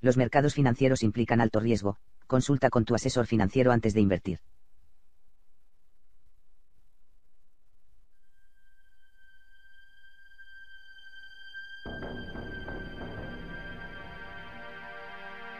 Los 0.00 0.16
mercados 0.16 0.54
financieros 0.54 1.02
implican 1.02 1.40
alto 1.40 1.60
riesgo, 1.60 1.98
consulta 2.26 2.70
con 2.70 2.84
tu 2.84 2.94
asesor 2.94 3.26
financiero 3.26 3.70
antes 3.70 3.92
de 3.92 4.00
invertir. 4.00 4.40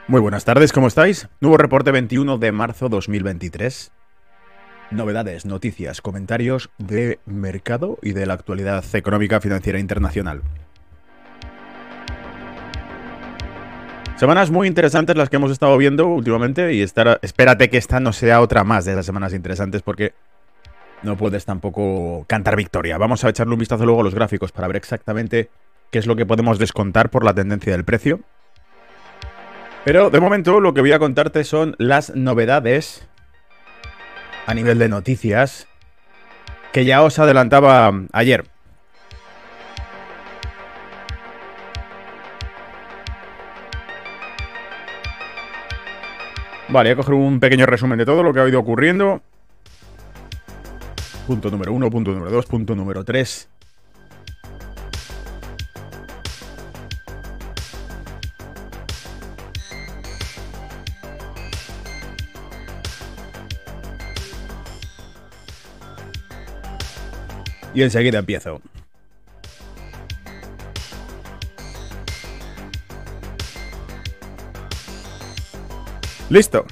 Muy 0.09 0.21
buenas 0.21 0.45
tardes, 0.45 0.73
¿cómo 0.73 0.89
estáis? 0.89 1.29
Nuevo 1.41 1.57
reporte 1.57 1.93
21 1.93 2.39
de 2.39 2.51
marzo 2.51 2.89
2023. 2.89 3.93
Novedades, 4.91 5.45
noticias, 5.45 6.01
comentarios 6.01 6.71
de 6.79 7.21
mercado 7.27 7.97
y 8.03 8.13
de 8.13 8.27
la 8.27 8.35
actualidad 8.35 8.85
económica 8.95 9.41
financiera 9.41 9.79
internacional. 9.79 10.43
Semanas 14.21 14.51
muy 14.51 14.69
interesantes 14.69 15.17
las 15.17 15.31
que 15.31 15.37
hemos 15.37 15.51
estado 15.51 15.79
viendo 15.79 16.07
últimamente 16.07 16.75
y 16.75 16.83
espérate 16.83 17.71
que 17.71 17.79
esta 17.79 18.01
no 18.01 18.13
sea 18.13 18.43
otra 18.43 18.65
más 18.65 18.85
de 18.85 18.93
esas 18.93 19.07
semanas 19.07 19.33
interesantes 19.33 19.81
porque 19.81 20.13
no 21.03 21.17
puedes 21.17 21.47
tampoco 21.47 22.27
cantar 22.29 22.55
victoria. 22.55 22.99
Vamos 22.99 23.25
a 23.25 23.31
echarle 23.31 23.55
un 23.55 23.61
vistazo 23.61 23.87
luego 23.87 24.03
a 24.03 24.05
los 24.05 24.15
gráficos 24.15 24.53
para 24.53 24.67
ver 24.67 24.77
exactamente 24.77 25.49
qué 25.91 25.99
es 25.99 26.07
lo 26.07 26.17
que 26.17 26.27
podemos 26.27 26.59
descontar 26.59 27.09
por 27.09 27.25
la 27.25 27.33
tendencia 27.33 27.73
del 27.73 27.87
precio 27.87 28.21
pero 29.87 30.11
de 30.11 30.21
momento 30.21 30.61
lo 30.61 30.75
que 30.75 30.83
voy 30.83 30.93
a 30.93 30.99
contarte 30.99 31.43
son 31.43 31.75
las 31.79 32.15
novedades 32.15 33.09
a 34.45 34.53
nivel 34.53 34.79
de 34.79 34.91
noticias 34.91 35.67
que 36.75 36.85
ya 36.85 37.03
os 37.03 37.19
adelantaba 37.19 37.91
ayer. 38.13 38.50
Vale, 46.73 46.91
voy 46.91 46.93
a 46.93 46.97
coger 47.05 47.15
un 47.15 47.41
pequeño 47.41 47.67
resumen 47.67 47.99
de 47.99 48.07
todo 48.07 48.23
lo 48.23 48.33
que 48.33 48.39
ha 48.39 48.49
ido 48.49 48.61
ocurriendo. 48.61 49.21
Punto 51.27 51.51
número 51.51 51.73
uno, 51.73 51.91
punto 51.91 52.13
número 52.13 52.31
dos, 52.31 52.47
punto 52.47 52.77
número 52.77 53.05
tres. 53.05 53.49
Y 67.75 67.83
enseguida 67.83 68.21
empiezo. 68.21 68.61
Listo. 76.31 76.65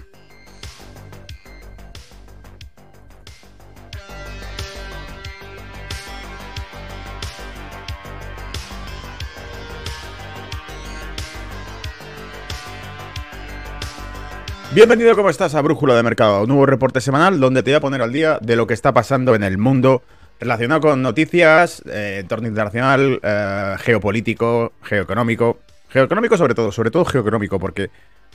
Bienvenido, 14.73 15.17
¿cómo 15.17 15.29
estás? 15.29 15.57
A 15.57 15.61
Brújula 15.61 15.97
de 15.97 16.05
Mercado, 16.05 16.43
un 16.43 16.49
nuevo 16.49 16.65
reporte 16.65 17.01
semanal 17.01 17.41
donde 17.41 17.65
te 17.65 17.73
voy 17.73 17.79
a 17.79 17.81
poner 17.81 18.01
al 18.01 18.13
día 18.13 18.39
de 18.41 18.55
lo 18.55 18.69
que 18.69 18.75
está 18.75 18.95
pasando 18.95 19.35
en 19.35 19.43
el 19.43 19.59
mundo 19.59 20.05
relacionado 20.39 20.83
con 20.83 21.03
noticias, 21.03 21.83
eh, 21.87 22.19
entorno 22.21 22.47
internacional, 22.47 23.19
eh, 23.25 23.75
geopolítico, 23.81 24.75
geoeconómico. 24.85 25.59
Geoeconómico 25.89 26.37
sobre 26.37 26.55
todo, 26.55 26.71
sobre 26.71 26.93
todo 26.93 27.05
geoeconómico, 27.05 27.59
porque 27.59 27.91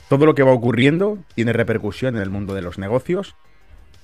todo 0.08 0.26
lo 0.26 0.34
que 0.34 0.42
va 0.42 0.52
ocurriendo 0.52 1.18
tiene 1.34 1.52
repercusión 1.52 2.16
en 2.16 2.22
el 2.22 2.30
mundo 2.30 2.54
de 2.54 2.62
los 2.62 2.78
negocios, 2.78 3.34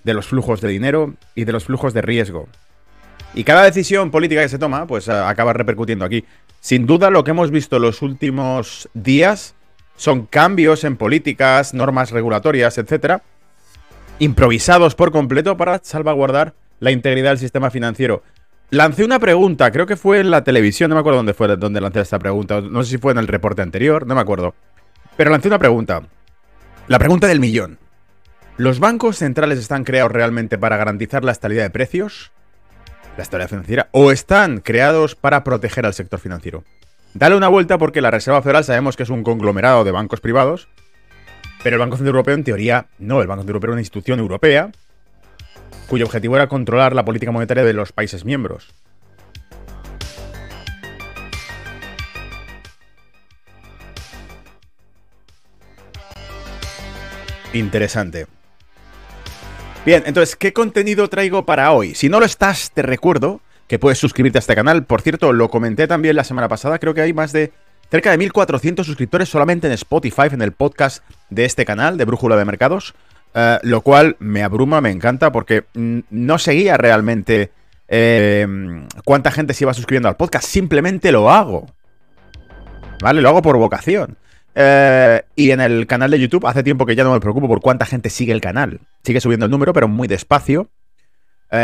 de 0.05 0.15
los 0.15 0.27
flujos 0.27 0.61
de 0.61 0.69
dinero 0.69 1.15
y 1.35 1.45
de 1.45 1.53
los 1.53 1.65
flujos 1.65 1.95
de 1.95 2.03
riesgo. 2.03 2.49
Y 3.35 3.45
cada 3.45 3.65
decisión 3.65 4.11
política 4.11 4.43
que 4.43 4.49
se 4.49 4.59
toma, 4.59 4.87
pues 4.87 5.09
acaba 5.09 5.53
repercutiendo 5.53 6.05
aquí. 6.05 6.25
Sin 6.61 6.87
duda, 6.87 7.11
lo 7.11 7.23
que 7.25 7.31
hemos 7.31 7.51
visto 7.51 7.79
los 7.79 8.03
últimos 8.03 8.89
días 8.95 9.55
son 9.97 10.27
cambios 10.27 10.85
en 10.85 10.97
políticas, 10.97 11.75
normas 11.75 12.11
regulatorias, 12.11 12.79
etcétera, 12.79 13.23
improvisados 14.19 14.95
por 14.95 15.13
completo 15.13 15.57
para 15.57 15.81
salvaguardar 15.83 16.55
la 16.81 16.91
integridad 16.91 17.31
del 17.31 17.39
sistema 17.39 17.71
financiero. 17.71 18.23
Lancé 18.71 19.05
una 19.05 19.19
pregunta, 19.19 19.71
creo 19.73 19.87
que 19.87 19.97
fue 19.97 20.21
en 20.21 20.31
la 20.31 20.45
televisión, 20.45 20.91
no 20.91 20.95
me 20.97 21.01
acuerdo 21.01 21.19
dónde 21.19 21.35
fue 21.35 21.57
donde 21.57 21.81
lancé 21.81 22.01
esta 22.01 22.19
pregunta, 22.19 22.61
no 22.61 22.83
sé 22.83 22.91
si 22.91 22.99
fue 22.99 23.13
en 23.13 23.19
el 23.19 23.27
reporte 23.27 23.63
anterior, 23.63 24.07
no 24.07 24.15
me 24.15 24.21
acuerdo. 24.21 24.55
Pero 25.21 25.33
lancé 25.33 25.49
una 25.49 25.59
pregunta. 25.59 26.01
La 26.89 26.99
pregunta 26.99 27.27
del 27.27 27.41
millón. 27.41 27.79
¿Los 28.57 28.81
bancos 28.81 29.19
centrales 29.19 29.59
están 29.59 29.85
creados 29.85 30.11
realmente 30.11 30.57
para 30.57 30.79
garantizar 30.79 31.25
la 31.25 31.33
estabilidad 31.33 31.65
de 31.65 31.69
precios? 31.69 32.33
¿La 33.19 33.25
estabilidad 33.25 33.51
financiera? 33.51 33.89
¿O 33.93 34.13
están 34.13 34.61
creados 34.61 35.17
para 35.17 35.45
proteger 35.45 35.85
al 35.85 35.93
sector 35.93 36.21
financiero? 36.21 36.65
Dale 37.13 37.37
una 37.37 37.49
vuelta 37.49 37.77
porque 37.77 38.01
la 38.01 38.11
Reserva 38.11 38.41
Federal 38.41 38.65
sabemos 38.65 38.97
que 38.97 39.03
es 39.03 39.11
un 39.11 39.23
conglomerado 39.23 39.85
de 39.85 39.91
bancos 39.91 40.23
privados, 40.23 40.69
pero 41.63 41.77
el 41.77 41.81
Banco 41.81 41.99
Central 41.99 42.15
Europeo 42.15 42.35
en 42.37 42.45
teoría 42.45 42.87
no, 42.99 43.21
el 43.21 43.27
Banco 43.27 43.43
Central 43.43 43.57
Europeo 43.57 43.73
es 43.73 43.75
una 43.75 43.83
institución 43.83 44.21
europea 44.21 44.71
cuyo 45.87 46.07
objetivo 46.07 46.37
era 46.37 46.49
controlar 46.49 46.95
la 46.95 47.05
política 47.05 47.31
monetaria 47.31 47.65
de 47.65 47.75
los 47.75 47.93
países 47.93 48.25
miembros. 48.25 48.73
Interesante. 57.53 58.27
Bien, 59.85 60.03
entonces, 60.07 60.37
¿qué 60.37 60.53
contenido 60.53 61.09
traigo 61.09 61.47
para 61.47 61.73
hoy? 61.73 61.95
Si 61.95 62.09
no 62.09 62.21
lo 62.21 62.27
estás, 62.27 62.71
te 62.73 62.83
recuerdo 62.83 63.41
que 63.67 63.79
puedes 63.79 63.99
suscribirte 63.99 64.39
a 64.39 64.41
este 64.41 64.55
canal. 64.55 64.85
Por 64.85 65.01
cierto, 65.01 65.33
lo 65.33 65.49
comenté 65.49 65.87
también 65.87 66.17
la 66.17 66.25
semana 66.25 66.49
pasada, 66.49 66.79
creo 66.79 66.93
que 66.93 67.01
hay 67.01 67.13
más 67.13 67.33
de 67.33 67.53
cerca 67.91 68.11
de 68.11 68.19
1400 68.19 68.87
suscriptores 68.87 69.29
solamente 69.29 69.67
en 69.67 69.73
Spotify, 69.73 70.29
en 70.31 70.43
el 70.43 70.53
podcast 70.53 71.03
de 71.29 71.45
este 71.45 71.65
canal, 71.65 71.97
de 71.97 72.05
Brújula 72.05 72.37
de 72.37 72.45
Mercados. 72.45 72.95
Eh, 73.35 73.59
lo 73.63 73.81
cual 73.81 74.17
me 74.19 74.43
abruma, 74.43 74.81
me 74.81 74.91
encanta, 74.91 75.33
porque 75.33 75.65
no 75.75 76.39
seguía 76.39 76.77
realmente 76.77 77.53
eh, 77.89 78.47
cuánta 79.05 79.31
gente 79.31 79.55
se 79.55 79.65
iba 79.65 79.75
suscribiendo 79.75 80.09
al 80.09 80.17
podcast. 80.17 80.47
Simplemente 80.47 81.13
lo 81.13 81.31
hago. 81.31 81.67
¿Vale? 83.01 83.21
Lo 83.21 83.29
hago 83.29 83.43
por 83.43 83.57
vocación. 83.57 84.19
Eh, 84.63 85.23
y 85.37 85.51
en 85.53 85.61
el 85.61 85.87
canal 85.87 86.11
de 86.11 86.21
YouTube 86.21 86.47
hace 86.47 86.63
tiempo 86.63 86.85
que 86.85 86.95
ya 86.95 87.05
no 87.05 87.13
me 87.13 87.21
preocupo 87.21 87.49
por 87.49 87.61
cuánta 87.61 87.87
gente 87.87 88.11
sigue 88.11 88.33
el 88.33 88.41
canal. 88.41 88.81
Sigue 89.03 89.21
subiendo 89.21 89.47
el 89.47 89.51
número, 89.51 89.73
pero 89.73 89.89
muy 89.89 90.07
despacio. 90.07 90.69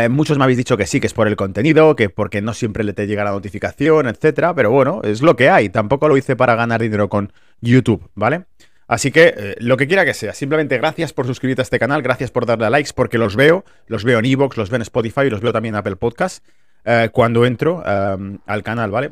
muchos 0.09 0.37
me 0.37 0.43
habéis 0.43 0.57
dicho 0.57 0.77
que 0.77 0.85
sí, 0.87 0.99
que 0.99 1.07
es 1.07 1.13
por 1.13 1.27
el 1.27 1.35
contenido, 1.35 1.95
que 1.95 2.09
porque 2.09 2.41
no 2.41 2.53
siempre 2.53 2.83
le 2.83 2.93
te 2.93 3.05
llega 3.07 3.23
la 3.23 3.31
notificación, 3.31 4.07
etcétera. 4.07 4.53
Pero 4.55 4.71
bueno, 4.71 5.01
es 5.03 5.21
lo 5.21 5.35
que 5.35 5.49
hay. 5.49 5.69
Tampoco 5.69 6.07
lo 6.07 6.17
hice 6.17 6.35
para 6.35 6.55
ganar 6.55 6.81
dinero 6.81 7.07
con 7.07 7.31
YouTube, 7.61 8.09
¿vale? 8.15 8.45
Así 8.87 9.11
que 9.11 9.33
eh, 9.35 9.55
lo 9.59 9.75
que 9.75 9.87
quiera 9.87 10.05
que 10.05 10.13
sea, 10.13 10.33
simplemente 10.33 10.77
gracias 10.77 11.11
por 11.11 11.27
suscribirte 11.27 11.61
a 11.61 11.63
este 11.63 11.77
canal, 11.77 12.01
gracias 12.01 12.31
por 12.31 12.45
darle 12.45 12.67
a 12.67 12.69
likes 12.69 12.91
porque 12.95 13.17
los 13.17 13.35
veo, 13.35 13.65
los 13.87 14.05
veo 14.05 14.19
en 14.19 14.25
Evox, 14.25 14.55
los 14.55 14.69
veo 14.69 14.77
en 14.77 14.83
Spotify 14.83 15.21
y 15.25 15.29
los 15.29 15.41
veo 15.41 15.51
también 15.51 15.75
en 15.75 15.79
Apple 15.79 15.97
Podcast 15.97 16.43
eh, 16.85 17.09
cuando 17.11 17.45
entro 17.45 17.83
al 17.85 18.63
canal, 18.63 18.89
¿vale? 18.89 19.11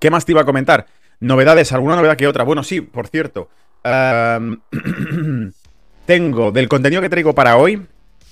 ¿Qué 0.00 0.10
más 0.10 0.24
te 0.24 0.32
iba 0.32 0.40
a 0.40 0.44
comentar? 0.46 0.86
Novedades, 1.20 1.72
alguna 1.72 1.96
novedad 1.96 2.16
que 2.16 2.26
otra. 2.26 2.44
Bueno, 2.44 2.62
sí, 2.62 2.80
por 2.80 3.08
cierto. 3.08 3.48
Tengo 6.06 6.52
del 6.52 6.68
contenido 6.68 7.02
que 7.02 7.08
traigo 7.08 7.34
para 7.34 7.56
hoy. 7.56 7.86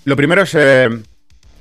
Lo 0.04 0.16
primero 0.16 0.42
es 0.42 0.54
eh, 0.54 0.88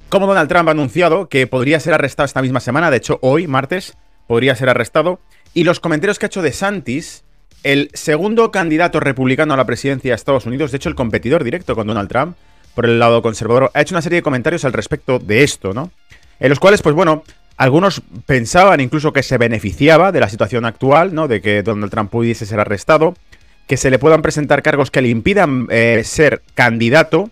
cómo 0.10 0.28
Donald 0.28 0.50
Trump 0.50 0.68
ha 0.70 0.72
anunciado 0.72 1.28
que 1.30 1.48
podría 1.48 1.80
ser 1.80 1.94
arrestado 1.94 2.26
esta 2.26 2.42
misma 2.42 2.60
semana. 2.60 2.92
De 2.92 2.98
hecho, 2.98 3.20
hoy, 3.22 3.48
martes, 3.48 3.98
podría 4.28 4.56
ser 4.56 4.70
arrestado. 4.70 5.20
Y 5.54 5.64
los 5.64 5.80
comentarios 5.80 6.20
que 6.20 6.26
ha 6.26 6.28
hecho 6.28 6.42
de 6.42 6.52
Santis 6.52 7.24
el 7.66 7.90
segundo 7.94 8.52
candidato 8.52 9.00
republicano 9.00 9.56
a 9.56 9.58
la 9.58 9.66
presidencia 9.66 10.12
de 10.12 10.16
Estados 10.16 10.46
Unidos, 10.46 10.72
de 10.72 10.78
hecho 10.78 10.90
el 10.90 10.94
competidor 10.94 11.44
directo 11.44 11.76
con 11.76 11.88
Donald 11.88 12.08
Trump, 12.08 12.38
por 12.76 12.86
el 12.86 13.00
lado 13.00 13.24
conservador, 13.24 13.72
ha 13.74 13.82
hecho 13.82 13.96
una 13.96 14.04
serie 14.04 14.18
de 14.18 14.22
comentarios 14.24 14.66
al 14.66 14.74
respecto 14.74 15.18
de 15.18 15.44
esto, 15.44 15.74
¿no? 15.74 15.92
En 16.40 16.50
los 16.50 16.60
cuales, 16.60 16.84
pues 16.84 16.94
bueno, 16.94 17.24
algunos 17.58 18.02
pensaban 18.26 18.80
incluso 18.82 19.14
que 19.14 19.24
se 19.24 19.38
beneficiaba 19.38 20.12
de 20.12 20.20
la 20.20 20.30
situación 20.30 20.66
actual, 20.66 21.14
¿no? 21.14 21.28
De 21.28 21.42
que 21.42 21.64
Donald 21.64 21.92
Trump 21.92 22.12
pudiese 22.12 22.46
ser 22.46 22.60
arrestado. 22.60 23.16
que 23.68 23.78
se 23.78 23.90
le 23.90 23.98
puedan 23.98 24.22
presentar 24.22 24.62
cargos 24.62 24.92
que 24.92 25.02
le 25.02 25.10
impidan 25.10 25.66
eh, 25.72 26.04
ser 26.04 26.44
candidato 26.54 27.32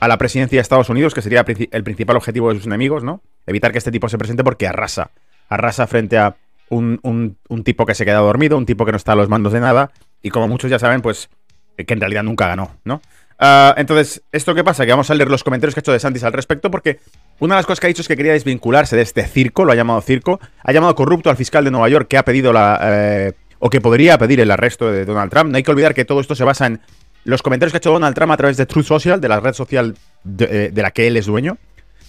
a 0.00 0.08
la 0.08 0.16
presidencia 0.16 0.56
de 0.56 0.62
Estados 0.62 0.88
Unidos, 0.88 1.12
que 1.12 1.20
sería 1.20 1.44
el 1.46 1.84
principal 1.84 2.16
objetivo 2.16 2.48
de 2.48 2.56
sus 2.56 2.66
enemigos, 2.66 3.04
¿no? 3.04 3.20
Evitar 3.46 3.70
que 3.70 3.78
este 3.78 3.90
tipo 3.90 4.08
se 4.08 4.16
presente 4.16 4.42
porque 4.42 4.66
arrasa. 4.66 5.10
Arrasa 5.50 5.86
frente 5.86 6.16
a 6.16 6.36
un, 6.70 7.00
un, 7.02 7.64
tipo 7.64 7.84
que 7.84 7.94
se 7.94 8.06
queda 8.06 8.18
dormido, 8.18 8.56
un 8.56 8.64
tipo 8.64 8.86
que 8.86 8.92
no 8.92 8.96
está 8.96 9.12
a 9.12 9.16
los 9.16 9.28
mandos 9.28 9.52
de 9.52 9.60
nada, 9.60 9.90
y 10.22 10.30
como 10.30 10.48
muchos 10.48 10.70
ya 10.70 10.78
saben, 10.78 11.02
pues 11.02 11.28
que 11.76 11.92
en 11.92 12.00
realidad 12.00 12.22
nunca 12.22 12.48
ganó, 12.48 12.76
¿no? 12.84 13.02
Ah, 13.38 13.74
entonces, 13.76 14.22
¿esto 14.32 14.54
qué 14.54 14.62
pasa? 14.62 14.84
Que 14.84 14.92
vamos 14.92 15.10
a 15.10 15.14
leer 15.14 15.28
los 15.28 15.42
comentarios 15.42 15.74
que 15.74 15.80
ha 15.80 15.82
hecho 15.82 15.92
de 15.92 15.98
Santis 15.98 16.24
al 16.24 16.32
respecto, 16.32 16.70
porque 16.70 17.00
una 17.40 17.54
de 17.54 17.58
las 17.58 17.66
cosas 17.66 17.80
que 17.80 17.86
ha 17.86 17.88
dicho 17.88 18.02
es 18.02 18.08
que 18.08 18.16
quería 18.16 18.32
desvincularse 18.32 18.96
de 18.96 19.02
este 19.02 19.24
circo, 19.26 19.64
lo 19.64 19.72
ha 19.72 19.74
llamado 19.74 20.00
circo, 20.00 20.40
ha 20.62 20.72
llamado 20.72 20.94
corrupto 20.94 21.30
al 21.30 21.36
fiscal 21.36 21.64
de 21.64 21.70
Nueva 21.70 21.88
York 21.88 22.08
que 22.08 22.16
ha 22.18 22.24
pedido 22.24 22.52
la... 22.52 22.78
Eh, 22.82 23.32
o 23.58 23.70
que 23.70 23.80
podría 23.80 24.18
pedir 24.18 24.40
el 24.40 24.50
arresto 24.50 24.92
de 24.92 25.06
Donald 25.06 25.30
Trump. 25.30 25.50
No 25.50 25.56
hay 25.56 25.62
que 25.62 25.70
olvidar 25.70 25.94
que 25.94 26.04
todo 26.04 26.20
esto 26.20 26.34
se 26.34 26.44
basa 26.44 26.66
en 26.66 26.80
los 27.24 27.40
comentarios 27.40 27.72
que 27.72 27.78
ha 27.78 27.78
hecho 27.78 27.92
Donald 27.92 28.14
Trump 28.14 28.32
a 28.32 28.36
través 28.36 28.58
de 28.58 28.66
Truth 28.66 28.84
Social, 28.84 29.22
de 29.22 29.28
la 29.28 29.40
red 29.40 29.54
social 29.54 29.96
de, 30.22 30.66
eh, 30.66 30.72
la 30.74 30.90
que 30.90 31.06
él 31.06 31.16
es 31.16 31.24
dueño. 31.24 31.56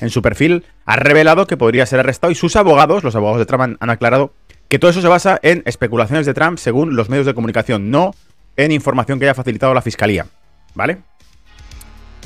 En 0.01 0.09
su 0.09 0.21
perfil 0.21 0.65
ha 0.85 0.97
revelado 0.97 1.47
que 1.47 1.55
podría 1.55 1.85
ser 1.85 2.01
arrestado 2.01 2.29
y 2.31 2.35
sus 2.35 2.57
abogados, 2.57 3.05
los 3.05 3.15
abogados 3.15 3.39
de 3.39 3.45
Trump, 3.45 3.77
han 3.79 3.89
aclarado 3.89 4.33
que 4.67 4.79
todo 4.79 4.91
eso 4.91 5.01
se 5.01 5.07
basa 5.07 5.39
en 5.41 5.63
especulaciones 5.65 6.25
de 6.25 6.33
Trump 6.33 6.57
según 6.57 6.97
los 6.97 7.07
medios 7.07 7.25
de 7.25 7.33
comunicación, 7.33 7.89
no 7.89 8.13
en 8.57 8.73
información 8.73 9.19
que 9.19 9.25
haya 9.25 9.33
facilitado 9.33 9.73
la 9.73 9.81
fiscalía. 9.81 10.25
¿Vale? 10.73 10.97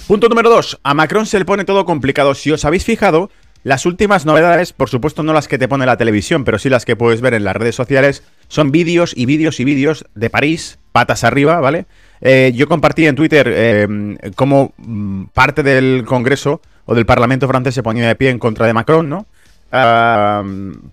Punto 0.09 0.27
número 0.27 0.50
2. 0.50 0.79
A 0.81 0.95
Macron 0.95 1.27
se 1.27 1.38
le 1.38 1.45
pone 1.45 1.65
todo 1.65 1.85
complicado. 1.85 2.33
Si 2.33 2.50
os 2.51 2.65
habéis 2.65 2.83
fijado, 2.83 3.29
las 3.61 3.85
últimas 3.85 4.25
novedades, 4.25 4.73
por 4.73 4.89
supuesto 4.89 5.21
no 5.21 5.33
las 5.33 5.47
que 5.47 5.59
te 5.59 5.67
pone 5.67 5.85
la 5.85 5.97
televisión, 5.97 6.45
pero 6.45 6.57
sí 6.57 6.67
las 6.67 6.83
que 6.83 6.95
puedes 6.95 7.21
ver 7.21 7.35
en 7.35 7.44
las 7.44 7.56
redes 7.56 7.75
sociales, 7.75 8.23
son 8.47 8.71
vídeos 8.71 9.13
y 9.15 9.27
vídeos 9.27 9.59
y 9.59 9.65
vídeos 9.65 10.07
de 10.15 10.31
París, 10.31 10.79
patas 10.94 11.23
arriba, 11.23 11.59
¿vale? 11.59 11.85
Eh, 12.21 12.51
yo 12.56 12.67
compartí 12.67 13.06
en 13.06 13.15
Twitter 13.15 13.53
eh, 13.53 13.88
cómo 14.35 14.73
mm, 14.77 15.25
parte 15.25 15.61
del 15.61 16.03
Congreso 16.07 16.59
o 16.85 16.95
del 16.95 17.05
Parlamento 17.05 17.47
francés 17.47 17.75
se 17.75 17.83
ponía 17.83 18.07
de 18.07 18.15
pie 18.15 18.31
en 18.31 18.39
contra 18.39 18.65
de 18.65 18.73
Macron, 18.73 19.07
¿no? 19.09 19.27
Ah, 19.71 20.44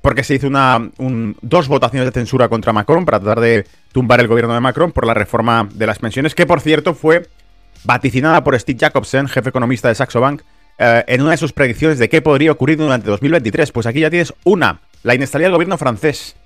porque 0.03 0.25
se 0.25 0.35
hizo 0.35 0.47
una, 0.47 0.91
dos 1.41 1.69
votaciones 1.69 2.07
de 2.07 2.13
censura 2.13 2.51
contra 2.51 2.75
Macron 2.75 3.07
para 3.07 3.19
tratar 3.19 3.41
de 3.41 3.65
tumbar 3.93 4.21
el 4.21 4.29
gobierno 4.29 4.53
de 4.53 4.61
Macron 4.61 4.93
por 4.93 5.07
la 5.07 5.15
reforma 5.15 5.67
de 5.73 5.87
las 5.87 6.01
pensiones, 6.01 6.35
que 6.35 6.45
por 6.45 6.61
cierto 6.61 6.93
fue 6.93 7.27
vaticinada 7.85 8.43
por 8.43 8.59
Steve 8.59 8.79
Jacobsen, 8.79 9.29
jefe 9.29 9.49
economista 9.49 9.89
de 9.89 9.95
Saxo 9.95 10.21
Bank, 10.21 10.43
eh, 10.79 11.05
en 11.07 11.23
una 11.23 11.31
de 11.33 11.37
sus 11.37 11.53
predicciones 11.53 11.99
de 11.99 12.09
qué 12.09 12.23
podría 12.23 12.53
ocurrir 12.53 12.79
durante 12.79 13.09
2023. 13.09 13.73
Pues 13.73 13.87
aquí 13.87 14.01
ya 14.01 14.11
tienes 14.11 14.35
una, 14.45 14.81
la 15.03 15.15
inestabilidad 15.15 15.49
del 15.49 15.55
gobierno 15.55 15.79
francés, 15.79 16.37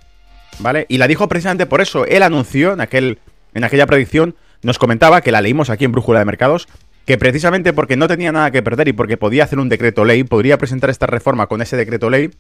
¿vale? 0.58 0.86
Y 0.88 0.98
la 0.98 1.08
dijo 1.08 1.28
precisamente 1.28 1.66
por 1.66 1.80
eso. 1.80 2.06
Él 2.06 2.22
anunció 2.22 2.72
en, 2.72 2.80
aquel, 2.80 3.18
en 3.54 3.64
aquella 3.64 3.86
predicción, 3.86 4.36
nos 4.62 4.78
comentaba, 4.78 5.20
que 5.20 5.32
la 5.32 5.40
leímos 5.40 5.70
aquí 5.70 5.84
en 5.84 5.92
Brújula 5.92 6.20
de 6.20 6.24
Mercados, 6.24 6.68
que 7.06 7.18
precisamente 7.18 7.72
porque 7.72 7.96
no 7.96 8.06
tenía 8.06 8.30
nada 8.30 8.50
que 8.50 8.62
perder 8.62 8.88
y 8.88 8.92
porque 8.92 9.16
podía 9.16 9.44
hacer 9.44 9.58
un 9.58 9.68
decreto 9.68 10.04
ley, 10.04 10.22
podría 10.24 10.58
presentar 10.58 10.90
esta 10.90 11.06
reforma 11.06 11.46
con 11.46 11.62
ese 11.62 11.76
decreto 11.76 12.10
ley, 12.10 12.30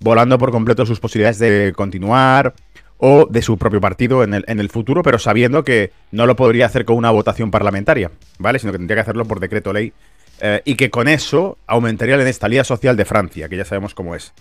volando 0.00 0.38
por 0.38 0.50
completo 0.50 0.84
sus 0.86 1.00
posibilidades 1.00 1.38
de 1.38 1.72
continuar, 1.74 2.54
o 2.98 3.26
de 3.30 3.42
su 3.42 3.56
propio 3.56 3.80
partido 3.80 4.24
en 4.24 4.34
el, 4.34 4.44
en 4.48 4.60
el, 4.60 4.68
futuro, 4.68 5.02
pero 5.02 5.18
sabiendo 5.18 5.64
que 5.64 5.92
no 6.10 6.26
lo 6.26 6.36
podría 6.36 6.66
hacer 6.66 6.84
con 6.84 6.96
una 6.96 7.10
votación 7.10 7.50
parlamentaria, 7.50 8.10
¿vale? 8.38 8.58
Sino 8.58 8.72
que 8.72 8.78
tendría 8.78 8.96
que 8.96 9.02
hacerlo 9.02 9.24
por 9.24 9.40
decreto 9.40 9.72
ley 9.72 9.92
eh, 10.40 10.62
y 10.64 10.74
que 10.74 10.90
con 10.90 11.08
eso 11.08 11.58
aumentaría 11.66 12.16
la 12.16 12.22
inestabilidad 12.22 12.64
social 12.64 12.96
de 12.96 13.04
Francia, 13.04 13.48
que 13.48 13.56
ya 13.56 13.64
sabemos 13.64 13.94
cómo 13.94 14.14
es. 14.14 14.32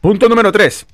Punto 0.00 0.28
número 0.28 0.52
3. 0.52 0.86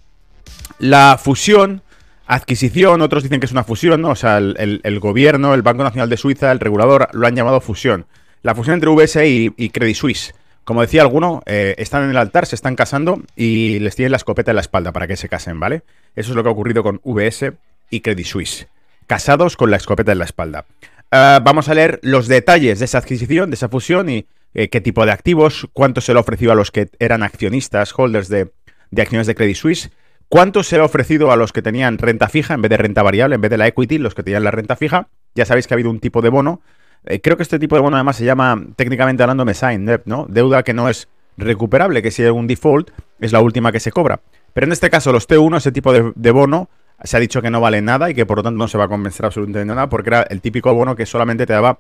La 0.79 1.19
fusión, 1.23 1.83
adquisición, 2.27 3.03
otros 3.03 3.25
dicen 3.25 3.41
que 3.41 3.47
es 3.47 3.53
una 3.53 3.65
fusión, 3.65 4.01
¿no? 4.01 4.11
O 4.11 4.17
sea, 4.17 4.39
el, 4.39 4.99
gobierno, 5.01 5.55
el 5.55 5.63
Banco 5.63 5.83
Nacional 5.83 6.09
de 6.09 6.17
Suiza, 6.17 6.53
el 6.53 6.61
regulador, 6.61 7.09
lo 7.13 7.27
han 7.27 7.35
llamado 7.35 7.61
fusión. 7.61 8.07
La 8.43 8.55
fusión 8.55 8.75
entre 8.75 8.91
VSE 8.91 9.29
y, 9.29 9.53
y 9.57 9.71
Credit 9.71 9.97
Suisse. 9.97 10.35
Como 10.65 10.81
decía 10.81 11.03
alguno, 11.03 11.43
eh, 11.47 11.75
están 11.79 12.05
en 12.05 12.11
el 12.11 12.17
altar, 12.17 12.47
se 12.47 12.55
están 12.55 12.77
casando 12.77 13.21
y 13.35 13.81
les 13.81 13.97
tienen 13.97 14.13
la 14.13 14.17
escopeta 14.17 14.53
en 14.53 14.57
la 14.57 14.61
espalda 14.61 14.93
para 14.93 15.09
que 15.09 15.17
se 15.17 15.29
casen, 15.29 15.59
¿vale? 15.59 15.83
Eso 16.15 16.31
es 16.31 16.37
lo 16.37 16.43
que 16.43 16.49
ha 16.49 16.53
ocurrido 16.53 16.83
con 16.83 17.01
VS 17.03 17.53
y 17.91 18.01
Credit 18.01 18.27
Suisse. 18.27 18.69
Casados 19.09 19.57
con 19.57 19.71
la 19.71 19.77
escopeta 19.77 20.13
en 20.13 20.19
la 20.19 20.25
espalda. 20.25 20.65
Ah, 21.11 21.41
vamos 21.43 21.69
a 21.69 21.75
leer 21.75 21.99
los 22.03 22.29
detalles 22.29 22.79
de 22.79 22.85
esa 22.85 22.99
adquisición, 22.99 23.51
de 23.51 23.55
esa 23.55 23.69
fusión 23.69 24.09
y 24.09 24.27
eh, 24.55 24.69
qué 24.69 24.81
tipo 24.81 25.05
de 25.05 25.13
activos, 25.13 25.69
cuánto 25.73 26.01
se 26.01 26.13
le 26.13 26.19
ha 26.19 26.21
ofrecido 26.21 26.53
a 26.53 26.55
los 26.55 26.71
que 26.71 26.89
eran 26.99 27.23
accionistas, 27.23 27.93
holders 27.97 28.29
de, 28.29 28.51
acciones 28.97 29.27
de 29.27 29.35
Credit 29.35 29.57
Suisse, 29.57 29.91
cuánto 30.29 30.63
se 30.63 30.77
le 30.77 30.83
ha 30.83 30.87
ofrecido 30.87 31.33
a 31.33 31.37
los 31.37 31.53
que 31.53 31.61
tenían 31.61 31.99
renta 31.99 32.29
fija 32.29 32.55
en 32.55 32.63
vez 32.63 32.71
de 32.71 32.77
renta 32.77 33.03
variable, 33.03 33.35
en 33.35 33.41
vez 33.41 33.51
de 33.51 33.59
la 33.59 33.67
equity, 33.67 33.99
los 33.99 34.15
que 34.15 34.23
tenían 34.23 34.45
la 34.45 34.53
renta 34.53 34.77
fija. 34.77 35.09
Ya 35.35 35.45
sabéis 35.45 35.67
que 35.67 35.75
ha 35.75 35.77
habido 35.77 35.91
un 35.91 36.01
tipo 36.01 36.23
de 36.23 36.29
bono 36.29 36.63
eh, 37.05 37.21
creo 37.21 37.37
que 37.37 37.43
este 37.43 37.59
tipo 37.59 37.75
de 37.75 37.83
bono 37.83 37.97
además 37.97 38.17
se 38.17 38.25
llama, 38.25 38.63
técnicamente 38.77 39.23
hablando, 39.23 39.45
mesign 39.45 39.87
debt, 39.87 40.03
¿no? 40.05 40.27
Deuda 40.29 40.63
que 40.63 40.75
no 40.75 40.89
es 40.89 41.09
recuperable, 41.37 42.03
que 42.03 42.11
si 42.11 42.23
hay 42.23 42.31
un 42.31 42.47
default 42.47 42.91
es 43.21 43.33
la 43.33 43.41
última 43.41 43.73
que 43.73 43.81
se 43.81 43.91
cobra. 43.91 44.21
Pero 44.53 44.67
en 44.67 44.73
este 44.73 44.91
caso, 44.91 45.13
los 45.13 45.29
T1, 45.29 45.57
ese 45.57 45.73
tipo 45.73 45.93
de, 45.93 46.31
bono, 46.31 46.69
se 47.03 47.17
ha 47.17 47.21
dicho 47.21 47.43
que 47.43 47.51
no 47.51 47.61
vale 47.61 47.81
nada 47.83 48.11
y 48.11 48.15
que 48.15 48.27
por 48.27 48.39
lo 48.39 48.43
tanto 48.43 48.59
no 48.59 48.69
se 48.69 48.79
va 48.79 48.85
a 48.85 48.89
convencer 48.89 49.27
absolutamente 49.27 49.75
nada 49.75 49.89
porque 49.89 50.11
era 50.11 50.23
el 50.23 50.41
típico 50.41 50.73
bono 50.73 50.95
que 50.95 51.07
solamente 51.07 51.47
te 51.47 51.53
daba 51.53 51.79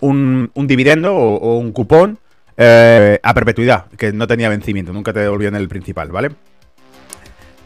un, 0.00 0.50
dividendo 0.54 1.14
o, 1.14 1.58
un 1.58 1.72
cupón 1.72 2.18
eh, 2.56 3.18
a 3.22 3.34
perpetuidad, 3.34 3.86
que 3.98 4.12
no 4.12 4.26
tenía 4.26 4.48
vencimiento, 4.48 4.92
nunca 4.92 5.12
te 5.12 5.20
devolvían 5.20 5.56
el 5.56 5.68
principal, 5.68 6.10
¿vale? 6.10 6.30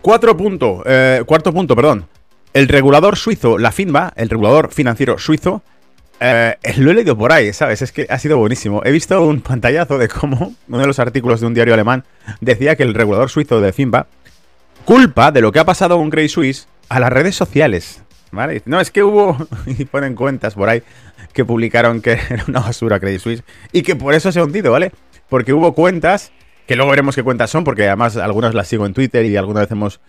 Cuatro 0.01 0.37
punto, 0.37 0.83
eh, 0.87 1.23
cuarto 1.27 1.53
punto, 1.53 1.77
perdón. 1.77 2.07
El 2.55 2.69
regulador 2.69 3.17
suizo, 3.17 3.59
la 3.59 3.71
FINMA, 3.71 4.13
el 4.17 4.31
regulador 4.31 4.73
financiero 4.73 5.19
suizo, 5.19 5.63
eh, 6.21 6.57
lo 6.79 6.91
he 6.91 6.95
leído 6.95 7.17
por 7.17 7.33
ahí, 7.33 7.53
¿sabes? 7.53 7.83
Es 7.83 7.93
que 7.93 8.07
ha 8.09 8.19
sido 8.19 8.39
buenísimo. 8.39 8.83
He 8.85 8.91
visto 8.91 9.25
un 9.25 9.41
pantallazo 9.41 9.99
de 9.99 10.09
cómo 10.09 10.55
uno 10.69 10.79
de 10.79 10.87
los 10.87 10.99
artículos 10.99 11.41
de 11.41 11.47
un 11.47 11.55
diario 11.55 11.75
alemán 11.75 12.05
decía 12.41 12.77
que 12.77 12.83
el 12.83 12.95
regulador 12.95 13.31
suizo 13.31 13.61
de 13.61 13.73
FINBA 13.73 14.07
culpa 14.85 15.31
de 15.33 15.41
lo 15.41 15.53
que 15.53 15.59
ha 15.59 15.65
pasado 15.65 15.97
con 15.97 16.11
Credit 16.11 16.31
Suisse 16.31 16.69
a 16.89 17.01
las 17.01 17.13
redes 17.13 17.37
sociales. 17.37 18.03
¿Vale? 18.31 18.63
No, 18.67 18.79
es 18.79 18.91
que 18.91 19.03
hubo, 19.03 19.37
y 19.67 19.85
ponen 19.87 20.15
cuentas 20.15 20.55
por 20.55 20.69
ahí, 20.69 20.83
que 21.33 21.45
publicaron 21.45 22.03
que 22.03 22.13
era 22.31 22.45
una 22.47 22.61
basura 22.61 23.01
Credit 23.01 23.21
Suisse 23.21 23.43
y 23.73 23.83
que 23.83 23.97
por 23.97 24.15
eso 24.15 24.33
se 24.33 24.41
ha 24.41 24.45
hundido, 24.45 24.73
¿vale? 24.73 24.93
Porque 25.29 25.53
hubo 25.53 25.73
cuentas, 25.75 26.33
que 26.67 26.77
luego 26.77 26.91
veremos 26.91 27.15
qué 27.15 27.23
cuentas 27.23 27.51
son, 27.51 27.65
porque 27.65 27.87
además 27.87 28.17
algunas 28.17 28.55
las 28.55 28.69
sigo 28.69 28.87
en 28.87 28.93
Twitter 28.93 29.25
y 29.25 29.37
alguna 29.37 29.61
vez 29.61 29.71
hemos 29.71 30.01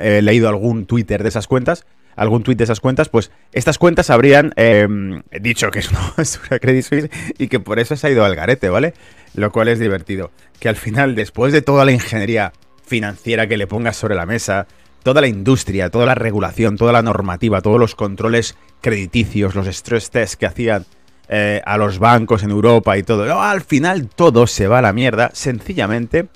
eh, 0.00 0.22
leído 0.22 0.48
algún 0.48 0.86
Twitter 0.86 1.22
de 1.22 1.28
esas 1.28 1.46
cuentas, 1.46 1.86
algún 2.16 2.42
tuit 2.42 2.58
de 2.58 2.64
esas 2.64 2.80
cuentas, 2.80 3.08
pues 3.08 3.30
estas 3.52 3.78
cuentas 3.78 4.10
habrían 4.10 4.52
em, 4.56 5.22
dicho 5.40 5.70
que 5.70 5.80
es 5.80 5.90
una 5.90 6.00
basura 6.16 6.58
Credit 6.58 6.84
Suisse 6.84 7.10
y 7.38 7.48
que 7.48 7.60
por 7.60 7.78
eso 7.78 7.96
se 7.96 8.06
ha 8.06 8.10
ido 8.10 8.24
al 8.24 8.36
garete, 8.36 8.68
¿vale? 8.68 8.94
Lo 9.34 9.50
cual 9.50 9.68
es 9.68 9.78
divertido. 9.78 10.30
Que 10.60 10.68
al 10.68 10.76
final, 10.76 11.14
después 11.14 11.52
de 11.52 11.62
toda 11.62 11.84
la 11.84 11.92
ingeniería 11.92 12.52
financiera 12.86 13.46
que 13.46 13.56
le 13.56 13.66
pongas 13.66 13.96
sobre 13.96 14.14
la 14.14 14.26
mesa, 14.26 14.66
toda 15.02 15.20
la 15.20 15.26
industria, 15.26 15.90
toda 15.90 16.06
la 16.06 16.14
regulación, 16.14 16.76
toda 16.76 16.92
la 16.92 17.02
normativa, 17.02 17.60
todos 17.60 17.80
los 17.80 17.94
controles 17.94 18.56
crediticios, 18.80 19.54
los 19.54 19.66
stress 19.66 20.10
tests 20.10 20.36
que 20.36 20.46
hacían 20.46 20.86
eh, 21.28 21.62
a 21.64 21.78
los 21.78 21.98
bancos 21.98 22.42
en 22.42 22.50
Europa 22.50 22.96
y 22.98 23.02
todo, 23.02 23.40
al 23.40 23.62
final 23.62 24.08
todo 24.08 24.46
se 24.46 24.68
va 24.68 24.78
a 24.78 24.82
la 24.82 24.92
mierda, 24.92 25.30
sencillamente 25.32 26.26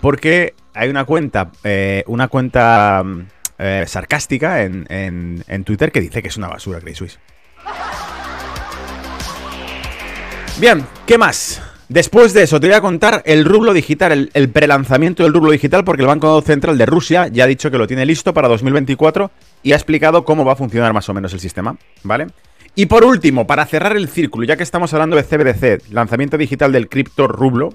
porque 0.00 0.54
hay 0.76 0.90
una 0.90 1.04
cuenta, 1.04 1.50
eh, 1.64 2.04
una 2.06 2.28
cuenta 2.28 3.02
eh, 3.58 3.84
sarcástica 3.86 4.62
en, 4.62 4.86
en, 4.88 5.64
Twitter 5.64 5.90
que 5.90 6.00
dice 6.00 6.22
que 6.22 6.28
es 6.28 6.36
una 6.36 6.48
basura 6.48 6.80
Credit. 6.80 7.12
Bien, 10.58 10.86
¿qué 11.06 11.18
más? 11.18 11.62
Después 11.88 12.34
de 12.34 12.42
eso, 12.42 12.60
te 12.60 12.66
voy 12.66 12.76
a 12.76 12.80
contar 12.80 13.22
el 13.26 13.44
rublo 13.44 13.72
digital, 13.72 14.12
el, 14.12 14.30
el, 14.34 14.48
prelanzamiento 14.50 15.22
del 15.22 15.32
rublo 15.32 15.52
digital, 15.52 15.84
porque 15.84 16.02
el 16.02 16.08
Banco 16.08 16.40
Central 16.42 16.76
de 16.76 16.84
Rusia 16.84 17.28
ya 17.28 17.44
ha 17.44 17.46
dicho 17.46 17.70
que 17.70 17.78
lo 17.78 17.86
tiene 17.86 18.04
listo 18.04 18.34
para 18.34 18.48
2024 18.48 19.30
y 19.62 19.72
ha 19.72 19.76
explicado 19.76 20.24
cómo 20.24 20.44
va 20.44 20.54
a 20.54 20.56
funcionar 20.56 20.92
más 20.92 21.08
o 21.08 21.14
menos 21.14 21.32
el 21.32 21.40
sistema, 21.40 21.76
¿vale? 22.02 22.26
Y 22.74 22.86
por 22.86 23.04
último, 23.04 23.46
para 23.46 23.64
cerrar 23.64 23.96
el 23.96 24.08
círculo, 24.08 24.44
ya 24.44 24.56
que 24.56 24.62
estamos 24.62 24.92
hablando 24.92 25.16
de 25.16 25.22
CBDC, 25.22 25.92
lanzamiento 25.92 26.36
digital 26.36 26.72
del 26.72 26.88
cripto 26.88 27.26
rublo, 27.28 27.72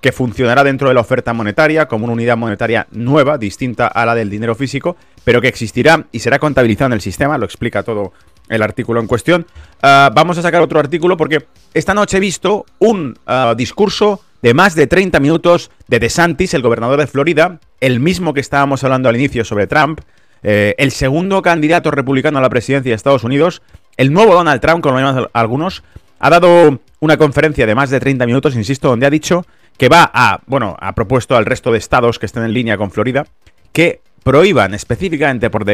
que 0.00 0.12
funcionará 0.12 0.64
dentro 0.64 0.88
de 0.88 0.94
la 0.94 1.00
oferta 1.00 1.32
monetaria 1.32 1.86
como 1.86 2.04
una 2.04 2.14
unidad 2.14 2.36
monetaria 2.36 2.86
nueva, 2.92 3.38
distinta 3.38 3.86
a 3.86 4.06
la 4.06 4.14
del 4.14 4.30
dinero 4.30 4.54
físico, 4.54 4.96
pero 5.24 5.40
que 5.40 5.48
existirá 5.48 6.06
y 6.12 6.20
será 6.20 6.38
contabilizada 6.38 6.86
en 6.86 6.92
el 6.94 7.00
sistema, 7.00 7.38
lo 7.38 7.44
explica 7.44 7.82
todo 7.82 8.12
el 8.48 8.62
artículo 8.62 9.00
en 9.00 9.06
cuestión. 9.06 9.46
Ah, 9.82 10.10
vamos 10.14 10.38
a 10.38 10.42
sacar 10.42 10.62
otro 10.62 10.78
artículo 10.80 11.16
porque 11.16 11.46
esta 11.74 11.94
noche 11.94 12.18
he 12.18 12.20
visto 12.20 12.64
un 12.78 13.18
ah, 13.26 13.54
discurso 13.56 14.22
de 14.42 14.54
más 14.54 14.74
de 14.74 14.86
30 14.86 15.18
minutos 15.20 15.70
de 15.88 15.98
DeSantis, 15.98 16.54
el 16.54 16.62
gobernador 16.62 17.00
de 17.00 17.06
Florida, 17.06 17.58
el 17.80 18.00
mismo 18.00 18.34
que 18.34 18.40
estábamos 18.40 18.84
hablando 18.84 19.08
al 19.08 19.16
inicio 19.16 19.44
sobre 19.44 19.66
Trump, 19.66 20.00
eh, 20.42 20.74
el 20.78 20.92
segundo 20.92 21.42
candidato 21.42 21.90
republicano 21.90 22.38
a 22.38 22.42
la 22.42 22.48
presidencia 22.48 22.90
de 22.90 22.94
Estados 22.96 23.24
Unidos, 23.24 23.62
el 23.96 24.12
nuevo 24.12 24.34
Donald 24.34 24.60
Trump, 24.60 24.82
como 24.82 24.98
lo 24.98 25.04
llaman 25.04 25.26
algunos, 25.32 25.82
ha 26.20 26.30
dado 26.30 26.80
una 27.00 27.16
conferencia 27.16 27.66
de 27.66 27.74
más 27.74 27.90
de 27.90 28.00
30 28.00 28.26
minutos, 28.26 28.54
insisto, 28.54 28.88
donde 28.88 29.06
ha 29.06 29.10
dicho 29.10 29.44
que 29.78 29.88
va 29.88 30.10
a, 30.12 30.40
bueno, 30.46 30.76
ha 30.80 30.94
propuesto 30.94 31.36
al 31.36 31.46
resto 31.46 31.72
de 31.72 31.78
estados 31.78 32.18
que 32.18 32.26
estén 32.26 32.42
en 32.42 32.52
línea 32.52 32.76
con 32.76 32.90
Florida 32.90 33.26
que 33.72 34.02
prohíban 34.24 34.74
específicamente 34.74 35.48
por, 35.48 35.64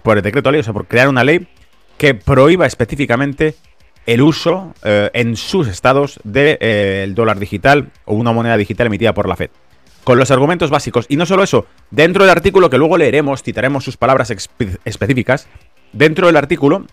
por, 0.00 0.16
el 0.18 0.22
decreto 0.22 0.50
ley, 0.50 0.60
o 0.60 0.64
sea, 0.64 0.74
por 0.74 0.86
crear 0.86 1.08
una 1.08 1.24
ley 1.24 1.46
que 1.96 2.14
prohíba 2.14 2.66
específicamente 2.66 3.54
el 4.04 4.20
uso 4.20 4.74
eh, 4.82 5.10
en 5.14 5.36
sus 5.36 5.68
estados 5.68 6.18
del 6.24 6.58
de, 6.58 7.12
dólar 7.14 7.38
digital 7.38 7.90
o 8.04 8.14
una 8.14 8.32
moneda 8.32 8.56
digital 8.56 8.88
emitida 8.88 9.14
por 9.14 9.28
la 9.28 9.36
Fed. 9.36 9.50
Con 10.02 10.18
los 10.18 10.32
argumentos 10.32 10.70
básicos. 10.70 11.06
Y 11.08 11.16
no 11.16 11.26
solo 11.26 11.44
eso, 11.44 11.66
dentro 11.92 12.24
del 12.24 12.30
artículo 12.30 12.68
que 12.68 12.78
luego 12.78 12.98
leeremos, 12.98 13.44
citaremos 13.44 13.84
sus 13.84 13.96
palabras 13.96 14.32
específicas, 14.84 15.46
dentro 15.92 16.26
del 16.26 16.36
artículo, 16.36 16.86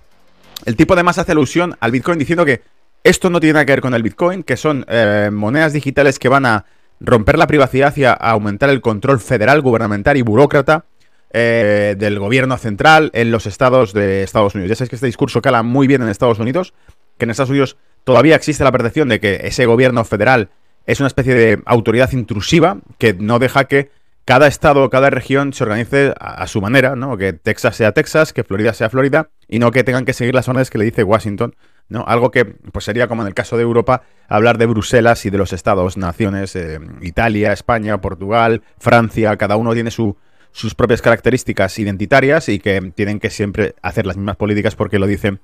el 0.65 0.75
tipo 0.75 0.93
además 0.93 1.17
hace 1.17 1.31
alusión 1.31 1.75
al 1.79 1.89
Bitcoin 1.89 2.19
diciendo 2.19 2.45
que 2.45 2.61
esto 3.03 3.29
no 3.29 3.39
tiene 3.39 3.53
nada 3.53 3.65
que 3.65 3.73
ver 3.73 3.81
con 3.81 3.93
el 3.93 4.03
Bitcoin, 4.03 4.43
que 4.43 4.57
son 4.57 4.85
eh, 4.87 5.29
monedas 5.31 5.73
digitales 5.73 6.19
que 6.19 6.29
van 6.29 6.45
a 6.45 6.65
romper 6.99 7.37
la 7.37 7.47
privacidad 7.47 7.95
y 7.95 8.03
aumentar 8.03 8.69
el 8.69 8.81
control 8.81 9.19
federal, 9.19 9.61
gubernamental 9.61 10.17
y 10.17 10.21
burócrata 10.21 10.85
eh, 11.31 11.95
del 11.97 12.19
gobierno 12.19 12.57
central 12.57 13.11
en 13.13 13.31
los 13.31 13.45
estados 13.45 13.93
de 13.93 14.23
Estados 14.23 14.55
Unidos. 14.55 14.69
Ya 14.69 14.75
sabéis 14.75 14.89
que 14.89 14.95
este 14.95 15.05
discurso 15.05 15.41
cala 15.41 15.63
muy 15.63 15.87
bien 15.87 16.01
en 16.01 16.09
Estados 16.09 16.39
Unidos, 16.39 16.73
que 17.17 17.25
en 17.25 17.31
Estados 17.31 17.51
Unidos 17.51 17.77
todavía 18.03 18.35
existe 18.35 18.63
la 18.63 18.71
percepción 18.71 19.09
de 19.09 19.19
que 19.19 19.41
ese 19.43 19.65
gobierno 19.65 20.03
federal 20.03 20.49
es 20.85 20.99
una 20.99 21.07
especie 21.07 21.35
de 21.35 21.61
autoridad 21.65 22.11
intrusiva 22.11 22.79
que 22.97 23.13
no 23.13 23.39
deja 23.39 23.65
que 23.65 23.91
cada 24.29 24.45
estado 24.45 24.83
o 24.83 24.91
cada 24.91 25.09
región 25.09 25.53
se 25.53 25.63
organice 25.63 26.13
a, 26.19 26.45
su 26.45 26.61
manera, 26.61 26.95
¿no? 26.95 27.17
Que 27.17 27.33
Texas 27.33 27.75
sea 27.75 27.93
Texas, 27.93 28.31
que 28.31 28.43
Florida 28.43 28.73
sea 28.73 28.87
Florida, 28.87 29.31
y 29.47 29.57
no 29.57 29.71
que 29.71 29.83
tengan 29.83 30.05
que 30.05 30.13
seguir 30.13 30.35
las 30.35 30.47
órdenes 30.47 30.69
que 30.69 30.77
le 30.77 30.85
dice 30.85 31.01
Washington, 31.01 31.55
¿no? 31.87 32.05
Algo 32.07 32.29
que 32.29 32.45
pues 32.45 32.85
sería 32.85 33.07
como 33.07 33.23
en 33.23 33.27
el 33.27 33.33
caso 33.33 33.57
de 33.57 33.63
Europa, 33.63 34.03
hablar 34.27 34.59
de 34.59 34.67
Bruselas 34.67 35.25
y 35.25 35.31
de 35.31 35.39
los 35.39 35.51
estados, 35.51 35.97
naciones, 35.97 36.55
eh, 36.55 36.79
Italia, 37.01 37.53
España, 37.53 38.01
Portugal, 38.01 38.61
Francia, 38.77 39.35
cada 39.37 39.57
uno 39.57 39.73
tiene 39.73 39.89
sus 39.89 40.75
propias 40.77 41.01
características 41.01 41.79
identitarias 41.79 42.49
y 42.49 42.59
que 42.59 42.93
tienen 42.93 43.19
que 43.19 43.31
siempre 43.31 43.73
hacer 43.81 44.05
las 44.05 44.15
mismas 44.15 44.35
políticas 44.35 44.75
porque 44.75 44.99
lo 44.99 45.07
dicen 45.07 45.39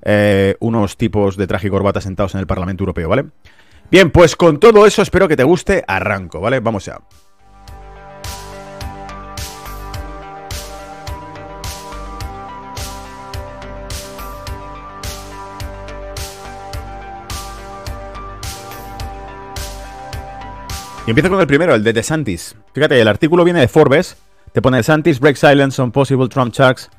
eh, 0.00 0.56
unos 0.60 0.96
tipos 0.96 1.36
de 1.36 1.46
traje 1.46 1.66
y 1.66 1.70
corbata 1.70 2.00
sentados 2.00 2.32
en 2.32 2.40
el 2.40 2.46
Parlamento 2.46 2.84
Europeo, 2.84 3.10
¿vale? 3.10 3.26
Bien, 3.90 4.10
pues 4.10 4.34
con 4.34 4.58
todo 4.58 4.86
eso 4.86 5.02
espero 5.02 5.28
que 5.28 5.36
te 5.36 5.44
guste, 5.44 5.84
arranco, 5.86 6.40
¿vale? 6.40 6.60
Vamos 6.60 6.86
ya. 6.86 7.00
Y 21.06 21.10
empiezo 21.10 21.30
con 21.30 21.40
el 21.40 21.46
primero, 21.46 21.74
el 21.74 21.82
de 21.82 21.92
DeSantis. 21.94 22.54
Fíjate, 22.74 23.00
el 23.00 23.08
artículo 23.08 23.42
viene 23.42 23.60
de 23.60 23.68
Forbes. 23.68 24.16
Te 24.52 24.60
pone 24.60 24.76
DeSantis 24.76 25.18
break 25.18 25.36
silence 25.36 25.80
on 25.80 25.90
possible 25.92 26.28
Trump 26.28 26.52
charges. 26.52 26.90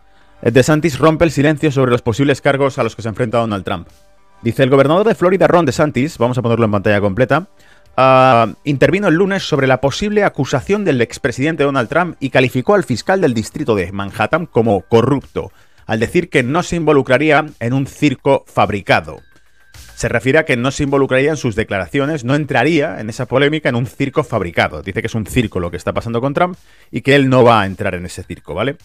DeSantis 0.41 0.97
rompe 0.97 1.23
el 1.23 1.31
silencio 1.31 1.71
sobre 1.71 1.91
los 1.91 2.01
posibles 2.01 2.41
cargos 2.41 2.79
a 2.79 2.83
los 2.83 2.95
que 2.95 3.03
se 3.03 3.09
enfrenta 3.09 3.37
Donald 3.37 3.63
Trump. 3.63 3.87
Dice 4.41 4.63
el 4.63 4.71
gobernador 4.71 5.05
de 5.05 5.13
Florida, 5.13 5.47
Ron 5.47 5.67
DeSantis, 5.67 6.17
vamos 6.17 6.37
a 6.39 6.41
ponerlo 6.41 6.65
en 6.65 6.71
pantalla 6.71 6.99
completa, 6.99 7.47
uh, 7.95 8.51
intervino 8.63 9.07
el 9.07 9.13
lunes 9.13 9.43
sobre 9.43 9.67
la 9.67 9.79
posible 9.79 10.23
acusación 10.23 10.83
del 10.83 10.99
expresidente 10.99 11.63
Donald 11.63 11.87
Trump 11.87 12.17
y 12.19 12.31
calificó 12.31 12.73
al 12.73 12.83
fiscal 12.83 13.21
del 13.21 13.35
distrito 13.35 13.75
de 13.75 13.91
Manhattan 13.91 14.47
como 14.47 14.81
corrupto, 14.81 15.51
al 15.85 15.99
decir 15.99 16.31
que 16.31 16.41
no 16.41 16.63
se 16.63 16.77
involucraría 16.77 17.45
en 17.59 17.73
un 17.73 17.85
circo 17.85 18.45
fabricado 18.47 19.19
se 20.01 20.09
refiere 20.09 20.39
a 20.39 20.45
que 20.45 20.57
no 20.57 20.71
se 20.71 20.81
involucraría 20.81 21.29
en 21.29 21.37
sus 21.37 21.55
declaraciones, 21.55 22.25
no 22.25 22.33
entraría 22.33 22.99
en 22.99 23.11
esa 23.11 23.27
polémica 23.27 23.69
en 23.69 23.75
un 23.75 23.85
circo 23.85 24.23
fabricado. 24.23 24.81
Dice 24.81 24.99
que 25.01 25.05
es 25.05 25.13
un 25.13 25.27
circo 25.27 25.59
lo 25.59 25.69
que 25.69 25.77
está 25.77 25.93
pasando 25.93 26.19
con 26.21 26.33
Trump 26.33 26.57
y 26.89 27.01
que 27.01 27.13
él 27.13 27.29
no 27.29 27.43
va 27.43 27.61
a 27.61 27.67
entrar 27.67 27.93
en 27.93 28.07
ese 28.07 28.23
circo, 28.23 28.55
¿vale? 28.55 28.77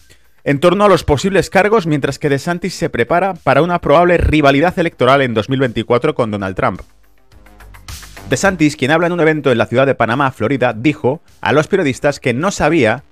En 0.43 0.59
torno 0.59 0.85
a 0.85 0.87
los 0.87 1.03
posibles 1.03 1.49
cargos, 1.49 1.87
mientras 1.87 2.19
que 2.19 2.29
DeSantis 2.29 2.75
se 2.75 2.91
prepara 2.91 3.33
para 3.33 3.63
una 3.63 3.81
probable 3.81 4.17
rivalidad 4.17 4.77
electoral 4.77 5.23
en 5.23 5.33
2024 5.33 6.13
con 6.13 6.29
Donald 6.29 6.55
Trump. 6.55 6.81
DeSantis, 8.29 8.75
quien 8.75 8.91
habla 8.91 9.07
en 9.07 9.13
un 9.13 9.19
evento 9.19 9.51
en 9.51 9.57
la 9.57 9.65
ciudad 9.65 9.87
de 9.87 9.95
Panamá, 9.95 10.29
Florida, 10.29 10.73
dijo 10.73 11.21
a 11.41 11.51
los 11.51 11.67
periodistas 11.67 12.19
que 12.19 12.35
no 12.35 12.51
sabía 12.51 13.03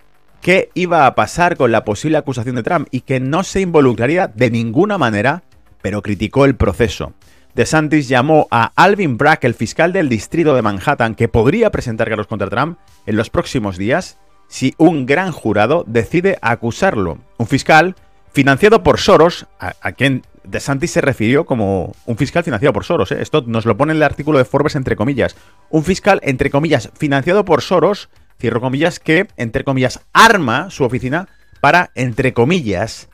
qué 0.42 0.70
iba 0.76 1.08
a 1.08 1.16
pasar 1.16 1.58
con 1.58 1.72
la 1.72 1.84
posible 1.84 2.18
acusación 2.20 2.56
de 2.56 2.62
Trump 2.62 2.88
y 2.92 3.02
que 3.02 3.20
no 3.20 3.44
se 3.44 3.62
involucraría 3.62 4.28
de 4.28 4.52
ninguna 4.52 5.00
manera, 5.00 5.42
pero 5.82 6.04
criticó 6.04 6.46
el 6.46 6.56
proceso. 6.56 7.16
DeSantis 7.56 8.10
llamó 8.10 8.48
a 8.52 8.74
Alvin 8.76 9.18
Bragg, 9.18 9.40
el 9.44 9.54
fiscal 9.54 9.94
del 9.94 10.10
distrito 10.10 10.54
de 10.56 10.62
Manhattan, 10.62 11.16
que 11.16 11.30
podría 11.30 11.72
presentar 11.72 12.10
cargos 12.10 12.28
contra 12.28 12.50
Trump 12.50 12.78
en 13.06 13.16
los 13.16 13.30
próximos 13.30 13.78
días 13.78 14.18
si 14.50 14.76
un 14.78 15.06
gran 15.06 15.32
jurado 15.32 15.86
decide 15.88 16.38
acusarlo. 16.42 17.18
Un 17.38 17.48
fiscal 17.48 17.96
financiado 18.34 18.84
por 18.84 19.00
Soros, 19.00 19.48
a, 19.58 19.94
quien 19.94 20.24
DeSantis 20.44 20.92
se 20.92 21.02
refirió 21.02 21.46
como 21.46 21.94
un 22.06 22.18
fiscal 22.18 22.44
financiado 22.44 22.74
por 22.74 22.84
Soros. 22.84 23.14
¿eh? 23.14 23.22
Esto 23.22 23.42
nos 23.48 23.66
lo 23.66 23.78
pone 23.78 23.94
en 23.94 23.98
el 23.98 24.04
artículo 24.04 24.38
de 24.38 24.44
Forbes 24.44 24.76
entre 24.76 24.98
comillas. 24.98 25.38
Un 25.70 25.86
fiscal, 25.86 26.20
entre 26.24 26.50
comillas, 26.50 26.92
financiado 26.98 27.46
por 27.46 27.62
Soros, 27.62 28.10
cierro 28.38 28.60
comillas, 28.60 29.00
que, 29.00 29.28
entre 29.38 29.64
comillas, 29.64 30.02
arma 30.12 30.70
su 30.72 30.84
oficina 30.84 31.30
para, 31.62 31.92
entre 31.96 32.34
comillas, 32.34 33.08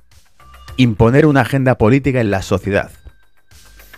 imponer 0.78 1.28
una 1.28 1.42
agenda 1.42 1.78
política 1.78 2.20
en 2.22 2.32
la 2.32 2.42
sociedad. 2.42 2.90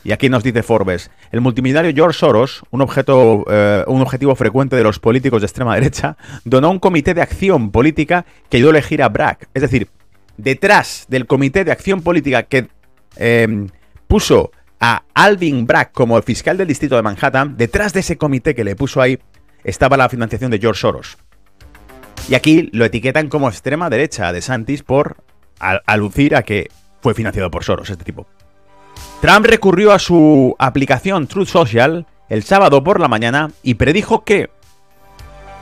Y 0.04 0.12
aquí 0.12 0.30
nos 0.30 0.44
dice 0.44 0.64
Forbes, 0.64 1.12
el 1.32 1.40
multimillonario 1.40 1.94
George 1.94 2.20
Soros, 2.20 2.64
un, 2.72 2.82
objeto, 2.82 3.46
eh, 3.50 3.84
un 3.88 4.02
objetivo 4.02 4.36
frecuente 4.36 4.76
de 4.76 4.84
los 4.84 5.00
políticos 5.00 5.42
de 5.42 5.46
extrema 5.46 5.76
derecha, 5.76 6.18
donó 6.44 6.70
un 6.70 6.80
comité 6.80 7.14
de 7.14 7.22
acción 7.22 7.72
política 7.72 8.26
que 8.50 8.58
ayudó 8.58 8.72
a 8.72 8.74
elegir 8.74 9.02
a 9.02 9.10
Bragg. 9.10 9.48
Es 9.54 9.62
decir, 9.62 9.88
detrás 10.38 11.06
del 11.08 11.26
comité 11.26 11.64
de 11.64 11.72
acción 11.72 12.02
política 12.02 12.44
que 12.44 12.68
em, 13.16 13.70
puso 14.08 14.52
a 14.80 15.04
Alvin 15.14 15.66
Bragg 15.66 15.94
como 15.94 16.18
el 16.18 16.24
fiscal 16.24 16.58
del 16.58 16.68
distrito 16.68 16.98
de 16.98 17.02
Manhattan, 17.02 17.56
detrás 17.56 17.94
de 17.94 18.02
ese 18.02 18.18
comité 18.18 18.54
que 18.54 18.66
le 18.66 18.76
puso 18.76 19.02
ahí, 19.02 19.20
estaba 19.64 19.96
la 19.96 20.10
financiación 20.10 20.52
de 20.52 20.60
George 20.60 20.82
Soros. 20.82 21.18
Y 22.28 22.36
aquí 22.36 22.70
lo 22.74 22.84
etiquetan 22.84 23.30
como 23.30 23.48
extrema 23.48 23.90
derecha 23.90 24.28
a 24.28 24.34
DeSantis 24.34 24.84
por 24.84 25.18
alucir 25.60 26.36
a 26.36 26.44
que 26.44 26.70
fue 27.02 27.14
financiado 27.14 27.50
por 27.52 27.64
Soros, 27.64 27.90
este 27.90 28.04
tipo. 28.04 28.28
Trump 29.22 29.46
recurrió 29.46 29.92
a 29.92 30.00
su 30.00 30.56
aplicación 30.60 31.28
Truth 31.28 31.48
Social 31.48 32.06
el 32.30 32.44
sábado 32.44 32.84
por 32.84 33.00
la 33.00 33.08
mañana 33.08 33.52
y 33.64 33.76
predijo 33.76 34.24
que 34.24 34.50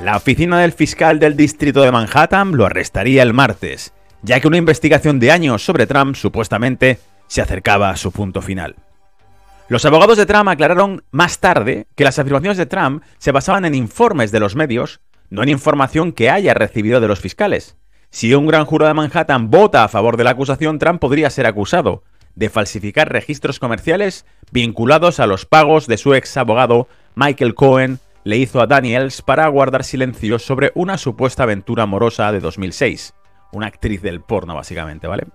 la 0.04 0.18
oficina 0.18 0.60
del 0.60 0.72
fiscal 0.72 1.20
del 1.20 1.38
distrito 1.38 1.82
de 1.82 1.92
Manhattan 1.92 2.58
lo 2.58 2.66
arrestaría 2.66 3.22
el 3.22 3.34
martes, 3.34 3.94
ya 4.24 4.40
que 4.40 4.48
una 4.48 4.58
investigación 4.58 5.20
de 5.20 5.32
años 5.32 5.64
sobre 5.64 5.86
Trump 5.86 6.16
supuestamente 6.16 6.98
se 7.28 7.42
acercaba 7.42 7.92
a 7.92 7.98
su 7.98 8.12
punto 8.12 8.42
final. 8.42 8.76
Los 9.68 9.86
abogados 9.86 10.18
de 10.18 10.26
Trump 10.26 10.50
aclararon 10.50 11.04
más 11.12 11.40
tarde 11.40 11.88
que 11.96 12.04
las 12.04 12.20
afirmaciones 12.20 12.58
de 12.58 12.66
Trump 12.66 13.04
se 13.20 13.32
basaban 13.32 13.64
en 13.64 13.76
informes 13.76 14.32
de 14.32 14.40
los 14.40 14.56
medios, 14.56 15.02
no 15.30 15.44
en 15.44 15.50
información 15.50 16.12
que 16.12 16.30
haya 16.30 16.54
recibido 16.54 17.00
de 17.00 17.08
los 17.08 17.20
fiscales. 17.20 17.78
Si 18.10 18.34
un 18.34 18.48
gran 18.48 18.66
jurado 18.66 18.90
de 18.90 18.96
Manhattan 18.96 19.50
vota 19.50 19.84
a 19.84 19.88
favor 19.88 20.18
de 20.18 20.24
la 20.26 20.32
acusación, 20.32 20.80
Trump 20.80 21.00
podría 21.00 21.30
ser 21.30 21.46
acusado, 21.46 22.04
de 22.36 22.50
falsificar 22.50 23.12
registros 23.12 23.60
comerciales 23.60 24.26
vinculados 24.52 25.20
a 25.20 25.28
los 25.28 25.46
pagos 25.46 25.88
de 25.88 25.98
su 25.98 26.14
ex 26.14 26.38
abogado 26.38 26.88
Michael 27.16 27.56
Cohen 27.56 28.00
le 28.24 28.38
hizo 28.38 28.62
a 28.62 28.68
Daniels 28.68 29.22
para 29.22 29.48
guardar 29.48 29.84
silencio 29.84 30.40
sobre 30.40 30.72
una 30.76 30.98
supuesta 30.98 31.44
aventura 31.44 31.84
amorosa 31.84 32.32
de 32.32 32.40
2006. 32.40 33.14
Una 33.52 33.68
actriz 33.68 34.02
del 34.02 34.22
porno, 34.22 34.56
básicamente, 34.56 35.08
¿vale? 35.08 35.28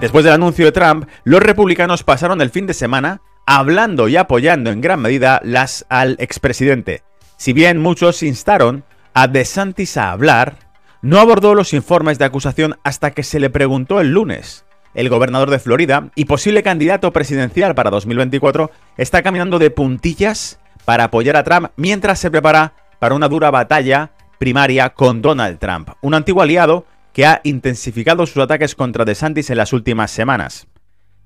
Después 0.00 0.24
del 0.24 0.34
anuncio 0.34 0.64
de 0.64 0.72
Trump, 0.72 1.08
los 1.24 1.40
republicanos 1.40 2.02
pasaron 2.02 2.40
el 2.40 2.50
fin 2.50 2.66
de 2.66 2.74
semana 2.74 3.20
hablando 3.46 4.08
y 4.08 4.16
apoyando 4.16 4.70
en 4.70 4.80
gran 4.80 5.00
medida 5.00 5.40
las 5.44 5.86
al 5.88 6.16
expresidente. 6.18 7.02
Si 7.36 7.52
bien 7.52 7.78
muchos 7.78 8.22
instaron 8.22 8.84
a 9.14 9.28
DeSantis 9.28 9.96
a 9.96 10.10
hablar, 10.10 10.56
no 11.02 11.18
abordó 11.18 11.54
los 11.54 11.72
informes 11.72 12.18
de 12.18 12.26
acusación 12.26 12.78
hasta 12.84 13.12
que 13.12 13.22
se 13.22 13.40
le 13.40 13.50
preguntó 13.50 14.00
el 14.00 14.12
lunes 14.12 14.64
el 14.94 15.08
gobernador 15.08 15.50
de 15.50 15.58
Florida 15.58 16.10
y 16.14 16.24
posible 16.24 16.62
candidato 16.62 17.12
presidencial 17.12 17.74
para 17.74 17.90
2024, 17.90 18.70
está 18.96 19.22
caminando 19.22 19.58
de 19.58 19.70
puntillas 19.70 20.58
para 20.84 21.04
apoyar 21.04 21.36
a 21.36 21.44
Trump 21.44 21.68
mientras 21.76 22.18
se 22.18 22.30
prepara 22.30 22.74
para 22.98 23.14
una 23.14 23.28
dura 23.28 23.50
batalla 23.50 24.10
primaria 24.38 24.90
con 24.90 25.22
Donald 25.22 25.58
Trump, 25.58 25.90
un 26.00 26.14
antiguo 26.14 26.42
aliado 26.42 26.86
que 27.12 27.26
ha 27.26 27.40
intensificado 27.44 28.26
sus 28.26 28.42
ataques 28.42 28.74
contra 28.74 29.04
DeSantis 29.04 29.50
en 29.50 29.56
las 29.56 29.72
últimas 29.72 30.10
semanas. 30.10 30.66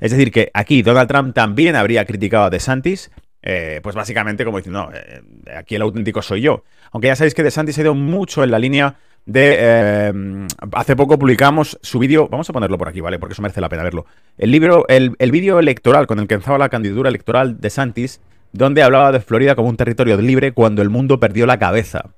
Es 0.00 0.10
decir, 0.10 0.30
que 0.30 0.50
aquí 0.54 0.82
Donald 0.82 1.08
Trump 1.08 1.34
también 1.34 1.76
habría 1.76 2.04
criticado 2.04 2.44
a 2.44 2.50
DeSantis, 2.50 3.10
eh, 3.42 3.80
pues 3.82 3.94
básicamente 3.94 4.44
como 4.44 4.56
diciendo, 4.58 4.90
no, 4.90 4.96
eh, 4.96 5.22
aquí 5.56 5.74
el 5.74 5.82
auténtico 5.82 6.22
soy 6.22 6.40
yo. 6.40 6.64
Aunque 6.90 7.08
ya 7.08 7.16
sabéis 7.16 7.34
que 7.34 7.42
DeSantis 7.42 7.78
ha 7.78 7.82
ido 7.82 7.94
mucho 7.94 8.42
en 8.42 8.50
la 8.50 8.58
línea 8.58 8.96
de... 9.26 9.56
Eh, 9.58 10.46
hace 10.72 10.96
poco 10.96 11.18
publicamos 11.18 11.78
su 11.82 11.98
vídeo, 11.98 12.28
vamos 12.28 12.48
a 12.50 12.52
ponerlo 12.52 12.78
por 12.78 12.88
aquí, 12.88 13.00
¿vale? 13.00 13.18
Porque 13.18 13.32
eso 13.32 13.42
merece 13.42 13.60
la 13.60 13.68
pena 13.68 13.82
verlo. 13.82 14.06
El 14.38 14.50
libro, 14.50 14.86
el, 14.88 15.30
vídeo 15.30 15.58
electoral 15.58 16.06
con 16.06 16.18
el 16.18 16.28
que 16.28 16.34
empezaba 16.34 16.58
la 16.58 16.68
candidatura 16.68 17.08
electoral 17.08 17.60
de 17.60 17.70
Santis, 17.70 18.20
donde 18.52 18.82
hablaba 18.82 19.12
de 19.12 19.20
Florida 19.20 19.54
como 19.54 19.68
un 19.68 19.76
territorio 19.76 20.16
libre 20.16 20.52
cuando 20.52 20.82
el 20.82 20.90
mundo 20.90 21.18
perdió 21.18 21.46
la 21.46 21.58
cabeza. 21.58 22.10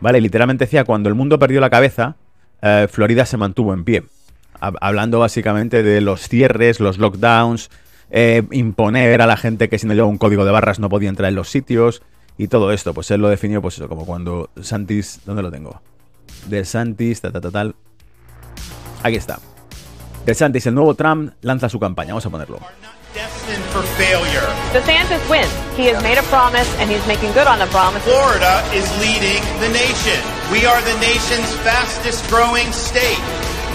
¿Vale? 0.00 0.20
Literalmente 0.20 0.64
decía, 0.64 0.84
cuando 0.84 1.08
el 1.08 1.14
mundo 1.14 1.38
perdió 1.38 1.60
la 1.60 1.70
cabeza, 1.70 2.16
eh, 2.62 2.86
Florida 2.90 3.26
se 3.26 3.36
mantuvo 3.36 3.74
en 3.74 3.84
pie. 3.84 4.04
hablando 4.60 5.20
básicamente 5.20 5.82
de 5.82 6.00
los 6.00 6.28
cierres, 6.28 6.80
los 6.80 6.98
lockdowns, 6.98 7.70
eh, 8.10 8.42
imponer 8.50 9.22
a 9.22 9.26
la 9.26 9.36
gente 9.36 9.68
que 9.68 9.78
si 9.78 9.86
no 9.86 9.94
lleva 9.94 10.06
un 10.06 10.18
código 10.18 10.44
de 10.44 10.50
barras 10.50 10.80
no 10.80 10.88
podía 10.88 11.08
entrar 11.08 11.28
en 11.28 11.36
los 11.36 11.48
sitios 11.48 12.02
y 12.36 12.48
todo 12.48 12.72
esto. 12.72 12.92
Pues 12.92 13.10
él 13.10 13.20
lo 13.20 13.28
definió, 13.28 13.62
pues 13.62 13.76
eso, 13.76 13.88
como 13.88 14.04
cuando 14.04 14.50
Santis. 14.60 15.20
¿Dónde 15.24 15.42
lo 15.42 15.50
tengo? 15.50 15.80
De 16.46 16.64
Santis, 16.64 17.20
tal, 17.20 17.32
tal, 17.32 17.52
tal. 17.52 17.74
Aquí 19.02 19.16
está. 19.16 19.38
De 20.24 20.34
Santis, 20.34 20.66
el 20.66 20.74
nuevo 20.74 20.94
Trump 20.94 21.32
lanza 21.42 21.68
su 21.68 21.78
campaña. 21.78 22.08
Vamos 22.08 22.26
a 22.26 22.30
ponerlo. 22.30 22.60
destined 23.14 23.64
for 23.74 23.82
failure. 23.98 24.46
DeSantis 24.70 25.22
wins. 25.28 25.50
He 25.74 25.86
has 25.90 25.98
made 26.02 26.18
a 26.18 26.26
promise 26.30 26.68
and 26.78 26.90
he's 26.90 27.04
making 27.06 27.32
good 27.32 27.46
on 27.46 27.58
the 27.58 27.66
promise. 27.74 28.02
Florida 28.04 28.62
is 28.70 28.86
leading 29.02 29.42
the 29.58 29.70
nation. 29.74 30.18
We 30.54 30.66
are 30.66 30.78
the 30.82 30.98
nation's 31.02 31.50
fastest 31.66 32.22
growing 32.30 32.70
state. 32.70 33.22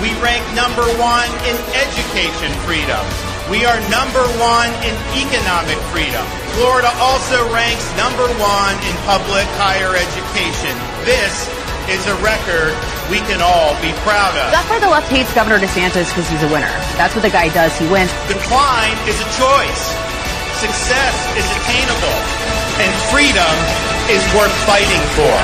We 0.03 0.11
rank 0.19 0.43
number 0.55 0.83
one 0.99 1.27
in 1.47 1.55
education 1.75 2.51
freedom. 2.67 3.03
We 3.47 3.63
are 3.63 3.79
number 3.91 4.23
one 4.41 4.71
in 4.83 4.95
economic 5.15 5.79
freedom. 5.93 6.25
Florida 6.57 6.91
also 6.99 7.37
ranks 7.53 7.85
number 7.95 8.27
one 8.39 8.75
in 8.87 8.95
public 9.07 9.47
higher 9.59 9.95
education. 9.95 10.73
This 11.07 11.47
is 11.89 12.01
a 12.09 12.15
record 12.21 12.73
we 13.13 13.21
can 13.29 13.41
all 13.41 13.77
be 13.81 13.93
proud 14.01 14.33
of. 14.33 14.49
That's 14.49 14.69
why 14.69 14.79
the 14.81 14.89
left 14.89 15.09
hates 15.13 15.29
Governor 15.33 15.61
DeSantis 15.61 16.09
because 16.09 16.25
he's 16.29 16.41
a 16.41 16.49
winner. 16.49 16.71
That's 16.97 17.13
what 17.13 17.21
the 17.21 17.29
guy 17.29 17.53
does. 17.53 17.73
He 17.77 17.85
wins. 17.87 18.09
Decline 18.25 18.97
is 19.05 19.17
a 19.21 19.29
choice. 19.37 19.83
Success 20.57 21.15
is 21.37 21.45
attainable. 21.61 22.17
And 22.81 22.89
freedom 23.13 23.55
is 24.09 24.23
worth 24.33 24.53
fighting 24.65 25.03
for. 25.13 25.35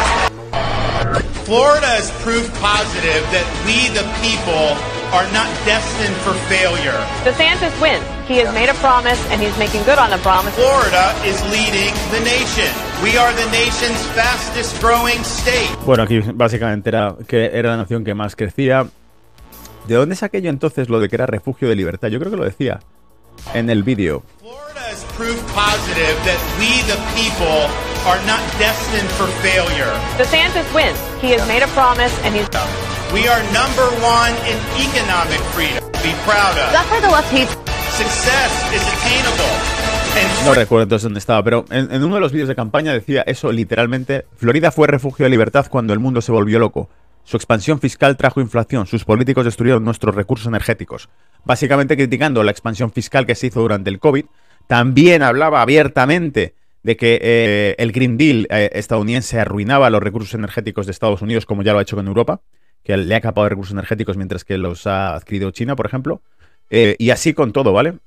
Florida 1.45 1.89
has 1.99 2.09
proved 2.23 2.49
positive 2.63 3.21
that 3.35 3.45
we, 3.67 3.91
the 3.91 4.07
people, 4.23 4.73
are 5.11 5.27
not 5.35 5.51
destined 5.67 6.15
for 6.23 6.31
failure. 6.47 6.95
DeSantis 7.27 7.75
wins. 7.83 8.05
He 8.25 8.39
has 8.39 8.47
made 8.55 8.71
a 8.71 8.77
promise 8.79 9.19
and 9.27 9.41
he's 9.41 9.55
making 9.59 9.83
good 9.83 9.99
on 9.99 10.09
the 10.09 10.21
promise. 10.23 10.55
Florida 10.55 11.11
is 11.27 11.37
leading 11.51 11.91
the 12.15 12.23
nation. 12.23 12.71
We 13.03 13.17
are 13.17 13.33
the 13.33 13.49
nation's 13.49 14.05
fastest 14.13 14.79
growing 14.79 15.19
state. 15.23 15.75
Bueno, 15.87 16.03
aquí 16.03 16.19
básicamente 16.19 16.89
era 16.89 17.15
que 17.27 17.49
era 17.51 17.71
la 17.71 17.77
nación 17.77 18.03
que 18.03 18.13
más 18.13 18.35
crecía. 18.35 18.85
¿De 19.87 19.95
dónde 19.95 20.15
saqué 20.15 20.39
yo 20.43 20.51
entonces 20.51 20.87
lo 20.87 20.99
de 20.99 21.09
que 21.09 21.15
era 21.15 21.25
refugio 21.25 21.67
de 21.67 21.75
libertad? 21.75 22.09
Yo 22.09 22.19
creo 22.19 22.29
que 22.29 22.37
lo 22.37 22.45
decía 22.45 22.79
en 23.55 23.71
el 23.71 23.81
vídeo. 23.81 24.21
Florida 24.39 24.85
has 24.91 25.03
proved 25.17 25.41
positive 25.49 26.13
that 26.29 26.37
we, 26.59 26.69
the 26.85 26.99
people, 27.17 27.65
are 28.05 28.21
not 28.29 28.41
destined 28.59 29.09
for 29.17 29.25
failure. 29.41 29.89
DeSantis 30.19 30.69
wins. 30.71 30.99
He 31.23 31.33
has 31.33 31.41
made 31.47 31.63
a 31.63 31.69
promise 31.73 32.13
and 32.23 32.35
he's. 32.35 32.47
We 33.11 33.27
are 33.27 33.41
number 33.49 33.89
one 34.05 34.31
in 34.45 34.57
economic 34.77 35.41
freedom. 35.57 35.81
Be 36.05 36.13
proud 36.21 36.53
of. 36.53 36.69
That's 36.69 36.89
why 36.91 37.01
the 37.01 37.09
left 37.09 37.33
hates. 37.33 37.51
Success 37.97 38.51
is 38.77 38.83
attainable. 38.93 39.80
No 40.45 40.53
recuerdo 40.53 40.83
entonces 40.83 41.03
dónde 41.03 41.19
estaba, 41.19 41.43
pero 41.43 41.65
en, 41.69 42.03
uno 42.03 42.15
de 42.15 42.21
los 42.21 42.31
vídeos 42.31 42.49
de 42.49 42.55
campaña 42.55 42.93
decía 42.93 43.23
eso 43.25 43.51
literalmente. 43.51 44.25
Florida 44.35 44.71
fue 44.71 44.87
refugio 44.87 45.23
de 45.23 45.29
libertad 45.29 45.67
cuando 45.69 45.93
el 45.93 45.99
mundo 45.99 46.21
se 46.21 46.31
volvió 46.31 46.59
loco. 46.59 46.89
Su 47.23 47.37
expansión 47.37 47.79
fiscal 47.79 48.17
trajo 48.17 48.41
inflación, 48.41 48.87
sus 48.87 49.05
políticos 49.05 49.45
destruyeron 49.45 49.83
nuestros 49.83 50.15
recursos 50.15 50.47
energéticos. 50.47 51.09
Básicamente 51.45 51.95
criticando 51.95 52.43
la 52.43 52.51
expansión 52.51 52.91
fiscal 52.91 53.25
que 53.25 53.35
se 53.35 53.47
hizo 53.47 53.61
durante 53.61 53.89
el 53.89 53.99
COVID. 53.99 54.25
También 54.67 55.21
hablaba 55.21 55.61
abiertamente 55.61 56.55
de 56.83 56.97
que 56.97 57.19
eh, 57.21 57.75
el 57.77 57.91
Green 57.91 58.17
Deal 58.17 58.47
eh, 58.49 58.69
estadounidense 58.73 59.39
arruinaba 59.39 59.89
los 59.89 60.01
recursos 60.01 60.33
energéticos 60.33 60.87
de 60.87 60.91
Estados 60.91 61.21
Unidos, 61.21 61.45
como 61.45 61.61
ya 61.61 61.73
lo 61.73 61.79
ha 61.79 61.83
hecho 61.83 61.95
con 61.95 62.07
Europa, 62.07 62.41
que 62.83 62.97
le 62.97 63.15
ha 63.15 63.21
capado 63.21 63.47
recursos 63.47 63.73
energéticos 63.73 64.17
mientras 64.17 64.43
que 64.43 64.57
los 64.57 64.87
ha 64.87 65.13
adquirido 65.13 65.51
China, 65.51 65.75
por 65.75 65.85
ejemplo. 65.85 66.21
Eh, 66.71 66.95
y 66.97 67.11
así 67.11 67.33
con 67.33 67.51
todo, 67.51 67.73
¿vale? 67.73 67.99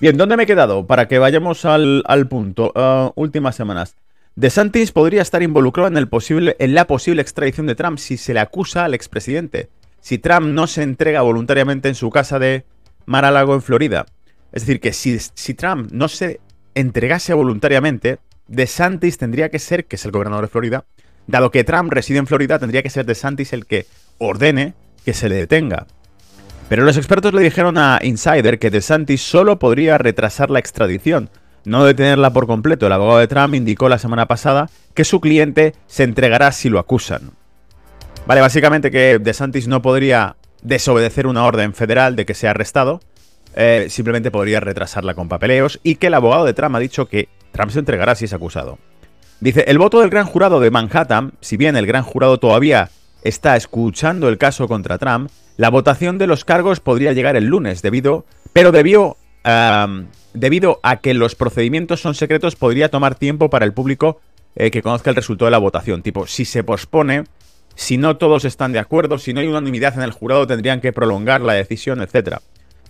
Bien, 0.00 0.16
¿dónde 0.16 0.36
me 0.36 0.44
he 0.44 0.46
quedado? 0.46 0.86
Para 0.86 1.06
que 1.06 1.18
vayamos 1.18 1.64
al, 1.64 2.02
punto. 2.28 2.72
Uh, 2.74 3.12
últimas 3.14 3.54
semanas. 3.54 3.94
DeSantis 4.34 4.92
podría 4.92 5.22
estar 5.22 5.42
involucrado 5.42 5.88
en, 5.88 5.96
el 5.96 6.08
posible, 6.08 6.56
en 6.58 6.74
la 6.74 6.86
posible 6.86 7.22
extradición 7.22 7.66
de 7.66 7.74
Trump 7.74 7.98
si 7.98 8.16
se 8.16 8.34
le 8.34 8.40
acusa 8.40 8.84
al 8.84 8.94
expresidente. 8.94 9.68
Si 10.00 10.18
Trump 10.18 10.46
no 10.46 10.66
se 10.66 10.82
entrega 10.82 11.22
voluntariamente 11.22 11.88
en 11.88 11.94
su 11.94 12.10
casa 12.10 12.38
de 12.38 12.64
Mar-a-Lago 13.06 13.54
en 13.54 13.62
Florida. 13.62 14.06
Es 14.52 14.62
decir, 14.62 14.80
que 14.80 14.92
si, 14.92 15.18
si 15.18 15.54
Trump 15.54 15.92
no 15.92 16.08
se 16.08 16.40
entregase 16.74 17.34
voluntariamente, 17.34 18.18
DeSantis 18.48 19.18
tendría 19.18 19.50
que 19.50 19.58
ser, 19.58 19.84
que 19.84 19.96
es 19.96 20.04
el 20.04 20.10
gobernador 20.10 20.44
de 20.44 20.50
Florida, 20.50 20.84
dado 21.26 21.50
que 21.50 21.64
Trump 21.64 21.92
reside 21.92 22.18
en 22.18 22.26
Florida, 22.26 22.58
tendría 22.58 22.82
que 22.82 22.90
ser 22.90 23.06
DeSantis 23.06 23.52
el 23.52 23.66
que 23.66 23.86
ordene 24.18 24.74
que 25.04 25.14
se 25.14 25.28
le 25.28 25.36
detenga. 25.36 25.86
Pero 26.72 26.86
los 26.86 26.96
expertos 26.96 27.34
le 27.34 27.42
dijeron 27.42 27.76
a 27.76 27.98
Insider 28.00 28.58
que 28.58 28.70
DeSantis 28.70 29.20
solo 29.20 29.58
podría 29.58 29.98
retrasar 29.98 30.48
la 30.48 30.58
extradición, 30.58 31.28
no 31.66 31.84
detenerla 31.84 32.32
por 32.32 32.46
completo. 32.46 32.86
El 32.86 32.92
abogado 32.92 33.18
de 33.18 33.28
Trump 33.28 33.54
indicó 33.54 33.90
la 33.90 33.98
semana 33.98 34.26
pasada 34.26 34.70
que 34.94 35.04
su 35.04 35.20
cliente 35.20 35.74
se 35.86 36.04
entregará 36.04 36.50
si 36.50 36.70
lo 36.70 36.78
acusan. 36.78 37.32
Vale, 38.26 38.40
básicamente 38.40 38.90
que 38.90 39.18
DeSantis 39.18 39.68
no 39.68 39.82
podría 39.82 40.36
desobedecer 40.62 41.26
una 41.26 41.44
orden 41.44 41.74
federal 41.74 42.16
de 42.16 42.24
que 42.24 42.32
sea 42.32 42.52
arrestado, 42.52 43.02
eh, 43.54 43.88
simplemente 43.90 44.30
podría 44.30 44.60
retrasarla 44.60 45.12
con 45.12 45.28
papeleos 45.28 45.78
y 45.82 45.96
que 45.96 46.06
el 46.06 46.14
abogado 46.14 46.46
de 46.46 46.54
Trump 46.54 46.74
ha 46.76 46.78
dicho 46.78 47.04
que 47.04 47.28
Trump 47.50 47.70
se 47.70 47.80
entregará 47.80 48.14
si 48.14 48.24
es 48.24 48.32
acusado. 48.32 48.78
Dice, 49.40 49.64
el 49.68 49.76
voto 49.76 50.00
del 50.00 50.08
gran 50.08 50.24
jurado 50.24 50.58
de 50.58 50.70
Manhattan, 50.70 51.34
si 51.42 51.58
bien 51.58 51.76
el 51.76 51.86
gran 51.86 52.02
jurado 52.02 52.38
todavía 52.38 52.88
está 53.22 53.56
escuchando 53.56 54.28
el 54.28 54.38
caso 54.38 54.68
contra 54.68 54.98
Trump, 54.98 55.30
la 55.56 55.70
votación 55.70 56.18
de 56.18 56.26
los 56.26 56.44
cargos 56.44 56.80
podría 56.80 57.12
llegar 57.12 57.36
el 57.36 57.46
lunes, 57.46 57.82
debido, 57.82 58.24
pero 58.52 58.72
debido 58.72 59.16
a 59.44 60.96
que 61.00 61.14
los 61.14 61.34
procedimientos 61.34 62.00
son 62.00 62.14
secretos, 62.14 62.56
podría 62.56 62.90
tomar 62.90 63.14
tiempo 63.14 63.50
para 63.50 63.64
el 63.64 63.72
público 63.72 64.20
eh, 64.56 64.70
que 64.70 64.82
conozca 64.82 65.10
el 65.10 65.16
resultado 65.16 65.46
de 65.46 65.52
la 65.52 65.58
votación. 65.58 66.02
Tipo, 66.02 66.26
si 66.26 66.44
se 66.44 66.64
pospone, 66.64 67.24
si 67.74 67.96
no 67.96 68.16
todos 68.16 68.44
están 68.44 68.72
de 68.72 68.78
acuerdo, 68.78 69.18
si 69.18 69.32
no 69.32 69.40
hay 69.40 69.46
unanimidad 69.46 69.94
en 69.94 70.02
el 70.02 70.12
jurado, 70.12 70.46
tendrían 70.46 70.80
que 70.80 70.92
prolongar 70.92 71.40
la 71.40 71.54
decisión, 71.54 72.02
etcétera. 72.02 72.42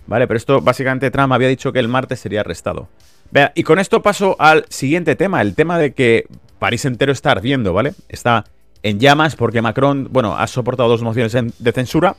¿Vale? 0.05 0.27
Pero 0.27 0.37
esto 0.37 0.61
básicamente 0.61 1.11
Trump 1.11 1.31
había 1.31 1.47
dicho 1.47 1.71
que 1.71 1.79
el 1.79 1.87
martes 1.87 2.19
sería 2.19 2.41
arrestado. 2.41 2.89
Vea, 3.31 3.53
y 3.55 3.63
con 3.63 3.79
esto 3.79 4.01
paso 4.01 4.35
al 4.39 4.65
siguiente 4.69 5.15
tema, 5.15 5.41
el 5.41 5.55
tema 5.55 5.79
de 5.79 5.93
que 5.93 6.27
París 6.59 6.85
entero 6.85 7.11
está 7.11 7.31
ardiendo, 7.31 7.73
¿vale? 7.73 7.93
Está 8.09 8.45
en 8.83 8.99
llamas 8.99 9.35
porque 9.35 9.61
Macron, 9.61 10.09
bueno, 10.11 10.37
ha 10.37 10.45
soportado 10.47 10.89
dos 10.89 11.01
mociones 11.01 11.33
de 11.33 11.71
censura, 11.71 12.15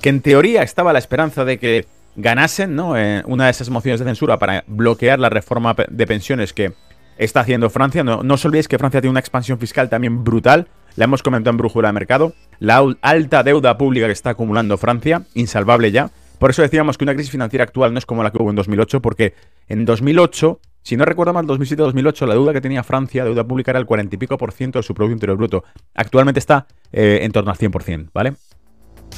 que 0.00 0.08
en 0.08 0.20
teoría 0.20 0.62
estaba 0.62 0.92
la 0.92 0.98
esperanza 0.98 1.44
de 1.44 1.58
que 1.58 1.86
ganasen, 2.16 2.74
¿no? 2.76 2.96
Eh, 2.96 3.22
una 3.26 3.46
de 3.46 3.50
esas 3.50 3.70
mociones 3.70 4.00
de 4.00 4.06
censura 4.06 4.38
para 4.38 4.64
bloquear 4.66 5.18
la 5.18 5.28
reforma 5.28 5.74
de 5.88 6.06
pensiones 6.06 6.52
que 6.52 6.72
está 7.18 7.40
haciendo 7.40 7.68
Francia. 7.70 8.04
No, 8.04 8.22
no 8.22 8.34
os 8.34 8.44
olvidéis 8.44 8.68
que 8.68 8.78
Francia 8.78 9.00
tiene 9.00 9.10
una 9.10 9.20
expansión 9.20 9.58
fiscal 9.58 9.88
también 9.88 10.24
brutal. 10.24 10.68
La 10.96 11.04
hemos 11.04 11.22
comentado 11.22 11.50
en 11.50 11.56
Brújula 11.56 11.88
de 11.88 11.92
Mercado. 11.92 12.34
La 12.60 12.84
alta 13.02 13.42
deuda 13.42 13.76
pública 13.76 14.06
que 14.06 14.12
está 14.12 14.30
acumulando 14.30 14.78
Francia, 14.78 15.22
insalvable 15.34 15.90
ya. 15.90 16.10
Por 16.38 16.50
eso 16.50 16.62
decíamos 16.62 16.98
que 16.98 17.04
una 17.04 17.14
crisis 17.14 17.30
financiera 17.30 17.64
actual 17.64 17.92
no 17.92 17.98
es 17.98 18.06
como 18.06 18.22
la 18.22 18.30
que 18.30 18.40
hubo 18.40 18.50
en 18.50 18.56
2008, 18.56 19.00
porque 19.00 19.34
en 19.68 19.84
2008, 19.84 20.60
si 20.84 20.98
no 20.98 21.06
recuerdo 21.06 21.32
mal, 21.32 21.46
2007-2008, 21.46 22.26
la 22.26 22.34
deuda 22.34 22.52
que 22.52 22.60
tenía 22.60 22.82
Francia, 22.82 23.24
deuda 23.24 23.42
pública, 23.42 23.70
era 23.70 23.80
el 23.80 23.86
40 23.86 24.16
y 24.16 24.18
pico 24.18 24.36
por 24.36 24.52
ciento 24.52 24.78
de 24.78 24.82
su 24.82 24.92
Producto 24.92 25.14
Interior 25.14 25.38
Bruto. 25.38 25.64
Actualmente 25.94 26.38
está 26.38 26.66
eh, 26.92 27.20
en 27.22 27.32
torno 27.32 27.50
al 27.50 27.56
100%, 27.56 28.10
¿vale? 28.12 28.34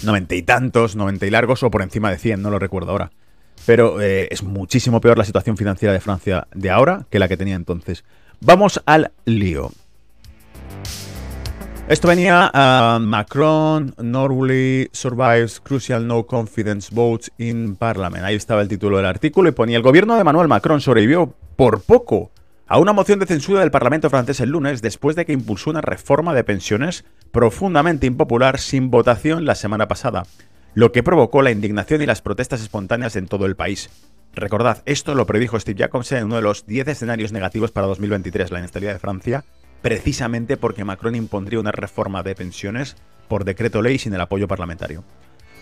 90 0.05 0.35
y 0.37 0.43
tantos, 0.43 0.95
90 0.95 1.27
y 1.27 1.31
largos 1.31 1.65
o 1.65 1.71
por 1.71 1.83
encima 1.83 2.09
de 2.09 2.19
100, 2.19 2.41
no 2.41 2.51
lo 2.51 2.61
recuerdo 2.61 2.93
ahora. 2.93 3.11
Pero 3.67 4.01
eh, 4.01 4.29
es 4.31 4.45
muchísimo 4.45 5.01
peor 5.01 5.19
la 5.19 5.25
situación 5.25 5.57
financiera 5.57 5.93
de 5.93 5.99
Francia 5.99 6.47
de 6.55 6.71
ahora 6.71 7.07
que 7.11 7.19
la 7.19 7.27
que 7.27 7.37
tenía 7.37 7.57
entonces. 7.57 8.05
Vamos 8.41 8.81
al 8.87 9.11
lío. 9.25 9.73
Esto 11.89 12.07
venía 12.07 12.49
a 12.55 13.01
Macron, 13.01 13.93
Norway 13.99 14.89
survives 14.93 15.59
crucial 15.61 16.07
no 16.07 16.27
confidence 16.27 16.95
votes 16.95 17.33
in 17.39 17.75
parliament. 17.75 18.25
Ahí 18.25 18.37
estaba 18.37 18.63
el 18.63 18.69
título 18.69 18.99
del 18.99 19.07
artículo 19.07 19.49
y 19.49 19.53
ponía 19.53 19.77
el 19.77 19.83
gobierno 19.83 20.15
de 20.15 20.21
Emmanuel 20.21 20.47
Macron 20.47 20.81
sobrevivió 20.81 21.35
por 21.57 21.81
poco 21.81 22.31
a 22.69 22.79
una 22.79 22.93
moción 22.93 23.19
de 23.19 23.27
censura 23.27 23.61
del 23.61 23.71
Parlamento 23.71 24.11
francés 24.11 24.41
el 24.41 24.51
lunes 24.51 24.83
después 24.83 25.17
de 25.17 25.25
que 25.25 25.33
impulsó 25.33 25.71
una 25.71 25.81
reforma 25.81 26.35
de 26.35 26.45
pensiones 26.45 27.05
profundamente 27.33 28.07
impopular 28.07 28.59
sin 28.59 28.91
votación 28.91 29.45
la 29.45 29.55
semana 29.55 29.89
pasada, 29.89 30.25
lo 30.75 30.93
que 30.93 31.03
provocó 31.03 31.43
la 31.43 31.51
indignación 31.51 32.03
y 32.03 32.07
las 32.07 32.23
protestas 32.23 32.61
espontáneas 32.61 33.17
en 33.17 33.29
todo 33.29 33.47
el 33.47 33.57
país. 33.57 33.91
Recordad, 34.35 34.83
esto 34.85 35.15
lo 35.15 35.27
predijo 35.27 35.59
Steve 35.59 35.79
Jacobsen 35.79 36.19
en 36.19 36.25
uno 36.25 36.37
de 36.37 36.43
los 36.43 36.67
10 36.67 36.89
escenarios 36.89 37.33
negativos 37.33 37.71
para 37.71 37.87
2023, 37.87 38.51
la 38.51 38.59
inestabilidad 38.59 38.93
de 38.93 38.99
Francia, 38.99 39.45
precisamente 39.81 40.57
porque 40.57 40.85
Macron 40.85 41.15
impondría 41.15 41.61
una 41.61 41.73
reforma 41.73 42.23
de 42.23 42.35
pensiones 42.35 42.97
por 43.29 43.45
decreto 43.45 43.81
ley 43.81 43.99
sin 43.99 44.13
el 44.13 44.21
apoyo 44.21 44.47
parlamentario. 44.49 45.05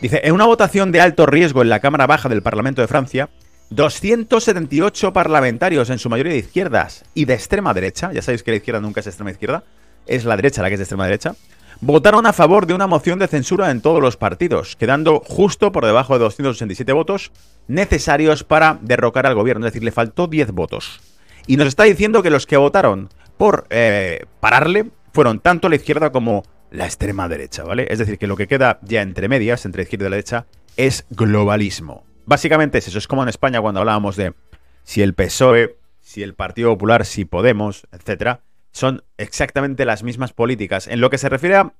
Dice, 0.00 0.22
en 0.24 0.34
una 0.34 0.46
votación 0.46 0.90
de 0.90 1.00
alto 1.00 1.26
riesgo 1.26 1.62
en 1.62 1.68
la 1.68 1.80
Cámara 1.80 2.06
Baja 2.06 2.28
del 2.28 2.42
Parlamento 2.42 2.82
de 2.82 2.88
Francia, 2.88 3.30
278 3.70 5.12
parlamentarios, 5.12 5.90
en 5.90 5.98
su 5.98 6.08
mayoría 6.08 6.32
de 6.32 6.38
izquierdas 6.38 7.04
y 7.14 7.24
de 7.24 7.34
extrema 7.34 7.74
derecha, 7.74 8.12
ya 8.12 8.22
sabéis 8.22 8.42
que 8.42 8.50
la 8.52 8.58
izquierda 8.58 8.80
nunca 8.80 9.00
es 9.00 9.06
extrema 9.06 9.30
izquierda, 9.30 9.64
es 10.06 10.24
la 10.24 10.36
derecha 10.36 10.62
la 10.62 10.68
que 10.68 10.74
es 10.74 10.80
de 10.80 10.84
extrema 10.84 11.06
derecha, 11.06 11.34
votaron 11.80 12.26
a 12.26 12.32
favor 12.32 12.66
de 12.66 12.74
una 12.74 12.86
moción 12.86 13.18
de 13.18 13.26
censura 13.26 13.70
en 13.70 13.80
todos 13.80 14.00
los 14.00 14.16
partidos, 14.16 14.76
quedando 14.76 15.20
justo 15.20 15.72
por 15.72 15.84
debajo 15.86 16.14
de 16.14 16.20
287 16.20 16.92
votos 16.92 17.32
necesarios 17.66 18.44
para 18.44 18.78
derrocar 18.80 19.26
al 19.26 19.34
gobierno, 19.34 19.66
es 19.66 19.72
decir, 19.72 19.84
le 19.84 19.92
faltó 19.92 20.26
10 20.26 20.52
votos. 20.52 21.00
Y 21.46 21.56
nos 21.56 21.68
está 21.68 21.84
diciendo 21.84 22.22
que 22.22 22.30
los 22.30 22.46
que 22.46 22.56
votaron 22.56 23.08
por 23.36 23.66
eh, 23.70 24.24
pararle 24.40 24.90
fueron 25.12 25.40
tanto 25.40 25.68
la 25.68 25.76
izquierda 25.76 26.10
como 26.10 26.44
la 26.70 26.86
extrema 26.86 27.28
derecha, 27.28 27.64
¿vale? 27.64 27.86
Es 27.90 27.98
decir, 27.98 28.18
que 28.18 28.26
lo 28.26 28.36
que 28.36 28.48
queda 28.48 28.78
ya 28.82 29.02
entre 29.02 29.28
medias, 29.28 29.64
entre 29.64 29.82
izquierda 29.82 30.08
y 30.08 30.10
derecha, 30.10 30.46
es 30.76 31.06
globalismo. 31.10 32.04
Básicamente 32.26 32.78
es 32.78 32.88
eso, 32.88 32.98
es 32.98 33.06
como 33.06 33.22
en 33.22 33.28
España 33.28 33.60
cuando 33.60 33.80
hablábamos 33.80 34.16
de 34.16 34.34
si 34.82 35.02
el 35.02 35.14
PSOE, 35.14 35.76
si 36.00 36.22
el 36.22 36.34
Partido 36.34 36.70
Popular, 36.70 37.04
si 37.04 37.24
Podemos, 37.24 37.86
etcétera, 37.92 38.40
son 38.72 39.04
exactamente 39.18 39.84
las 39.84 40.02
mismas 40.02 40.32
políticas. 40.32 40.86
En 40.88 41.00
lo 41.00 41.10
que 41.10 41.18
se 41.18 41.28
refiere 41.28 41.56
a 41.56 41.72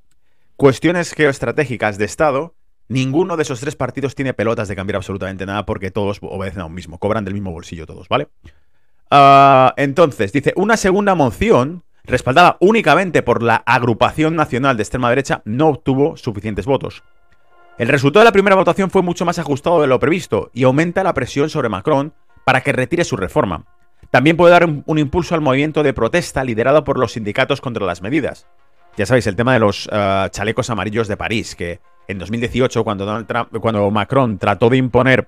cuestiones 0.57 1.13
geoestratégicas 1.13 1.99
de 1.99 2.05
Estado, 2.05 2.55
ninguno 2.89 3.37
de 3.37 3.43
esos 3.43 3.61
tres 3.61 3.77
partidos 3.77 4.15
tiene 4.15 4.35
pelotas 4.35 4.69
de 4.69 4.77
cambiar 4.77 4.97
absolutamente 4.97 5.47
nada 5.47 5.67
porque 5.67 5.91
todos 5.91 6.19
obedecen 6.23 6.61
a 6.61 6.67
un 6.67 6.75
mismo, 6.75 6.99
cobran 6.99 7.25
del 7.25 7.35
mismo 7.35 7.51
bolsillo 7.51 7.87
todos, 7.87 8.09
¿vale? 8.09 8.29
Ah, 9.11 9.75
entonces, 9.77 10.33
dice, 10.33 10.53
una 10.57 10.77
segunda 10.77 11.15
moción, 11.15 11.83
respaldada 12.05 12.57
únicamente 12.61 13.23
por 13.23 13.43
la 13.43 13.57
agrupación 13.57 14.37
nacional 14.37 14.77
de 14.77 14.83
extrema 14.83 15.11
derecha, 15.11 15.43
no 15.45 15.69
obtuvo 15.69 16.17
suficientes 16.17 16.67
votos. 16.67 17.03
El 17.77 17.89
resultado 17.89 18.21
de 18.21 18.27
la 18.27 18.33
primera 18.33 18.55
votación 18.55 18.89
fue 18.89 19.03
mucho 19.03 19.25
más 19.25 19.41
ajustado 19.41 19.81
de 19.81 19.89
lo 19.89 19.99
previsto 19.99 20.51
y 20.55 20.63
aumenta 20.63 21.03
la 21.03 21.13
presión 21.13 21.51
sobre 21.51 21.69
Macron 21.69 22.13
para 22.45 22.61
que 22.61 22.73
retire 22.73 23.03
su 23.03 23.17
reforma. 23.17 23.65
También 24.13 24.37
puede 24.37 24.53
dar 24.53 24.65
un, 24.65 24.99
impulso 24.99 25.35
al 25.35 25.41
movimiento 25.41 25.83
de 25.83 25.93
protesta 25.93 26.45
liderado 26.45 26.85
por 26.85 27.01
los 27.01 27.13
sindicatos 27.13 27.61
contra 27.61 27.85
las 27.85 28.01
medidas. 28.01 28.47
Ya 28.97 29.07
sabéis, 29.07 29.27
el 29.27 29.35
tema 29.35 29.55
de 29.55 29.59
los 29.59 29.89
eh, 29.91 30.29
chalecos 30.31 30.71
amarillos 30.71 31.09
de 31.09 31.17
París, 31.17 31.57
que 31.57 31.81
en 32.07 32.19
2018, 32.19 32.85
cuando, 32.85 33.27
cuando 33.61 33.91
Macron 33.91 34.39
trató 34.39 34.71
de 34.71 34.77
imponer 34.77 35.27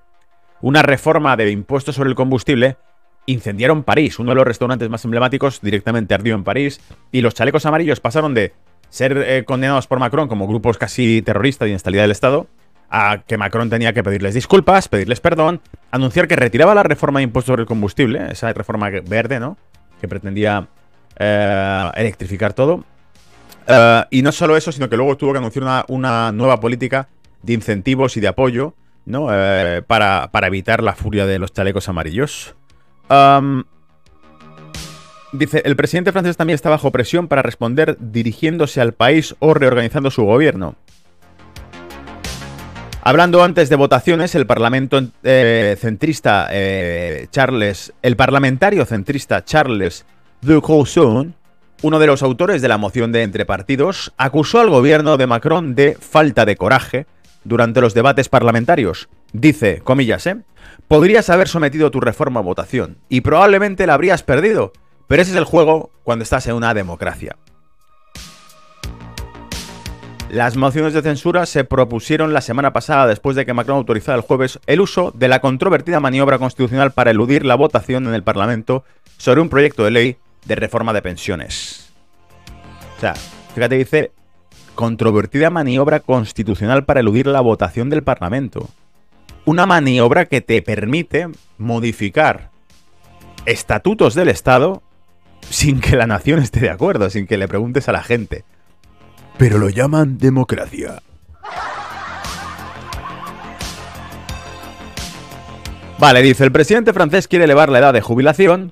una 0.61 0.81
reforma 0.83 1.35
de 1.35 1.51
impuestos 1.51 1.95
sobre 1.95 2.09
el 2.09 2.15
combustible, 2.15 2.77
incendiaron 3.25 3.83
París. 3.83 4.19
Uno 4.19 4.31
de 4.31 4.35
los 4.35 4.47
restaurantes 4.47 4.89
más 4.89 5.03
emblemáticos 5.03 5.59
directamente 5.59 6.13
ardió 6.13 6.33
en 6.33 6.45
París. 6.45 6.79
Y 7.11 7.19
los 7.19 7.33
chalecos 7.33 7.65
amarillos 7.65 7.99
pasaron 7.99 8.33
de 8.33 8.53
ser 8.89 9.17
eh, 9.17 9.43
condenados 9.45 9.87
por 9.87 9.99
Macron 9.99 10.27
como 10.27 10.47
grupos 10.47 10.77
casi 10.77 11.21
terroristas 11.21 11.65
de 11.65 11.71
inestabilidad 11.71 12.03
del 12.03 12.11
Estado 12.11 12.47
a 12.89 13.23
que 13.25 13.37
Macron 13.37 13.69
tenía 13.69 13.93
que 13.93 14.03
pedirles 14.03 14.33
disculpas, 14.33 14.87
pedirles 14.87 15.19
perdón, 15.19 15.61
anunciar 15.91 16.27
que 16.27 16.35
retiraba 16.35 16.73
la 16.73 16.83
reforma 16.83 17.19
de 17.19 17.23
impuestos 17.23 17.47
sobre 17.47 17.61
el 17.63 17.67
combustible, 17.67 18.31
esa 18.31 18.51
reforma 18.53 18.89
verde, 18.89 19.39
¿no? 19.39 19.57
Que 19.99 20.07
pretendía 20.07 20.67
eh, 21.17 21.91
electrificar 21.95 22.53
todo. 22.53 22.83
Eh, 23.67 24.03
y 24.11 24.21
no 24.21 24.31
solo 24.31 24.55
eso, 24.55 24.71
sino 24.71 24.89
que 24.89 24.95
luego 24.95 25.17
tuvo 25.17 25.33
que 25.33 25.39
anunciar 25.39 25.85
una, 25.89 26.31
nueva 26.31 26.59
política 26.59 27.09
de 27.43 27.53
incentivos 27.53 28.15
y 28.17 28.21
de 28.21 28.29
apoyo, 28.29 28.73
¿no? 29.05 29.27
Eh, 29.31 29.81
para, 29.85 30.29
evitar 30.43 30.81
la 30.81 30.93
furia 30.93 31.25
de 31.25 31.39
los 31.39 31.51
chalecos 31.51 31.89
amarillos. 31.89 32.55
Dice, 35.31 35.61
el 35.65 35.75
presidente 35.75 36.11
francés 36.11 36.37
también 36.37 36.55
está 36.55 36.69
bajo 36.69 36.91
presión 36.91 37.27
para 37.27 37.41
responder 37.41 37.97
dirigiéndose 37.99 38.81
al 38.81 38.93
país 38.93 39.35
o 39.39 39.53
reorganizando 39.53 40.11
su 40.11 40.23
gobierno. 40.23 40.75
Hablando 43.01 43.41
antes 43.41 43.69
de 43.69 43.77
votaciones, 43.77 44.35
el 44.35 44.45
parlamento 44.45 45.01
eh, 45.23 45.77
centrista 45.79 46.49
eh, 46.51 47.27
Charles, 47.31 47.93
el 48.01 48.17
parlamentario 48.17 48.85
centrista 48.85 49.45
Charles 49.45 50.05
de 50.41 50.61
uno 51.83 51.99
de 51.99 52.07
los 52.07 52.23
autores 52.23 52.61
de 52.61 52.67
la 52.67 52.77
moción 52.77 53.11
de 53.11 53.23
entre 53.23 53.45
partidos, 53.45 54.13
acusó 54.17 54.59
al 54.59 54.69
gobierno 54.69 55.15
de 55.15 55.27
Macron 55.27 55.73
de 55.73 55.95
falta 55.95 56.43
de 56.45 56.57
coraje 56.57 57.05
durante 57.43 57.81
los 57.81 57.93
debates 57.93 58.29
parlamentarios. 58.29 59.07
Dice, 59.31 59.79
comillas, 59.83 60.27
¿eh? 60.27 60.37
Podrías 60.87 61.29
haber 61.29 61.47
sometido 61.47 61.91
tu 61.91 62.01
reforma 62.01 62.39
a 62.39 62.43
votación 62.43 62.97
y 63.09 63.21
probablemente 63.21 63.87
la 63.87 63.93
habrías 63.93 64.23
perdido, 64.23 64.73
pero 65.07 65.21
ese 65.21 65.31
es 65.31 65.37
el 65.37 65.45
juego 65.45 65.91
cuando 66.03 66.23
estás 66.23 66.47
en 66.47 66.55
una 66.55 66.73
democracia. 66.73 67.37
Las 70.29 70.57
mociones 70.57 70.93
de 70.93 71.01
censura 71.01 71.45
se 71.45 71.63
propusieron 71.63 72.33
la 72.33 72.41
semana 72.41 72.73
pasada 72.73 73.07
después 73.07 73.37
de 73.37 73.45
que 73.45 73.53
Macron 73.53 73.77
autorizara 73.77 74.17
el 74.17 74.23
jueves 74.23 74.59
el 74.67 74.81
uso 74.81 75.11
de 75.15 75.29
la 75.29 75.39
controvertida 75.39 76.01
maniobra 76.01 76.37
constitucional 76.37 76.91
para 76.91 77.11
eludir 77.11 77.45
la 77.45 77.55
votación 77.55 78.07
en 78.07 78.13
el 78.13 78.23
Parlamento 78.23 78.83
sobre 79.17 79.39
un 79.39 79.47
proyecto 79.47 79.85
de 79.85 79.91
ley 79.91 80.17
de 80.45 80.55
reforma 80.55 80.91
de 80.91 81.01
pensiones. 81.01 81.93
O 82.97 82.99
sea, 82.99 83.13
fíjate, 83.55 83.77
dice 83.77 84.11
controvertida 84.75 85.49
maniobra 85.49 86.01
constitucional 86.01 86.83
para 86.83 86.99
eludir 86.99 87.25
la 87.27 87.41
votación 87.41 87.89
del 87.89 88.03
Parlamento. 88.03 88.69
Una 89.45 89.65
maniobra 89.65 90.25
que 90.25 90.41
te 90.41 90.61
permite 90.61 91.29
modificar 91.57 92.51
estatutos 93.45 94.13
del 94.13 94.27
Estado 94.27 94.83
sin 95.49 95.79
que 95.79 95.95
la 95.95 96.07
nación 96.07 96.39
esté 96.39 96.59
de 96.59 96.69
acuerdo, 96.69 97.09
sin 97.09 97.27
que 97.27 97.37
le 97.37 97.47
preguntes 97.47 97.89
a 97.89 97.91
la 97.91 98.03
gente 98.03 98.43
pero 99.37 99.59
lo 99.59 99.69
llaman 99.69 100.17
democracia. 100.17 101.01
Vale, 105.99 106.21
dice, 106.21 106.43
el 106.43 106.51
presidente 106.51 106.93
francés 106.93 107.27
quiere 107.27 107.45
elevar 107.45 107.69
la 107.69 107.79
edad 107.79 107.93
de 107.93 108.01
jubilación 108.01 108.71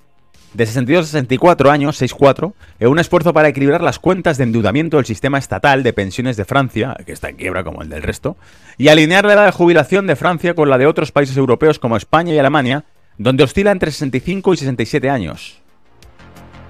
de 0.54 0.66
62 0.66 1.06
a 1.06 1.08
64 1.08 1.72
años, 1.72 1.98
64, 1.98 2.54
en 2.80 2.88
un 2.88 3.00
esfuerzo 3.00 3.34
para 3.34 3.50
equilibrar 3.50 3.82
las 3.82 4.00
cuentas 4.00 4.38
de 4.38 4.46
endeudamiento 4.46 4.98
del 4.98 5.06
sistema 5.06 5.38
estatal 5.38 5.84
de 5.84 5.92
pensiones 5.92 6.38
de 6.38 6.46
Francia, 6.46 6.96
que 7.06 7.12
está 7.12 7.30
en 7.30 7.36
quiebra 7.36 7.64
como 7.64 7.82
el 7.82 7.90
del 7.90 8.04
resto, 8.04 8.38
y 8.78 8.88
alinear 8.88 9.26
la 9.26 9.34
edad 9.34 9.46
de 9.46 9.52
jubilación 9.52 10.08
de 10.08 10.16
Francia 10.16 10.54
con 10.54 10.70
la 10.70 10.78
de 10.78 10.88
otros 10.88 11.12
países 11.12 11.36
europeos 11.36 11.80
como 11.80 11.98
España 11.98 12.34
y 12.34 12.40
Alemania, 12.40 12.86
donde 13.18 13.44
oscila 13.44 13.72
entre 13.72 13.92
65 13.92 14.54
y 14.54 14.58
67 14.58 15.10
años. 15.10 15.65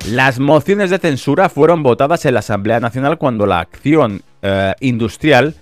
Las 0.09 0.37
mociones 0.39 0.91
de 0.91 0.99
censura 0.99 1.49
fueron 1.49 1.81
votadas 1.81 2.25
en 2.25 2.35
la 2.35 2.41
Asamblea 2.41 2.79
Nacional 2.79 3.17
cuando 3.17 3.47
la 3.47 3.59
acción 3.59 4.21
eh, 4.43 4.75
industrial 4.79 5.55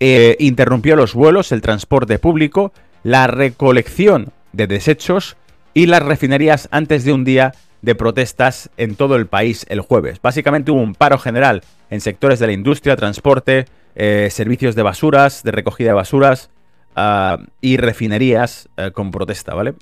eh, 0.00 0.34
interrumpió 0.40 0.96
los 0.96 1.14
vuelos, 1.14 1.52
el 1.52 1.62
transporte 1.62 2.18
público, 2.18 2.72
la 3.04 3.28
recolección 3.28 4.32
de 4.52 4.66
desechos 4.66 5.36
y 5.74 5.86
las 5.86 6.02
refinerías 6.02 6.68
antes 6.72 7.04
de 7.04 7.12
un 7.12 7.24
día 7.24 7.54
de 7.82 7.94
protestas 7.94 8.68
en 8.76 8.96
todo 8.96 9.14
el 9.14 9.26
país 9.26 9.64
el 9.68 9.80
jueves. 9.80 10.20
Básicamente 10.20 10.72
hubo 10.72 10.80
un 10.80 10.96
paro 10.96 11.18
general 11.18 11.62
en 11.88 12.00
sectores 12.00 12.40
de 12.40 12.48
la 12.48 12.52
industria, 12.52 12.96
transporte, 12.96 13.66
eh, 13.94 14.28
servicios 14.32 14.74
de 14.74 14.82
basuras, 14.82 15.44
de 15.44 15.52
recogida 15.52 15.90
de 15.90 15.94
basuras 15.94 16.50
ah, 16.96 17.38
y 17.60 17.76
refinerías 17.76 18.68
con 18.92 19.12
protesta, 19.12 19.54
¿vale? 19.54 19.74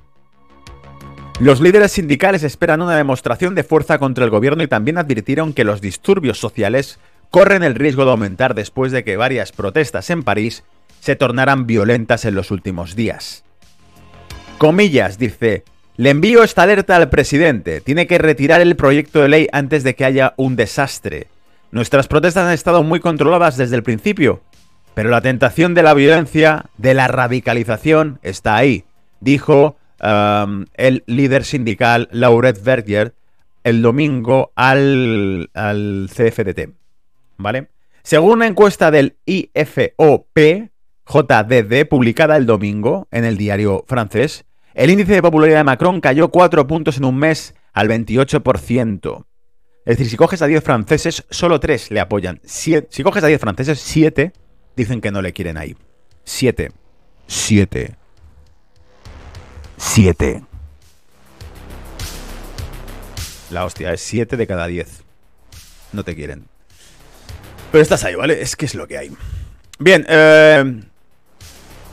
Los 1.43 1.61
líderes 1.61 1.91
sindicales 1.91 2.45
esperan 2.45 2.83
una 2.83 2.97
demostración 2.97 3.57
de 3.57 3.65
fuerza 3.65 3.99
contra 3.99 4.25
el 4.25 4.31
gobierno 4.31 4.63
y 4.63 4.69
también 4.69 4.97
advirtieron 4.97 5.53
que 5.53 5.65
los 5.65 5.81
disturbios 5.81 6.39
sociales 6.39 7.01
corren 7.33 7.65
el 7.65 7.75
riesgo 7.75 8.05
de 8.05 8.13
aumentar 8.13 8.55
después 8.55 8.93
de 8.93 9.03
que 9.03 9.17
varias 9.17 9.51
protestas 9.51 10.09
en 10.11 10.23
París 10.23 10.63
se 11.01 11.17
tornaran 11.17 11.67
violentas 11.67 12.27
en 12.27 12.37
los 12.37 12.53
últimos 12.53 12.95
días. 12.95 13.43
Comillas, 14.59 15.19
dice, 15.19 15.65
le 15.97 16.11
envío 16.11 16.45
esta 16.45 16.63
alerta 16.63 16.95
al 16.95 17.11
presidente, 17.11 17.81
tiene 17.81 18.07
que 18.07 18.19
retirar 18.19 18.61
el 18.61 18.77
proyecto 18.77 19.21
de 19.21 19.29
ley 19.29 19.49
antes 19.51 19.83
de 19.83 19.97
que 19.97 20.05
haya 20.05 20.35
un 20.37 20.55
desastre. 20.55 21.27
Nuestras 21.73 22.07
protestas 22.07 22.47
han 22.47 22.53
estado 22.53 22.85
muy 22.85 23.01
controladas 23.01 23.57
desde 23.57 23.75
el 23.75 23.83
principio, 23.83 24.43
pero 24.95 25.11
la 25.11 25.23
tentación 25.23 25.75
de 25.75 25.83
la 25.83 25.95
violencia, 25.95 26.67
de 26.79 26.95
la 26.95 27.09
radicalización, 27.09 28.21
está 28.23 28.55
ahí, 28.55 28.85
dijo 29.19 29.77
el 30.03 31.05
líder 31.07 31.45
sindical 31.45 32.09
Lauret 32.11 32.62
Berger 32.62 33.15
el 33.65 33.83
domingo 33.83 34.53
al, 34.57 35.51
al 35.55 36.09
CFDT. 36.12 36.71
¿Vale? 37.38 37.69
Según 38.03 38.33
una 38.33 38.47
encuesta 38.47 38.91
del 38.91 39.17
IFOP 39.27 40.38
JDD 41.07 41.87
publicada 41.88 42.37
el 42.37 42.47
domingo 42.47 43.07
en 43.11 43.25
el 43.25 43.37
diario 43.37 43.85
francés, 43.87 44.45
el 44.75 44.91
índice 44.91 45.12
de 45.12 45.23
popularidad 45.23 45.59
de 45.59 45.65
Macron 45.65 46.01
cayó 46.01 46.29
4 46.29 46.67
puntos 46.67 46.97
en 46.97 47.05
un 47.05 47.17
mes 47.17 47.55
al 47.73 47.88
28%. 47.88 49.25
Es 49.85 49.97
decir, 49.97 50.11
si 50.11 50.17
coges 50.17 50.43
a 50.43 50.47
10 50.47 50.62
franceses, 50.62 51.25
solo 51.31 51.61
3 51.61 51.91
le 51.91 52.01
apoyan. 52.01 52.41
si 52.45 53.03
coges 53.03 53.25
a 53.25 53.27
10 53.27 53.41
franceses, 53.41 53.81
7 53.81 54.33
dicen 54.77 55.01
que 55.01 55.11
no 55.11 55.23
le 55.23 55.33
quieren 55.33 55.59
ahí. 55.59 55.77
7. 56.25 56.71
7. 57.27 57.97
7. 59.83 60.42
La 63.51 63.66
hostia, 63.66 63.92
es 63.92 64.01
7 64.01 64.38
de 64.38 64.47
cada 64.47 64.66
10. 64.66 65.03
No 65.92 66.03
te 66.03 66.14
quieren. 66.14 66.45
Pero 67.71 67.83
estás 67.83 68.05
ahí, 68.05 68.14
¿vale? 68.14 68.40
Es 68.40 68.57
que 68.57 68.64
es 68.64 68.75
lo 68.75 68.87
que 68.87 68.97
hay. 68.97 69.12
Bien, 69.79 70.07
eh, 70.09 70.83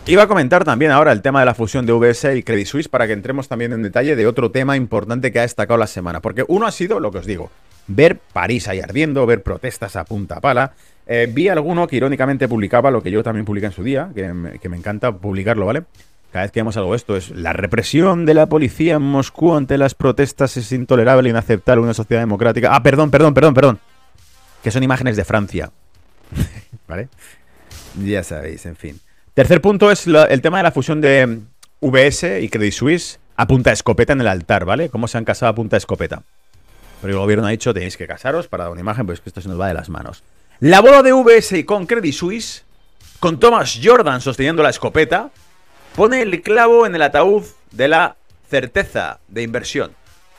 iba 0.06 0.24
a 0.24 0.28
comentar 0.28 0.64
también 0.64 0.92
ahora 0.92 1.12
el 1.12 1.22
tema 1.22 1.42
de 1.42 1.48
la 1.48 1.56
fusión 1.56 1.86
de 1.86 1.92
VS 1.92 2.38
y 2.38 2.44
Credit 2.44 2.68
Suisse 2.68 2.88
para 2.88 3.06
que 3.06 3.14
entremos 3.14 3.50
también 3.50 3.74
en 3.74 3.82
detalle 3.82 4.16
de 4.16 4.28
otro 4.28 4.52
tema 4.52 4.78
importante 4.78 5.34
que 5.34 5.40
ha 5.40 5.42
destacado 5.44 5.78
la 5.78 5.88
semana. 5.88 6.22
Porque 6.22 6.46
uno 6.48 6.68
ha 6.68 6.72
sido, 6.72 7.02
lo 7.02 7.12
que 7.12 7.18
os 7.18 7.26
digo, 7.26 7.52
ver 7.88 8.18
París 8.32 8.70
ahí 8.70 8.80
ardiendo, 8.80 9.26
ver 9.26 9.44
protestas 9.44 9.98
a 9.98 10.06
punta 10.06 10.40
pala, 10.40 10.74
eh, 11.06 11.28
vi 11.30 11.50
alguno 11.50 11.88
que 11.88 11.98
irónicamente 11.98 12.48
publicaba 12.48 12.92
lo 12.92 13.04
que 13.04 13.12
yo 13.12 13.24
también 13.24 13.46
publiqué 13.46 13.66
en 13.66 13.74
su 13.74 13.84
día, 13.84 14.10
que 14.16 14.32
me, 14.32 14.60
que 14.60 14.70
me 14.70 14.78
encanta 14.78 15.12
publicarlo, 15.12 15.66
¿vale? 15.66 15.84
Cada 16.32 16.46
vez 16.46 16.52
que 16.52 16.60
vemos 16.60 16.78
algo 16.78 16.92
de 16.92 16.98
esto 16.98 17.16
es 17.16 17.32
la 17.32 17.54
represión 17.54 18.26
de 18.26 18.36
la 18.36 18.46
policía 18.46 18.96
en 18.96 19.02
Moscú 19.02 19.56
ante 19.56 19.78
las 19.80 19.96
protestas 19.96 20.56
es 20.58 20.72
intolerable 20.72 21.30
e 21.30 21.32
inaceptable 21.32 21.80
en 21.80 21.86
una 21.86 21.94
sociedad 21.96 22.22
democrática. 22.22 22.76
Ah, 22.76 22.84
perdón, 22.84 23.10
perdón, 23.10 23.34
perdón, 23.34 23.54
perdón. 23.56 23.80
Que 24.62 24.70
son 24.70 24.84
imágenes 24.84 25.16
de 25.18 25.26
Francia. 25.26 25.72
¿Vale? 26.88 27.10
Ya 28.06 28.24
sabéis, 28.24 28.66
en 28.68 28.76
fin. 28.76 29.00
Tercer 29.34 29.62
punto 29.62 29.90
es 29.90 30.06
el 30.06 30.42
tema 30.42 30.58
de 30.58 30.64
la 30.64 30.72
fusión 30.72 31.02
de 31.02 31.40
VS 31.82 32.42
y 32.42 32.50
Credit 32.50 32.74
Suisse 32.74 33.20
a 33.36 33.48
punta 33.48 33.72
escopeta 33.72 34.14
en 34.14 34.22
el 34.22 34.28
altar, 34.28 34.66
¿vale? 34.66 34.90
¿Cómo 34.90 35.08
se 35.08 35.18
han 35.18 35.26
casado 35.26 35.52
a 35.52 35.56
punta 35.56 35.78
escopeta? 35.78 36.24
Pero 37.02 37.14
el 37.14 37.20
gobierno 37.20 37.48
ha 37.48 37.52
dicho 37.52 37.74
tenéis 37.74 37.98
que 37.98 38.06
casaros 38.06 38.48
para 38.48 38.66
dar 38.66 38.72
una 38.72 38.82
imagen, 38.82 39.06
pues 39.06 39.22
que 39.22 39.30
esto 39.30 39.42
se 39.42 39.48
nos 39.48 39.60
va 39.60 39.68
de 39.68 39.74
las 39.74 39.90
manos. 39.90 40.24
La 40.60 40.82
boda 40.82 41.02
de 41.02 41.14
VS 41.14 41.54
y 41.54 41.64
con 41.64 41.86
Credit 41.86 42.14
Suisse, 42.14 42.66
con 43.20 43.40
Thomas 43.40 43.80
Jordan 43.82 44.20
sosteniendo 44.20 44.62
la 44.62 44.70
escopeta, 44.70 45.32
pone 46.00 46.22
el 46.22 46.42
clavo 46.42 46.86
en 46.86 46.96
el 46.96 47.02
ataúd 47.02 47.44
de 47.72 47.90
la 47.90 48.16
certeza 48.50 49.20
de 49.28 49.44
inversión. 49.44 49.92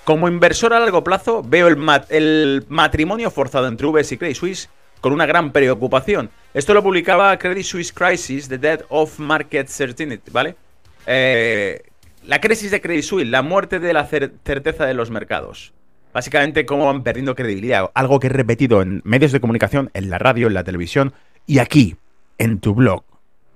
Como 0.05 0.27
inversor 0.27 0.73
a 0.73 0.81
largo 0.81 1.05
plazo, 1.05 1.43
veo 1.43 1.69
el, 1.69 2.65
matrimonio 2.71 3.31
forzado 3.31 3.69
entre 3.69 3.87
VS 3.87 4.13
y 4.13 4.17
Credit 4.17 4.37
Suisse 4.37 4.71
con 5.03 5.13
una 5.13 5.27
gran 5.27 5.53
preocupación. 5.53 6.31
Esto 6.55 6.73
lo 6.73 6.83
publicaba 6.83 7.39
Credit 7.39 7.63
Suisse 7.63 7.93
Crisis, 7.93 8.49
The 8.49 8.57
Death 8.57 8.85
of 8.89 9.19
Market 9.19 9.69
Certainty, 9.69 10.31
¿vale? 10.31 10.57
Eh, 11.05 11.83
la 12.25 12.41
crisis 12.41 12.71
de 12.71 12.81
Credit 12.81 13.05
Suisse, 13.05 13.29
la 13.29 13.43
muerte 13.43 13.81
de 13.81 13.93
la 13.93 14.07
certeza 14.07 14.87
de 14.87 14.95
los 14.95 15.11
mercados. 15.11 15.75
Básicamente, 16.15 16.65
cómo 16.65 16.87
van 16.87 17.03
perdiendo 17.03 17.35
credibilidad. 17.35 17.91
Algo 17.93 18.19
que 18.19 18.29
he 18.29 18.31
repetido 18.31 18.81
en 18.81 19.03
medios 19.05 19.31
de 19.31 19.41
comunicación, 19.41 19.91
en 19.93 20.09
la 20.09 20.17
radio, 20.17 20.47
en 20.47 20.55
la 20.55 20.65
televisión 20.65 21.13
y 21.47 21.59
aquí, 21.59 21.97
en 22.39 22.61
tu 22.61 22.75
blog 22.75 23.05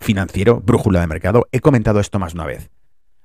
financiero, 0.05 0.61
Brújula 0.65 1.01
de 1.01 1.07
Mercado, 1.09 1.49
he 1.51 1.61
comentado 1.61 1.99
esto 1.99 2.19
más 2.19 2.35
una 2.35 2.47
vez. 2.47 2.71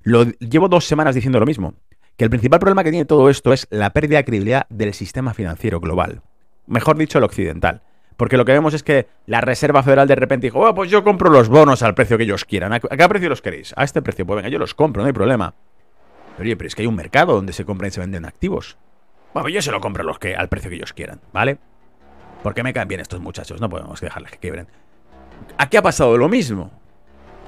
Lo, 0.02 0.24
llevo 0.24 0.70
dos 0.70 0.86
semanas 0.86 1.14
diciendo 1.14 1.40
lo 1.40 1.46
mismo. 1.46 1.76
Que 2.18 2.24
el 2.24 2.30
principal 2.30 2.60
problema 2.60 2.84
que 2.84 2.92
tiene 2.92 3.06
todo 3.06 3.30
esto 3.30 3.54
es 3.54 3.68
la 3.70 3.92
pérdida 3.92 4.18
de 4.18 4.26
credibilidad 4.26 4.66
del 4.70 4.94
sistema 4.94 5.34
financiero 5.34 5.80
global. 5.80 6.22
Mejor 6.68 6.98
dicho, 6.98 7.18
el 7.18 7.24
occidental. 7.24 7.82
Porque 8.18 8.36
lo 8.36 8.44
que 8.44 8.52
vemos 8.52 8.74
es 8.74 8.84
que 8.84 9.08
la 9.26 9.40
Reserva 9.40 9.84
Federal 9.84 10.08
de 10.08 10.16
repente 10.16 10.48
dijo, 10.48 10.60
oh, 10.60 10.74
pues 10.74 10.92
yo 10.92 11.04
compro 11.04 11.30
los 11.30 11.48
bonos 11.48 11.82
al 11.84 11.96
precio 11.96 12.18
que 12.18 12.24
ellos 12.24 12.44
quieran. 12.44 12.74
¿A 12.74 12.80
qué 12.80 13.08
precio 13.08 13.30
los 13.30 13.42
queréis? 13.42 13.74
A 13.78 13.86
este 13.86 14.02
precio. 14.02 14.26
Pues 14.26 14.36
venga, 14.38 14.50
yo 14.50 14.60
los 14.60 14.74
compro, 14.74 15.02
no 15.02 15.08
hay 15.08 15.14
problema. 15.14 15.54
Pero 16.36 16.48
oye, 16.48 16.58
pero 16.58 16.68
es 16.68 16.76
que 16.76 16.82
hay 16.82 16.88
un 16.88 16.96
mercado 16.96 17.34
donde 17.34 17.54
se 17.54 17.64
compran 17.64 17.88
y 17.88 17.92
se 17.92 18.02
venden 18.02 18.26
activos. 18.26 18.78
Bueno, 19.34 19.48
yo 19.48 19.62
se 19.62 19.72
lo 19.72 19.80
compro 19.80 20.04
los 20.04 20.20
que, 20.20 20.36
al 20.36 20.50
precio 20.50 20.70
que 20.70 20.76
ellos 20.76 20.92
quieran, 20.92 21.22
¿vale? 21.32 21.60
Porque 22.44 22.64
me 22.64 22.74
caen 22.74 22.88
bien 22.88 23.00
estos 23.00 23.22
muchachos, 23.22 23.62
no 23.62 23.70
podemos 23.70 24.02
dejarles 24.02 24.32
que 24.32 24.38
quiebren. 24.40 24.68
Aquí 25.58 25.78
ha 25.78 25.82
pasado 25.82 26.18
lo 26.18 26.30
mismo. 26.30 26.72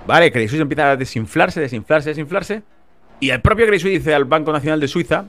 ¿Vale? 0.07 0.31
Credit 0.31 0.49
Suisse 0.49 0.61
empieza 0.61 0.91
a 0.91 0.95
desinflarse, 0.97 1.61
desinflarse, 1.61 2.09
desinflarse. 2.09 2.63
Y 3.19 3.29
el 3.29 3.41
propio 3.41 3.65
Credit 3.65 3.81
Suisse 3.81 3.99
dice 3.99 4.15
al 4.15 4.25
Banco 4.25 4.51
Nacional 4.51 4.79
de 4.79 4.87
Suiza, 4.87 5.25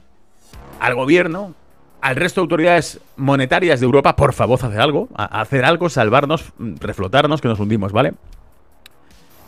al 0.80 0.94
gobierno, 0.94 1.54
al 2.00 2.16
resto 2.16 2.40
de 2.40 2.44
autoridades 2.44 3.00
monetarias 3.16 3.80
de 3.80 3.86
Europa, 3.86 4.16
por 4.16 4.32
favor, 4.32 4.58
hacer 4.62 4.80
algo, 4.80 5.08
hacer 5.14 5.64
algo, 5.64 5.88
salvarnos, 5.88 6.52
reflotarnos, 6.58 7.40
que 7.40 7.48
nos 7.48 7.60
hundimos, 7.60 7.92
¿vale? 7.92 8.14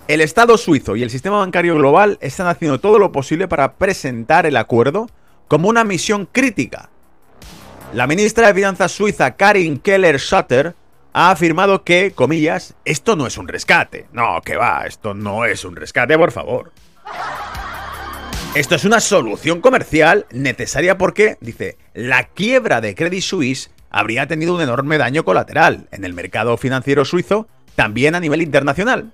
El 0.07 0.21
Estado 0.21 0.59
suizo 0.59 0.97
y 0.97 1.03
el 1.03 1.11
sistema 1.11 1.39
bancario 1.39 1.75
global 1.75 2.19
están 2.21 2.47
haciendo 2.47 2.79
todo 2.79 2.99
lo 2.99 3.11
posible 3.11 3.49
para 3.49 3.73
presentar 3.73 4.45
el 4.45 4.57
acuerdo 4.57 5.09
como 5.49 5.69
una 5.69 5.83
misión 5.83 6.29
crítica. 6.31 6.91
La 7.95 8.07
ministra 8.07 8.49
de 8.49 8.55
Finanzas 8.55 8.93
suiza, 8.93 9.35
Karin 9.35 9.81
Keller-Schutter, 9.81 10.75
ha 11.15 11.31
afirmado 11.31 11.85
que, 11.85 12.11
comillas, 12.11 12.75
esto 12.85 13.15
no 13.15 13.27
es 13.27 13.39
un 13.39 13.47
rescate. 13.47 14.09
No, 14.13 14.43
que 14.45 14.57
va, 14.57 14.85
esto 14.85 15.15
no 15.15 15.45
es 15.45 15.65
un 15.65 15.77
rescate, 15.77 16.19
por 16.19 16.33
favor. 16.33 16.73
Esto 18.57 18.75
es 18.75 18.85
una 18.85 18.99
solución 18.99 19.61
comercial 19.61 20.27
necesaria 20.33 20.99
porque, 20.99 21.39
dice, 21.41 21.79
la 21.95 22.25
quiebra 22.25 22.81
de 22.81 22.97
Credit 22.97 23.23
Suisse 23.23 23.71
habría 23.91 24.27
tenido 24.27 24.57
un 24.57 24.61
enorme 24.61 24.99
daño 24.99 25.25
colateral 25.25 25.87
en 25.93 26.05
el 26.05 26.15
mercado 26.15 26.57
financiero 26.57 27.05
suizo, 27.05 27.47
también 27.77 28.17
a 28.17 28.21
nivel 28.21 28.43
internacional. 28.43 29.13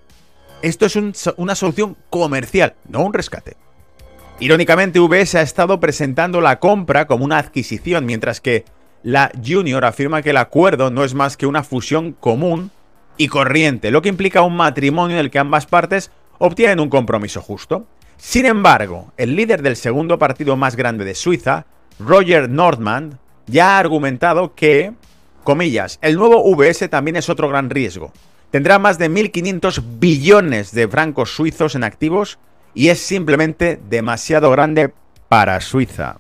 Esto 0.63 0.87
es 0.87 0.97
una 1.37 1.55
solución 1.55 1.99
comercial, 2.09 2.77
no 2.89 3.01
un 3.03 3.13
rescate. 3.13 3.57
Irónicamente, 4.39 5.01
VS 5.01 5.35
ha 5.35 5.43
estado 5.43 5.81
presentando 5.81 6.41
la 6.41 6.61
compra 6.61 7.07
como 7.07 7.27
una 7.27 7.37
adquisición, 7.37 8.07
mientras 8.07 8.41
que 8.41 8.65
la 9.03 9.33
Junior 9.45 9.85
afirma 9.85 10.23
que 10.23 10.31
el 10.31 10.37
acuerdo 10.37 10.91
no 10.91 11.05
es 11.05 11.15
más 11.15 11.37
que 11.37 11.47
una 11.47 11.63
fusión 11.63 12.13
común 12.13 12.71
y 13.17 13.29
corriente, 13.29 13.91
lo 13.91 14.03
que 14.03 14.09
implica 14.09 14.43
un 14.43 14.57
matrimonio 14.57 15.17
en 15.17 15.25
el 15.25 15.31
que 15.31 15.39
ambas 15.39 15.67
partes 15.67 16.11
obtienen 16.39 16.81
un 16.81 16.89
compromiso 16.89 17.41
justo. 17.41 17.87
Sin 18.17 18.47
embargo, 18.47 19.13
el 19.17 19.37
líder 19.37 19.63
del 19.63 19.77
segundo 19.77 20.19
partido 20.19 20.57
más 20.57 20.77
grande 20.77 21.05
de 21.05 21.15
Suiza, 21.15 21.67
Roger 21.99 22.51
Nordman, 22.51 23.19
ya 23.47 23.77
ha 23.77 23.79
argumentado 23.79 24.55
que, 24.55 24.93
comillas, 25.45 25.99
el 26.03 26.17
nuevo 26.17 26.43
VS 26.43 26.89
también 26.89 27.17
es 27.17 27.29
otro 27.29 27.49
gran 27.49 27.71
riesgo. 27.71 28.13
Tendrá 28.51 28.79
más 28.79 28.99
de 28.99 29.11
1.500 29.11 29.83
billones 29.99 30.73
de 30.73 30.89
francos 30.89 31.35
suizos 31.35 31.75
en 31.75 31.85
activos 31.85 32.39
y 32.75 32.89
es 32.89 32.99
simplemente 33.01 33.81
demasiado 33.89 34.51
grande 34.51 34.93
para 35.29 35.61
Suiza. 35.61 36.19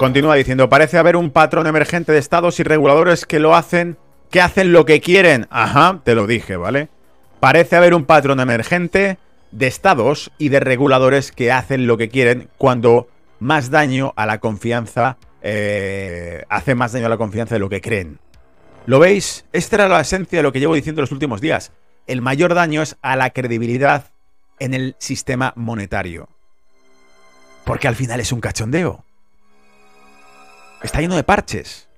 Continúa 0.00 0.34
diciendo, 0.34 0.70
parece 0.70 0.96
haber 0.96 1.14
un 1.14 1.28
patrón 1.28 1.66
emergente 1.66 2.10
de 2.10 2.16
estados 2.16 2.58
y 2.58 2.62
reguladores 2.62 3.26
que 3.26 3.38
lo 3.38 3.54
hacen, 3.54 3.98
que 4.30 4.40
hacen 4.40 4.72
lo 4.72 4.86
que 4.86 5.02
quieren. 5.02 5.46
Ajá, 5.50 6.00
te 6.02 6.14
lo 6.14 6.26
dije, 6.26 6.56
¿vale? 6.56 6.88
Parece 7.38 7.76
haber 7.76 7.92
un 7.92 8.06
patrón 8.06 8.40
emergente 8.40 9.18
de 9.50 9.66
estados 9.66 10.32
y 10.38 10.48
de 10.48 10.58
reguladores 10.58 11.32
que 11.32 11.52
hacen 11.52 11.86
lo 11.86 11.98
que 11.98 12.08
quieren 12.08 12.48
cuando 12.56 13.08
más 13.40 13.68
daño 13.68 14.14
a 14.16 14.24
la 14.24 14.38
confianza, 14.38 15.18
eh, 15.42 16.44
hace 16.48 16.74
más 16.74 16.92
daño 16.92 17.04
a 17.04 17.10
la 17.10 17.18
confianza 17.18 17.56
de 17.56 17.58
lo 17.58 17.68
que 17.68 17.82
creen. 17.82 18.20
¿Lo 18.86 19.00
veis? 19.00 19.44
Esta 19.52 19.76
era 19.76 19.88
la 19.88 20.00
esencia 20.00 20.38
de 20.38 20.42
lo 20.42 20.50
que 20.50 20.60
llevo 20.60 20.76
diciendo 20.76 21.02
los 21.02 21.12
últimos 21.12 21.42
días. 21.42 21.72
El 22.06 22.22
mayor 22.22 22.54
daño 22.54 22.80
es 22.80 22.96
a 23.02 23.16
la 23.16 23.28
credibilidad 23.28 24.06
en 24.60 24.72
el 24.72 24.96
sistema 24.98 25.52
monetario. 25.56 26.30
Porque 27.66 27.86
al 27.86 27.96
final 27.96 28.18
es 28.20 28.32
un 28.32 28.40
cachondeo. 28.40 29.04
Está 30.82 31.00
lleno 31.00 31.16
de 31.16 31.24
parches. 31.24 31.88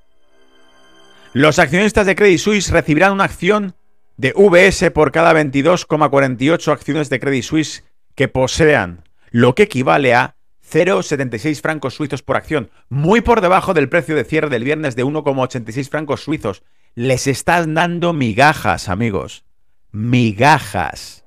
Los 1.32 1.58
accionistas 1.58 2.06
de 2.06 2.14
Credit 2.14 2.38
Suisse 2.38 2.70
recibirán 2.70 3.12
una 3.12 3.24
acción 3.24 3.74
de 4.16 4.32
VS 4.36 4.90
por 4.90 5.12
cada 5.12 5.32
22,48 5.32 6.72
acciones 6.72 7.08
de 7.08 7.20
Credit 7.20 7.42
Suisse 7.42 7.84
que 8.14 8.28
posean, 8.28 9.04
lo 9.30 9.54
que 9.54 9.64
equivale 9.64 10.14
a 10.14 10.36
0,76 10.70 11.60
francos 11.60 11.94
suizos 11.94 12.22
por 12.22 12.36
acción, 12.36 12.70
muy 12.88 13.20
por 13.20 13.40
debajo 13.40 13.74
del 13.74 13.88
precio 13.88 14.14
de 14.14 14.24
cierre 14.24 14.48
del 14.48 14.64
viernes 14.64 14.96
de 14.96 15.04
1,86 15.04 15.88
francos 15.88 16.22
suizos. 16.22 16.62
Les 16.94 17.26
están 17.26 17.74
dando 17.74 18.12
migajas, 18.12 18.88
amigos. 18.88 19.44
Migajas. 19.90 21.24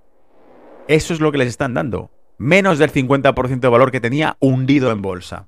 Eso 0.87 1.13
es 1.13 1.19
lo 1.19 1.31
que 1.31 1.39
les 1.39 1.47
están 1.47 1.73
dando. 1.73 2.11
Menos 2.37 2.77
del 2.77 2.91
50% 2.91 3.59
de 3.59 3.67
valor 3.67 3.91
que 3.91 4.01
tenía 4.01 4.37
hundido 4.39 4.91
en 4.91 5.01
bolsa. 5.01 5.47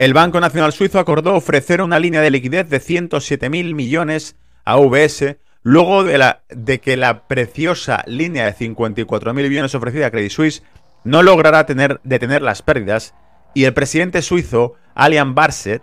El 0.00 0.12
Banco 0.12 0.40
Nacional 0.40 0.72
Suizo 0.72 0.98
acordó 0.98 1.34
ofrecer 1.34 1.80
una 1.80 2.00
línea 2.00 2.20
de 2.20 2.30
liquidez 2.30 2.68
de 2.68 2.80
107.000 2.80 3.74
millones 3.74 4.36
a 4.64 4.76
VS 4.76 5.36
luego 5.62 6.02
de, 6.04 6.80
que 6.80 6.96
la 6.96 7.28
preciosa 7.28 8.02
línea 8.06 8.44
de 8.44 8.54
54.000 8.54 9.32
millones 9.34 9.74
ofrecida 9.74 10.08
a 10.08 10.10
Credit 10.10 10.32
Suisse 10.32 10.62
no 11.04 11.22
logrará 11.22 11.64
tener, 11.64 12.00
detener 12.02 12.42
las 12.42 12.62
pérdidas 12.62 13.14
y 13.54 13.64
el 13.64 13.72
presidente 13.72 14.20
suizo, 14.22 14.74
Alian 14.96 15.36
Barset, 15.36 15.82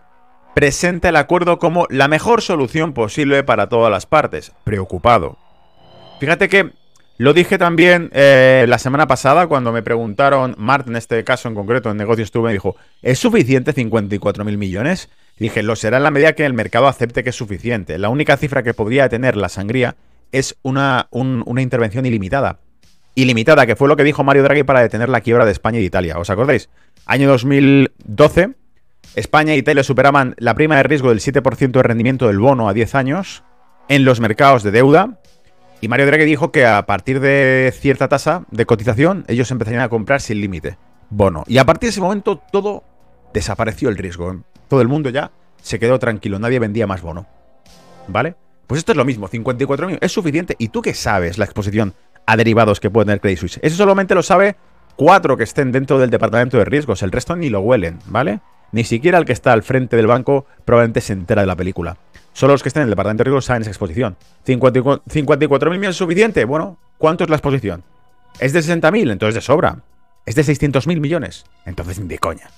presenta 0.54 1.10
el 1.10 1.16
acuerdo 1.16 1.58
como 1.58 1.88
la 1.90 2.10
mejor 2.10 2.42
solución 2.42 2.94
posible 2.94 3.44
para 3.44 3.70
todas 3.70 3.90
las 3.90 4.06
partes. 4.06 4.52
Preocupado. 4.66 5.38
Fíjate 6.20 6.50
que 6.50 6.74
lo 7.22 7.34
dije 7.34 7.60
también 7.60 8.10
eh, 8.14 8.66
la 8.68 8.80
semana 8.80 9.06
pasada 9.06 9.46
cuando 9.46 9.72
me 9.72 9.84
preguntaron, 9.84 10.56
Mart 10.58 10.88
en 10.88 10.96
este 10.96 11.24
caso 11.24 11.48
en 11.48 11.54
concreto, 11.54 11.92
en 11.92 11.98
negocios 11.98 12.32
tuve, 12.32 12.48
me 12.48 12.54
dijo, 12.54 12.76
¿es 13.04 13.20
suficiente 13.20 13.74
54 13.74 14.44
mil 14.44 14.58
millones? 14.58 15.08
dije, 15.38 15.62
lo 15.62 15.76
será 15.76 15.98
en 15.98 16.04
la 16.04 16.10
medida 16.10 16.34
que 16.34 16.48
el 16.48 16.56
mercado 16.56 16.88
acepte 16.88 17.24
que 17.24 17.30
es 17.30 17.36
suficiente. 17.36 18.00
La 18.00 18.10
única 18.10 18.38
cifra 18.38 18.64
que 18.64 18.74
podría 18.74 19.08
tener 19.08 19.38
la 19.38 19.50
sangría 19.50 19.98
es 20.32 20.58
una, 20.64 21.10
una 21.12 21.62
intervención 21.62 22.08
ilimitada. 22.08 22.58
Ilimitada, 23.14 23.68
que 23.68 23.76
fue 23.76 23.88
lo 23.88 23.96
que 23.96 24.04
dijo 24.04 24.24
Mario 24.24 24.42
Draghi 24.42 24.64
para 24.64 24.82
detener 24.82 25.10
la 25.10 25.22
quiebra 25.22 25.46
de 25.46 25.52
España 25.52 25.78
y 25.78 25.82
de 25.82 25.88
Italia. 25.88 26.18
¿Os 26.18 26.32
acordáis? 26.32 26.70
Año 27.06 27.30
2012, 27.30 28.56
España 29.16 29.54
e 29.54 29.58
Italia 29.58 29.84
superaban 29.84 30.34
la 30.40 30.56
prima 30.56 30.78
de 30.78 30.84
riesgo 30.84 31.10
del 31.10 31.20
7% 31.20 31.70
de 31.70 31.84
rendimiento 31.84 32.26
del 32.26 32.40
bono 32.40 32.68
a 32.68 32.74
10 32.74 32.96
años 32.96 33.44
en 33.90 34.06
los 34.06 34.20
mercados 34.20 34.64
de 34.64 34.72
deuda 34.72 35.21
Y 35.82 35.88
Mario 35.88 36.06
Draghi 36.06 36.26
dijo 36.26 36.52
que 36.52 36.68
a 36.68 36.86
partir 36.86 37.20
de 37.20 37.74
cierta 37.76 38.08
tasa 38.08 38.46
de 38.52 38.68
cotización, 38.68 39.26
ellos 39.28 39.50
empezarían 39.50 39.82
a 39.82 39.90
comprar 39.90 40.22
sin 40.22 40.40
límite 40.40 40.78
bono. 41.10 41.44
Y 41.48 41.58
a 41.58 41.66
partir 41.66 41.88
de 41.88 41.92
ese 41.92 42.02
momento 42.02 42.38
todo 42.38 42.84
desapareció 43.34 43.90
el 43.90 43.98
riesgo. 43.98 44.44
Todo 44.68 44.82
el 44.82 44.88
mundo 44.88 45.10
ya 45.10 45.32
se 45.60 45.80
quedó 45.80 45.98
tranquilo, 45.98 46.38
nadie 46.38 46.60
vendía 46.60 46.86
más 46.86 47.02
bono. 47.02 47.26
¿Vale? 48.08 48.36
Pues 48.68 48.78
esto 48.78 48.92
es 48.92 48.98
lo 48.98 49.06
mismo, 49.06 49.28
54.000 49.28 49.98
es 50.02 50.12
suficiente. 50.12 50.56
¿Y 50.60 50.70
tú 50.70 50.84
qué 50.84 50.94
sabes 50.94 51.40
la 51.40 51.46
exposición 51.46 51.96
a 52.28 52.38
derivados 52.38 52.80
que 52.80 52.92
puede 52.92 53.06
tener 53.06 53.20
Credit 53.20 53.40
Suisse? 53.40 53.60
Eso 53.64 53.76
solamente 53.76 54.14
lo 54.14 54.22
sabe 54.22 54.56
cuatro 54.96 55.36
que 55.36 55.44
estén 55.44 55.72
dentro 55.72 55.98
del 55.98 56.12
departamento 56.12 56.58
de 56.58 56.66
riesgos, 56.66 57.02
el 57.02 57.12
resto 57.12 57.36
ni 57.36 57.50
lo 57.50 57.62
huelen, 57.62 57.98
¿vale? 58.06 58.40
Ni 58.72 58.84
siquiera 58.84 59.18
el 59.18 59.26
que 59.26 59.34
está 59.34 59.52
al 59.52 59.64
frente 59.64 59.98
del 59.98 60.08
banco 60.08 60.46
probablemente 60.64 61.02
se 61.02 61.14
entera 61.14 61.42
de 61.42 61.48
la 61.48 61.56
película. 61.56 61.98
Solo 62.34 62.54
los 62.54 62.64
que 62.64 62.70
estén 62.70 62.82
en 62.82 62.88
el 62.88 62.92
departamento 62.92 63.24
de 63.24 63.26
riesgos 63.26 63.46
saben 63.46 63.62
esa 63.62 63.72
exposición. 63.72 64.16
¿54.000 64.46 65.70
millones 65.70 65.90
es 65.90 65.96
suficiente? 65.98 66.46
Bueno, 66.46 66.78
¿cuánto 66.98 67.24
es 67.24 67.30
la 67.30 67.36
exposición? 67.36 67.84
¿Es 68.40 68.54
de 68.54 68.60
60.000? 68.60 69.12
Entonces 69.12 69.36
de 69.36 69.42
sobra. 69.42 69.80
¿Es 70.26 70.36
de 70.36 70.44
600.000 70.44 71.00
millones? 71.00 71.46
Entonces 71.66 72.00
ni 72.00 72.08
de 72.08 72.20
coña. 72.20 72.50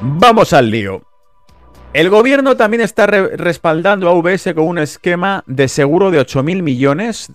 Vamos 0.00 0.52
al 0.52 0.70
lío. 0.70 1.02
El 1.94 2.10
gobierno 2.10 2.56
también 2.56 2.82
está 2.82 3.06
respaldando 3.06 4.08
a 4.08 4.14
UBS 4.14 4.52
con 4.54 4.66
un 4.66 4.78
esquema 4.78 5.44
de 5.46 5.68
seguro 5.68 6.10
de 6.10 6.20
8.000 6.20 6.62
millones, 6.62 7.30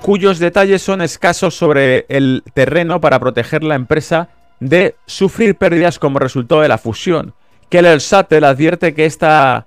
cuyos 0.00 0.38
detalles 0.38 0.80
son 0.80 1.02
escasos 1.02 1.56
sobre 1.56 2.06
el 2.08 2.44
terreno 2.54 3.00
para 3.00 3.18
proteger 3.18 3.64
la 3.64 3.74
empresa 3.74 4.28
de 4.60 4.94
sufrir 5.06 5.56
pérdidas 5.56 5.98
como 5.98 6.20
resultado 6.20 6.60
de 6.60 6.68
la 6.68 6.78
fusión. 6.78 7.34
Keller 7.68 8.00
Sattel 8.00 8.44
advierte 8.44 8.94
que 8.94 9.06
esta 9.06 9.66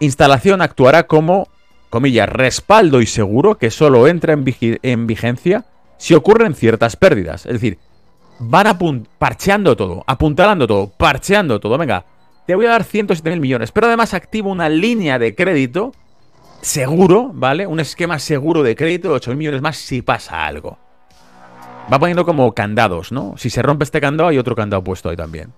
instalación 0.00 0.62
actuará 0.62 1.06
como, 1.06 1.48
comillas, 1.90 2.28
respaldo 2.28 3.00
y 3.00 3.06
seguro 3.06 3.56
que 3.56 3.70
solo 3.70 4.08
entra 4.08 4.32
en, 4.32 4.44
en 4.82 5.06
vigencia 5.06 5.64
si 5.96 6.14
ocurren 6.14 6.54
ciertas 6.54 6.96
pérdidas. 6.96 7.46
Es 7.46 7.52
decir, 7.52 7.78
van 8.38 9.06
parcheando 9.18 9.76
todo, 9.76 10.04
apuntalando 10.06 10.66
todo, 10.66 10.90
parcheando 10.90 11.60
todo. 11.60 11.76
Venga, 11.76 12.04
te 12.46 12.54
voy 12.54 12.66
a 12.66 12.70
dar 12.70 12.84
107 12.84 13.30
mil 13.30 13.40
millones, 13.40 13.72
pero 13.72 13.88
además 13.88 14.14
activo 14.14 14.50
una 14.50 14.68
línea 14.68 15.18
de 15.18 15.34
crédito 15.34 15.92
seguro, 16.60 17.30
¿vale? 17.34 17.66
Un 17.66 17.80
esquema 17.80 18.18
seguro 18.18 18.62
de 18.62 18.76
crédito 18.76 19.08
de 19.08 19.14
8 19.14 19.30
mil 19.30 19.38
millones 19.38 19.62
más 19.62 19.76
si 19.76 20.02
pasa 20.02 20.46
algo. 20.46 20.78
Va 21.92 21.98
poniendo 21.98 22.24
como 22.24 22.52
candados, 22.54 23.12
¿no? 23.12 23.34
Si 23.36 23.50
se 23.50 23.62
rompe 23.62 23.84
este 23.84 24.00
candado, 24.00 24.28
hay 24.28 24.38
otro 24.38 24.54
candado 24.54 24.84
puesto 24.84 25.08
ahí 25.08 25.16
también. 25.16 25.52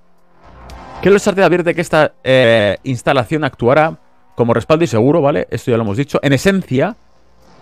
Que 1.02 1.08
los 1.08 1.24
te 1.24 1.42
advierte 1.42 1.74
que 1.74 1.80
esta 1.80 2.12
eh, 2.22 2.76
instalación 2.82 3.44
actuará 3.44 3.98
como 4.34 4.52
respaldo 4.52 4.84
y 4.84 4.86
seguro, 4.86 5.22
¿vale? 5.22 5.48
Esto 5.50 5.70
ya 5.70 5.78
lo 5.78 5.84
hemos 5.84 5.96
dicho. 5.96 6.18
En 6.22 6.34
esencia, 6.34 6.96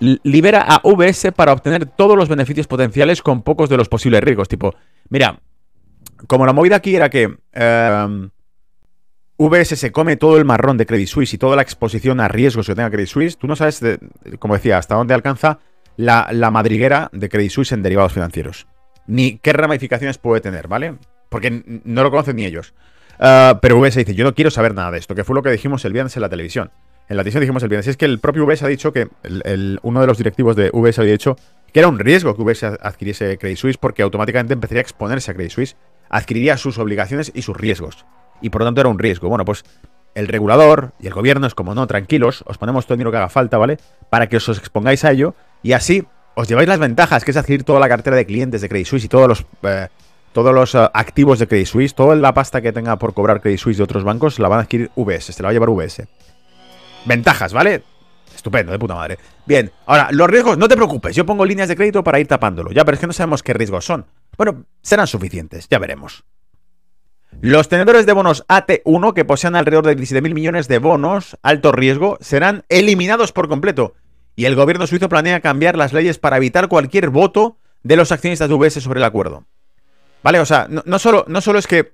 libera 0.00 0.62
a 0.62 0.80
VS 0.82 1.32
para 1.32 1.52
obtener 1.52 1.86
todos 1.86 2.16
los 2.16 2.28
beneficios 2.28 2.66
potenciales 2.66 3.22
con 3.22 3.42
pocos 3.42 3.68
de 3.68 3.76
los 3.76 3.88
posibles 3.88 4.22
riesgos. 4.22 4.48
Tipo, 4.48 4.74
mira, 5.08 5.40
como 6.26 6.46
la 6.46 6.52
movida 6.52 6.76
aquí 6.76 6.96
era 6.96 7.10
que 7.10 7.36
em, 7.52 8.30
VS 9.38 9.76
se 9.76 9.92
come 9.92 10.16
todo 10.16 10.36
el 10.36 10.44
marrón 10.44 10.76
de 10.76 10.86
Credit 10.86 11.08
Suisse 11.08 11.34
y 11.34 11.38
toda 11.38 11.54
la 11.54 11.62
exposición 11.62 12.18
a 12.18 12.26
riesgos 12.26 12.66
que 12.66 12.74
tenga 12.74 12.90
Credit 12.90 13.08
Suisse, 13.08 13.38
tú 13.38 13.46
no 13.46 13.54
sabes, 13.54 13.80
como 14.40 14.54
decía, 14.54 14.78
hasta 14.78 14.96
dónde 14.96 15.14
alcanza 15.14 15.60
la, 15.96 16.50
madriguera 16.50 17.08
de 17.12 17.28
Credit 17.28 17.50
Suisse 17.50 17.72
en 17.72 17.82
derivados 17.82 18.12
financieros. 18.12 18.66
Ni 19.06 19.38
qué 19.38 19.52
ramificaciones 19.52 20.18
puede 20.18 20.40
tener, 20.40 20.66
¿vale? 20.66 20.96
Porque 21.28 21.62
no 21.84 22.02
lo 22.02 22.10
conocen 22.10 22.36
ni 22.36 22.44
ellos. 22.44 22.74
Eh, 23.20 23.54
pero 23.60 23.78
VS 23.80 23.96
dice, 23.96 24.14
yo 24.14 24.24
no 24.24 24.34
quiero 24.34 24.50
saber 24.50 24.74
nada 24.74 24.90
de 24.90 24.98
esto, 24.98 25.14
que 25.14 25.24
fue 25.24 25.34
lo 25.34 25.42
que 25.42 25.50
dijimos 25.50 25.84
el 25.84 25.92
viernes 25.92 26.16
en 26.16 26.22
la 26.22 26.28
televisión. 26.28 26.70
En 27.08 27.16
la 27.16 27.22
televisión 27.22 27.40
dijimos 27.40 27.62
el 27.62 27.68
viernes, 27.68 27.86
es 27.86 27.96
que 27.96 28.04
el 28.04 28.18
propio 28.18 28.44
VS 28.44 28.62
ha 28.64 28.68
dicho 28.68 28.92
que 28.92 29.08
uno 29.82 30.00
de 30.00 30.06
los 30.06 30.18
directivos 30.18 30.56
de 30.56 30.70
VS 30.70 30.98
había 30.98 31.12
dicho 31.12 31.36
que 31.72 31.80
era 31.80 31.88
un 31.88 31.98
riesgo 31.98 32.36
que 32.36 32.42
VS 32.42 32.64
adquiriese 32.80 33.38
Credit 33.38 33.58
Suisse 33.58 33.78
porque 33.78 34.02
automáticamente 34.02 34.54
empezaría 34.54 34.80
a 34.80 34.82
exponerse 34.82 35.30
a 35.30 35.34
Credit 35.34 35.52
Suisse, 35.52 35.76
adquiriría 36.10 36.56
sus 36.56 36.78
obligaciones 36.78 37.32
y 37.34 37.42
sus 37.42 37.56
riesgos. 37.56 38.04
Y 38.40 38.50
por 38.50 38.60
lo 38.60 38.66
tanto 38.66 38.80
era 38.80 38.90
un 38.90 38.98
riesgo. 38.98 39.28
Bueno, 39.28 39.44
pues 39.44 39.64
el 40.14 40.28
regulador 40.28 40.92
y 41.00 41.06
el 41.06 41.14
gobierno 41.14 41.46
es 41.46 41.54
como, 41.54 41.74
no, 41.74 41.86
tranquilos, 41.86 42.44
os 42.46 42.58
ponemos 42.58 42.86
todo 42.86 42.94
el 42.94 42.98
dinero 42.98 43.10
que 43.10 43.18
haga 43.18 43.28
falta, 43.28 43.58
¿vale? 43.58 43.78
Para 44.10 44.28
que 44.28 44.36
os 44.36 44.48
expongáis 44.48 45.04
a 45.04 45.12
ello 45.12 45.34
y 45.62 45.72
así 45.72 46.06
os 46.34 46.48
lleváis 46.48 46.68
las 46.68 46.78
ventajas, 46.78 47.24
que 47.24 47.32
es 47.32 47.36
adquirir 47.36 47.64
toda 47.64 47.80
la 47.80 47.88
cartera 47.88 48.16
de 48.16 48.24
clientes 48.24 48.60
de 48.60 48.68
Credit 48.68 48.86
Suisse 48.86 49.04
y 49.04 49.08
todos 49.08 49.28
los, 49.28 49.46
eh, 49.62 49.88
todos 50.32 50.54
los 50.54 50.74
eh, 50.74 50.88
activos 50.94 51.38
de 51.38 51.46
Credit 51.46 51.66
Suisse, 51.66 51.94
toda 51.94 52.14
la 52.16 52.34
pasta 52.34 52.60
que 52.60 52.72
tenga 52.72 52.96
por 52.96 53.14
cobrar 53.14 53.40
Credit 53.40 53.58
Suisse 53.58 53.78
de 53.78 53.84
otros 53.84 54.04
bancos, 54.04 54.38
la 54.38 54.48
van 54.48 54.60
a 54.60 54.62
adquirir 54.62 54.90
VS, 54.96 55.32
se 55.32 55.42
la 55.42 55.48
va 55.48 55.50
a 55.50 55.52
llevar 55.52 55.70
VS. 55.70 56.06
Ventajas, 57.06 57.52
¿vale? 57.52 57.82
Estupendo, 58.34 58.72
de 58.72 58.78
puta 58.78 58.94
madre. 58.94 59.18
Bien, 59.46 59.72
ahora, 59.86 60.08
los 60.12 60.28
riesgos, 60.28 60.58
no 60.58 60.68
te 60.68 60.76
preocupes, 60.76 61.16
yo 61.16 61.26
pongo 61.26 61.44
líneas 61.44 61.68
de 61.68 61.76
crédito 61.76 62.04
para 62.04 62.20
ir 62.20 62.28
tapándolo. 62.28 62.70
Ya, 62.70 62.84
pero 62.84 62.94
es 62.94 63.00
que 63.00 63.06
no 63.06 63.12
sabemos 63.12 63.42
qué 63.42 63.52
riesgos 63.52 63.84
son. 63.84 64.06
Bueno, 64.36 64.64
serán 64.82 65.06
suficientes, 65.06 65.66
ya 65.68 65.78
veremos. 65.78 66.24
Los 67.40 67.68
tenedores 67.68 68.06
de 68.06 68.12
bonos 68.12 68.44
AT1, 68.48 69.12
que 69.12 69.24
posean 69.24 69.54
alrededor 69.54 69.86
de 69.86 69.96
17.000 69.96 70.34
millones 70.34 70.68
de 70.68 70.78
bonos 70.78 71.36
alto 71.42 71.72
riesgo, 71.72 72.18
serán 72.20 72.64
eliminados 72.68 73.32
por 73.32 73.48
completo. 73.48 73.94
Y 74.34 74.44
el 74.44 74.54
gobierno 74.54 74.86
suizo 74.86 75.08
planea 75.08 75.40
cambiar 75.40 75.76
las 75.76 75.92
leyes 75.92 76.18
para 76.18 76.36
evitar 76.36 76.68
cualquier 76.68 77.10
voto 77.10 77.58
de 77.82 77.96
los 77.96 78.12
accionistas 78.12 78.48
de 78.48 78.54
UBS 78.54 78.74
sobre 78.82 79.00
el 79.00 79.04
acuerdo. 79.04 79.44
¿Vale? 80.22 80.40
O 80.40 80.46
sea, 80.46 80.66
no, 80.68 80.98
solo, 80.98 81.24
no 81.28 81.40
solo 81.40 81.58
es 81.58 81.66
que 81.66 81.92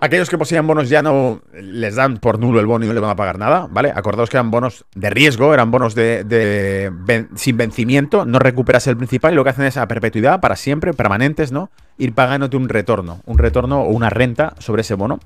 aquellos 0.00 0.28
que 0.28 0.36
poseían 0.36 0.66
bonos 0.66 0.88
ya 0.90 1.02
no 1.02 1.40
les 1.54 1.94
dan 1.94 2.18
por 2.18 2.38
nulo 2.38 2.60
el 2.60 2.66
bono 2.66 2.84
y 2.84 2.88
no 2.88 2.94
le 2.94 3.00
van 3.00 3.10
a 3.10 3.16
pagar 3.16 3.38
nada, 3.38 3.68
¿vale? 3.70 3.90
Acordaos 3.94 4.28
que 4.28 4.36
eran 4.36 4.50
bonos 4.50 4.84
de 4.94 5.08
riesgo, 5.08 5.54
eran 5.54 5.70
bonos 5.70 5.94
de, 5.94 6.92
sin 7.36 7.56
vencimiento, 7.56 8.26
no 8.26 8.38
recuperas 8.38 8.86
el 8.86 8.96
principal 8.96 9.32
y 9.32 9.36
lo 9.36 9.44
que 9.44 9.50
hacen 9.50 9.64
es 9.64 9.76
a 9.76 9.88
perpetuidad, 9.88 10.40
para 10.40 10.56
siempre, 10.56 10.92
permanentes, 10.92 11.52
¿no? 11.52 11.70
Ir 11.96 12.12
pagándote 12.12 12.56
un 12.56 12.68
retorno, 12.68 13.22
un 13.24 13.38
retorno 13.38 13.82
o 13.82 13.90
una 13.90 14.10
renta 14.10 14.54
sobre 14.58 14.82
ese 14.82 14.94
bono. 14.94 15.20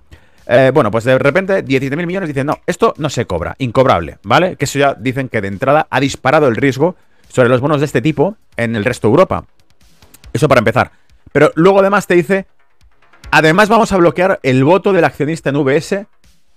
Eh, 0.47 0.71
bueno, 0.73 0.91
pues 0.91 1.05
de 1.05 1.19
repente 1.19 1.65
17.000 1.65 2.07
millones 2.07 2.29
dicen, 2.29 2.47
no, 2.47 2.59
esto 2.67 2.95
no 2.97 3.11
se 3.11 3.27
cobra, 3.27 3.55
incobrable, 3.59 4.19
¿vale? 4.23 4.57
Que 4.57 4.65
eso 4.65 4.79
ya 4.79 4.95
dicen 4.95 5.29
que 5.29 5.41
de 5.41 5.49
entrada 5.49 5.87
ha 5.91 6.01
disparado 6.01 6.49
el 6.49 6.57
riesgo 6.57 6.97
sobre 7.29 7.49
los 7.49 7.61
bonos 7.61 7.81
de 7.81 7.87
este 7.87 8.01
tipo 8.01 8.37
en 8.57 8.77
el 8.77 8.85
resto 8.85 9.09
de 9.09 9.13
Europa. 9.13 9.45
Eso 10.33 10.49
para 10.49 10.61
empezar. 10.61 10.93
Pero 11.33 11.53
luego 11.55 11.81
además 11.81 12.07
te 12.07 12.15
dice, 12.15 12.47
además 13.31 13.69
vamos 13.69 13.93
a 13.93 13.97
bloquear 13.97 14.41
el 14.43 14.65
voto 14.65 14.93
del 14.93 15.05
accionista 15.05 15.51
en 15.51 15.57
VS 15.57 16.07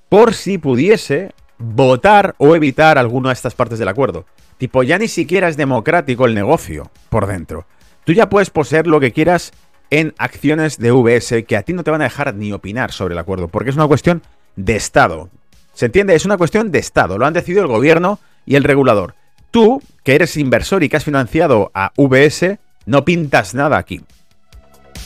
por 0.09 0.33
si 0.33 0.57
pudiese 0.57 1.31
votar 1.57 2.35
o 2.37 2.55
evitar 2.55 2.97
alguna 2.97 3.29
de 3.29 3.33
estas 3.33 3.55
partes 3.55 3.79
del 3.79 3.87
acuerdo. 3.87 4.25
Tipo, 4.57 4.83
ya 4.83 4.97
ni 4.97 5.07
siquiera 5.07 5.47
es 5.47 5.57
democrático 5.57 6.25
el 6.25 6.35
negocio 6.35 6.91
por 7.09 7.27
dentro. 7.27 7.65
Tú 8.03 8.13
ya 8.13 8.29
puedes 8.29 8.49
poseer 8.49 8.87
lo 8.87 8.99
que 8.99 9.11
quieras 9.11 9.51
en 9.89 10.13
acciones 10.17 10.77
de 10.77 10.91
VS 10.91 11.43
que 11.45 11.57
a 11.57 11.63
ti 11.63 11.73
no 11.73 11.83
te 11.83 11.91
van 11.91 12.01
a 12.01 12.05
dejar 12.05 12.33
ni 12.35 12.51
opinar 12.53 12.91
sobre 12.91 13.13
el 13.13 13.19
acuerdo, 13.19 13.47
porque 13.47 13.69
es 13.69 13.75
una 13.75 13.87
cuestión 13.87 14.21
de 14.55 14.75
Estado. 14.75 15.29
¿Se 15.73 15.85
entiende? 15.85 16.15
Es 16.15 16.25
una 16.25 16.37
cuestión 16.37 16.71
de 16.71 16.79
Estado. 16.79 17.17
Lo 17.17 17.25
han 17.25 17.33
decidido 17.33 17.61
el 17.61 17.67
gobierno 17.67 18.19
y 18.45 18.55
el 18.55 18.63
regulador. 18.63 19.15
Tú, 19.51 19.81
que 20.03 20.15
eres 20.15 20.37
inversor 20.37 20.83
y 20.83 20.89
que 20.89 20.97
has 20.97 21.05
financiado 21.05 21.71
a 21.73 21.91
VS, 21.97 22.57
no 22.85 23.05
pintas 23.05 23.53
nada 23.53 23.77
aquí. 23.77 24.01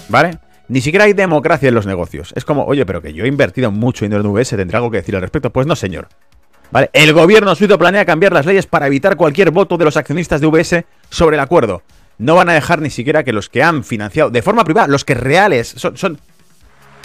¿Vale? 0.10 0.40
Ni 0.68 0.82
siquiera 0.82 1.06
hay 1.06 1.14
democracia 1.14 1.70
en 1.70 1.76
los 1.76 1.86
negocios. 1.86 2.34
Es 2.36 2.44
como, 2.46 2.66
oye, 2.66 2.86
pero 2.86 3.02
que 3.02 3.14
yo 3.14 3.24
he 3.26 3.28
invertido 3.28 3.72
mucho 3.72 4.06
dinero 4.06 4.22
en 4.22 4.32
VS, 4.32 4.56
¿tendré 4.58 4.78
algo 4.78 4.90
que 4.90 4.98
decir 4.98 5.16
al 5.16 5.22
respecto? 5.22 5.52
Pues 5.52 5.68
no, 5.68 5.76
señor. 5.76 6.08
¿Vale? 6.72 6.90
El 6.94 7.14
gobierno 7.14 7.54
suizo 7.54 7.78
planea 7.78 8.06
cambiar 8.06 8.34
las 8.34 8.46
leyes 8.46 8.66
para 8.66 8.88
evitar 8.88 9.16
cualquier 9.16 9.52
voto 9.52 9.78
de 9.78 9.86
los 9.86 9.98
accionistas 9.98 10.42
de 10.42 10.48
VS 10.48 10.86
sobre 11.10 11.36
el 11.36 11.42
acuerdo. 11.42 11.84
No 12.18 12.36
van 12.36 12.50
a 12.50 12.54
dejar 12.54 12.82
ni 12.82 12.90
siquiera 12.90 13.24
que 13.24 13.34
los 13.34 13.50
que 13.50 13.62
han 13.62 13.84
financiado 13.84 14.30
de 14.32 14.42
forma 14.42 14.64
privada, 14.64 14.88
los 14.88 15.06
que 15.06 15.14
reales, 15.14 15.68
son, 15.78 15.98
son 15.98 16.20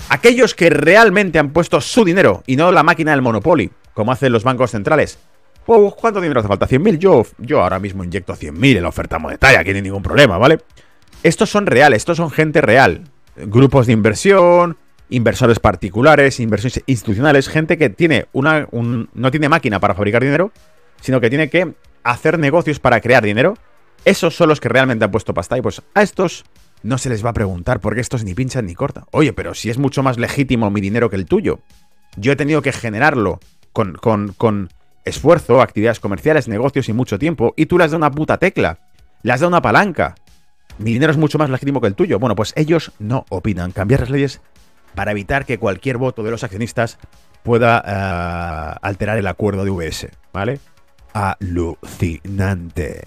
aquellos 0.09 0.55
que 0.55 0.71
realmente 0.71 1.39
han 1.39 1.51
puesto 1.51 1.81
su 1.81 2.05
dinero 2.05 2.43
y 2.47 2.57
no 2.57 2.73
la 2.73 2.83
máquina 2.83 3.11
del 3.11 3.23
Monopoly, 3.23 3.71
como 3.93 4.13
hacen 4.13 4.33
los 4.33 4.45
bancos 4.45 4.71
centrales. 4.71 5.19
Oh, 5.67 5.95
¿Cuánto 5.95 6.21
dinero 6.21 6.41
hace 6.41 6.49
falta? 6.49 6.67
¿100.000? 6.67 6.99
Yo, 6.99 7.25
yo 7.39 7.63
ahora 7.63 7.79
mismo 7.79 8.03
inyecto 8.03 8.35
100.000 8.35 8.77
en 8.79 8.83
la 8.83 8.89
oferta 8.89 9.19
monetaria, 9.19 9.63
que 9.63 9.73
no 9.73 9.77
hay 9.77 9.83
ningún 9.83 10.03
problema, 10.03 10.39
¿vale? 10.39 10.59
Estos 11.23 11.51
son 11.51 11.67
reales, 11.67 11.99
estos 11.99 12.17
son 12.17 12.31
gente 12.31 12.63
real. 12.63 13.03
Grupos 13.37 13.87
de 13.87 13.93
inversión, 13.93 14.79
inversores 15.11 15.59
particulares, 15.59 16.41
inversiones 16.41 16.83
institucionales, 16.87 17.49
gente 17.49 17.77
que 17.77 17.91
tiene 17.91 18.27
una, 18.33 18.69
no 18.73 19.31
tiene 19.31 19.49
máquina 19.51 19.81
para 19.81 19.95
fabricar 19.95 20.23
dinero, 20.23 20.51
sino 21.03 21.21
que 21.21 21.29
tiene 21.29 21.51
que 21.51 21.75
hacer 22.05 22.39
negocios 22.39 22.81
para 22.81 23.01
crear 23.03 23.23
dinero. 23.23 23.59
Esos 24.07 24.35
son 24.35 24.49
los 24.49 24.61
que 24.61 24.71
realmente 24.71 25.05
han 25.05 25.11
puesto 25.11 25.35
pasta 25.35 25.59
y 25.59 25.61
pues 25.61 25.83
a 25.95 26.03
estos 26.03 26.45
no 26.83 26.97
se 26.97 27.11
les 27.11 27.23
va 27.23 27.31
a 27.31 27.35
preguntar 27.35 27.81
porque 27.81 28.01
estos 28.01 28.25
ni 28.25 28.33
pinchan 28.33 28.65
ni 28.65 28.75
cortan. 28.75 29.05
Oye, 29.11 29.35
pero 29.35 29.53
si 29.53 29.69
es 29.69 29.77
mucho 29.77 30.03
más 30.03 30.19
legítimo 30.19 30.71
mi 30.71 30.81
dinero 30.81 31.11
que 31.11 31.17
el 31.17 31.27
tuyo. 31.27 31.61
Yo 32.17 32.33
he 32.33 32.37
tenido 32.37 32.63
que 32.63 32.73
generarlo 32.73 33.41
con, 33.73 33.93
con, 33.93 34.33
con 34.33 34.71
esfuerzo, 35.05 35.61
actividades 35.61 36.01
comerciales, 36.01 36.49
negocios 36.49 36.89
y 36.89 36.95
mucho 36.95 37.19
tiempo 37.19 37.53
y 37.57 37.67
tú 37.67 37.77
le 37.77 37.85
has 37.85 37.91
dado 37.91 37.99
una 37.99 38.11
puta 38.11 38.39
tecla. 38.39 38.79
Le 39.23 39.33
has 39.33 39.41
dado 39.41 39.49
una 39.49 39.61
palanca 39.61 40.15
mi 40.81 40.95
dinero 40.95 41.13
es 41.13 41.19
mucho 41.19 41.39
más 41.39 41.51
legítimo 41.51 41.81
que 41.81 41.87
el 41.89 41.95
tuyo. 41.95 42.19
Bueno, 42.19 42.35
pues 42.35 42.53
ellos 42.57 42.93
no 42.99 43.27
opinan. 43.29 43.71
Cambiar 43.73 44.01
las 44.01 44.11
leyes 44.11 44.41
para 44.95 45.11
evitar 45.13 45.45
que 45.45 45.59
cualquier 45.59 45.99
voto 45.99 46.23
de 46.23 46.31
los 46.31 46.43
accionistas 46.43 46.99
pueda 47.43 47.85
eh, 47.87 48.79
alterar 48.81 49.19
el 49.19 49.27
acuerdo 49.27 49.65
de 49.65 49.71
VS, 49.71 50.09
¿vale? 50.33 50.59
Alucinante. 51.13 53.03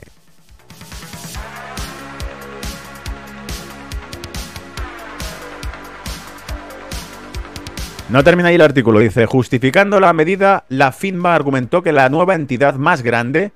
No 8.09 8.24
termina 8.24 8.49
ahí 8.49 8.55
el 8.55 8.61
artículo, 8.61 8.99
dice, 8.99 9.26
justificando 9.26 9.99
la 9.99 10.13
medida, 10.13 10.65
la 10.69 10.91
FINMA 10.91 11.34
argumentó 11.34 11.82
que 11.82 11.91
la 11.91 12.09
nueva 12.09 12.36
entidad 12.36 12.76
más 12.76 13.01
grande, 13.01 13.51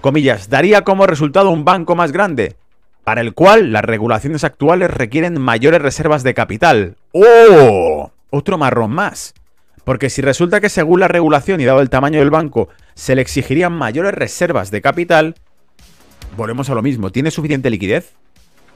comillas, 0.00 0.48
daría 0.48 0.82
como 0.82 1.06
resultado 1.06 1.50
un 1.50 1.64
banco 1.64 1.94
más 1.94 2.10
grande, 2.10 2.56
para 3.06 3.20
el 3.20 3.34
cual 3.34 3.72
las 3.72 3.84
regulaciones 3.84 4.42
actuales 4.42 4.90
requieren 4.90 5.40
mayores 5.40 5.80
reservas 5.80 6.24
de 6.24 6.34
capital. 6.34 6.96
¡Oh! 7.12 8.10
Otro 8.30 8.58
marrón 8.58 8.90
más. 8.90 9.32
Porque 9.84 10.10
si 10.10 10.22
resulta 10.22 10.60
que 10.60 10.68
según 10.68 10.98
la 10.98 11.06
regulación 11.06 11.60
y 11.60 11.64
dado 11.64 11.80
el 11.80 11.88
tamaño 11.88 12.18
del 12.18 12.30
banco 12.30 12.68
se 12.94 13.14
le 13.14 13.22
exigirían 13.22 13.72
mayores 13.72 14.12
reservas 14.12 14.72
de 14.72 14.82
capital, 14.82 15.36
volvemos 16.36 16.68
a 16.68 16.74
lo 16.74 16.82
mismo. 16.82 17.12
¿Tiene 17.12 17.30
suficiente 17.30 17.70
liquidez 17.70 18.14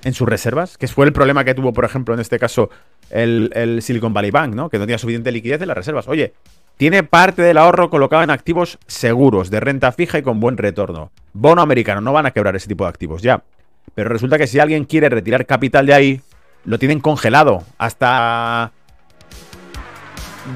en 0.04 0.14
sus 0.14 0.28
reservas? 0.28 0.78
Que 0.78 0.86
fue 0.86 1.06
el 1.06 1.12
problema 1.12 1.42
que 1.42 1.56
tuvo, 1.56 1.72
por 1.72 1.84
ejemplo, 1.84 2.14
en 2.14 2.20
este 2.20 2.38
caso, 2.38 2.70
el, 3.10 3.80
Silicon 3.82 4.14
Valley 4.14 4.30
Bank, 4.30 4.54
¿no? 4.54 4.70
Que 4.70 4.78
no 4.78 4.84
tenía 4.84 4.98
suficiente 4.98 5.32
liquidez 5.32 5.60
en 5.60 5.66
las 5.66 5.76
reservas. 5.76 6.06
Oye, 6.06 6.34
tiene 6.76 7.02
parte 7.02 7.42
del 7.42 7.58
ahorro 7.58 7.90
colocado 7.90 8.22
en 8.22 8.30
activos 8.30 8.78
seguros, 8.86 9.50
de 9.50 9.58
renta 9.58 9.90
fija 9.90 10.20
y 10.20 10.22
con 10.22 10.38
buen 10.38 10.56
retorno. 10.56 11.10
Bono 11.32 11.62
americano, 11.62 12.00
no 12.00 12.12
van 12.12 12.26
a 12.26 12.30
quebrar 12.30 12.54
ese 12.54 12.68
tipo 12.68 12.84
de 12.84 12.90
activos, 12.90 13.22
ya. 13.22 13.42
Pero 13.94 14.08
resulta 14.08 14.38
que 14.38 14.46
si 14.46 14.58
alguien 14.58 14.84
quiere 14.84 15.08
retirar 15.08 15.46
capital 15.46 15.86
de 15.86 15.94
ahí, 15.94 16.20
lo 16.64 16.78
tienen 16.78 17.00
congelado 17.00 17.62
hasta 17.78 18.72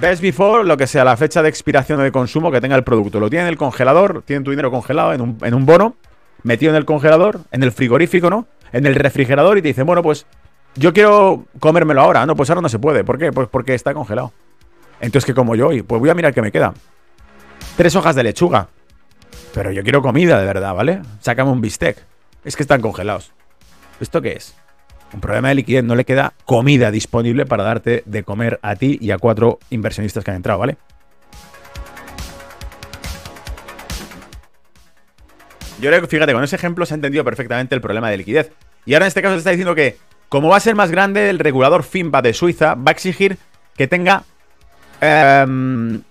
Best 0.01 0.23
before, 0.23 0.65
lo 0.65 0.77
que 0.77 0.87
sea, 0.87 1.05
la 1.05 1.17
fecha 1.17 1.43
de 1.43 1.49
expiración 1.49 2.01
o 2.01 2.03
de 2.03 2.11
consumo 2.11 2.51
que 2.51 2.61
tenga 2.61 2.77
el 2.77 2.85
producto. 2.85 3.21
Lo 3.21 3.29
tienen 3.29 3.47
en 3.47 3.53
el 3.53 3.59
congelador, 3.59 4.23
tienen 4.23 4.43
tu 4.45 4.51
dinero 4.51 4.71
congelado 4.71 5.13
en 5.13 5.21
un, 5.21 5.39
en 5.43 5.55
un 5.55 5.67
bono, 5.67 5.97
metido 6.43 6.71
en 6.71 6.77
el 6.77 6.85
congelador, 6.85 7.41
en 7.53 7.63
el 7.63 7.71
frigorífico, 7.71 8.31
¿no? 8.31 8.47
En 8.73 8.87
el 8.87 8.95
refrigerador 8.95 9.59
y 9.59 9.63
te 9.63 9.69
dicen, 9.69 9.87
bueno, 9.87 10.03
pues 10.03 10.27
yo 10.75 10.93
quiero 10.93 11.45
comérmelo 11.61 12.01
ahora. 12.01 12.27
No, 12.27 12.35
pues 12.35 12.51
ahora 12.51 12.63
no 12.63 12.69
se 12.69 12.79
puede. 12.79 13.05
¿Por 13.05 13.19
qué? 13.19 13.31
Pues 13.31 13.49
porque 13.49 13.75
está 13.75 13.95
congelado. 13.95 14.33
Entonces, 15.01 15.27
que 15.27 15.35
como 15.35 15.55
yo 15.55 15.69
hoy, 15.69 15.83
pues 15.83 16.01
voy 16.01 16.11
a 16.11 16.15
mirar 16.15 16.33
qué 16.33 16.43
me 16.43 16.51
queda. 16.51 16.75
Tres 17.77 17.95
hojas 17.95 18.17
de 18.17 18.23
lechuga. 18.25 18.69
Pero 19.53 19.71
yo 19.71 19.83
quiero 19.83 20.03
comida, 20.03 20.39
de 20.41 20.47
verdad, 20.47 20.75
¿vale? 20.75 21.03
Sácame 21.21 21.51
un 21.51 21.61
bistec. 21.61 21.99
Es 22.45 22.57
que 22.57 22.63
están 22.63 22.81
congelados. 22.81 23.33
¿Esto 24.01 24.21
qué 24.21 24.33
es? 24.33 24.55
un 25.15 25.21
problema 25.21 25.49
de 25.49 25.55
liquidez, 25.55 25.85
no 25.85 25.95
le 25.95 26.05
queda 26.05 26.35
comida 26.45 26.91
disponible 26.91 27.47
para 27.47 27.63
darte 27.63 28.03
de 28.05 28.25
comer 28.25 28.59
a 28.63 28.75
ti 28.75 28.99
y 29.01 29.13
a 29.13 29.19
cuatro 29.19 29.59
inversionistas 29.71 30.25
que 30.25 30.31
han 30.31 30.39
entrado, 30.39 30.59
¿vale? 30.59 30.77
Yo 35.81 35.91
creo 35.91 36.01
que, 36.01 36.07
fíjate, 36.07 36.33
con 36.33 36.43
ese 36.43 36.57
ejemplo 36.57 36.85
se 36.87 36.95
ha 36.95 36.97
entendido 36.97 37.25
perfectamente 37.25 37.75
el 37.75 37.81
problema 37.81 38.11
de 38.11 38.17
liquidez. 38.17 38.51
Y 38.87 38.95
ahora 38.95 39.07
en 39.07 39.09
este 39.09 39.23
caso 39.23 39.35
se 39.35 39.39
está 39.39 39.51
diciendo 39.51 39.75
que, 39.75 39.97
como 40.29 40.49
va 40.49 40.57
a 40.57 40.61
ser 40.61 40.75
más 40.75 40.91
grande, 40.91 41.31
el 41.31 41.39
regulador 41.39 41.85
FINPA 41.85 42.23
de 42.23 42.35
Suiza 42.35 42.75
va 42.75 42.91
a 42.91 42.93
exigir 42.93 43.39
que 43.77 43.87
tenga 43.87 44.25
em, 45.01 46.03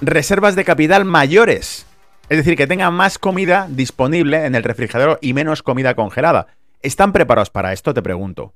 reservas 0.00 0.56
de 0.56 0.64
capital 0.64 1.04
mayores. 1.04 1.86
Es 2.28 2.36
decir, 2.36 2.56
que 2.56 2.66
tenga 2.66 2.90
más 2.90 3.18
comida 3.18 3.66
disponible 3.70 4.44
en 4.44 4.54
el 4.54 4.62
refrigerador 4.62 5.18
y 5.22 5.32
menos 5.32 5.62
comida 5.62 5.94
congelada. 5.94 6.48
¿Están 6.82 7.12
preparados 7.12 7.50
para 7.50 7.72
esto? 7.72 7.94
Te 7.94 8.02
pregunto. 8.02 8.54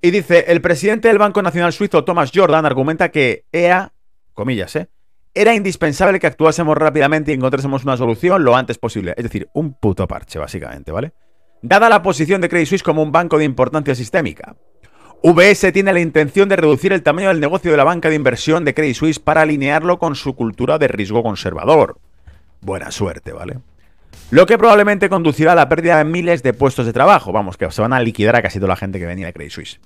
Y 0.00 0.12
dice, 0.12 0.46
el 0.48 0.60
presidente 0.60 1.08
del 1.08 1.18
Banco 1.18 1.42
Nacional 1.42 1.72
Suizo, 1.72 2.04
Thomas 2.04 2.30
Jordan, 2.34 2.64
argumenta 2.64 3.10
que 3.10 3.44
EA, 3.52 3.92
comillas, 4.32 4.76
¿eh? 4.76 4.88
Era 5.34 5.54
indispensable 5.54 6.18
que 6.18 6.26
actuásemos 6.26 6.76
rápidamente 6.76 7.30
y 7.30 7.34
encontrásemos 7.34 7.84
una 7.84 7.96
solución 7.96 8.42
lo 8.42 8.56
antes 8.56 8.78
posible. 8.78 9.14
Es 9.16 9.24
decir, 9.24 9.48
un 9.52 9.74
puto 9.74 10.08
parche, 10.08 10.38
básicamente, 10.38 10.90
¿vale? 10.90 11.12
Dada 11.62 11.88
la 11.88 12.02
posición 12.02 12.40
de 12.40 12.48
Credit 12.48 12.68
Suisse 12.68 12.82
como 12.82 13.02
un 13.02 13.12
banco 13.12 13.38
de 13.38 13.44
importancia 13.44 13.94
sistémica, 13.94 14.56
VS 15.22 15.72
tiene 15.72 15.92
la 15.92 16.00
intención 16.00 16.48
de 16.48 16.56
reducir 16.56 16.94
el 16.94 17.02
tamaño 17.02 17.28
del 17.28 17.40
negocio 17.40 17.70
de 17.70 17.76
la 17.76 17.84
banca 17.84 18.08
de 18.08 18.14
inversión 18.14 18.64
de 18.64 18.72
Credit 18.72 18.96
Suisse 18.96 19.18
para 19.18 19.42
alinearlo 19.42 19.98
con 19.98 20.14
su 20.14 20.34
cultura 20.34 20.78
de 20.78 20.88
riesgo 20.88 21.22
conservador. 21.22 21.98
Buena 22.60 22.90
suerte, 22.90 23.32
¿vale? 23.32 23.58
Lo 24.30 24.46
que 24.46 24.58
probablemente 24.58 25.08
conducirá 25.08 25.52
a 25.52 25.54
la 25.56 25.68
pérdida 25.68 25.98
de 25.98 26.04
miles 26.04 26.42
de 26.42 26.52
puestos 26.52 26.86
de 26.86 26.92
trabajo. 26.92 27.32
Vamos, 27.32 27.56
que 27.56 27.70
se 27.70 27.82
van 27.82 27.92
a 27.92 28.00
liquidar 28.00 28.36
a 28.36 28.42
casi 28.42 28.58
toda 28.58 28.68
la 28.68 28.76
gente 28.76 28.98
que 28.98 29.06
venía 29.06 29.26
de 29.26 29.32
Credit 29.32 29.52
Suisse. 29.52 29.80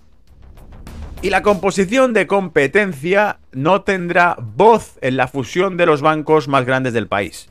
Y 1.23 1.31
la 1.31 1.43
composición 1.43 2.13
de 2.13 2.27
competencia 2.27 3.39
no 3.53 3.83
tendrá 3.83 4.37
voz 4.39 4.99
en 5.01 5.17
la 5.17 5.29
fusión 5.29 5.79
de 5.79 5.87
los 5.87 6.03
bancos 6.03 6.49
más 6.49 6.67
grandes 6.67 6.93
del 6.93 7.09
país. 7.09 7.49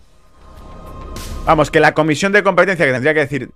Vamos, 1.45 1.71
que 1.71 1.79
la 1.79 1.95
comisión 1.95 2.31
de 2.31 2.43
competencia 2.43 2.85
que 2.85 2.91
tendría 2.91 3.13
que 3.13 3.21
decir... 3.21 3.49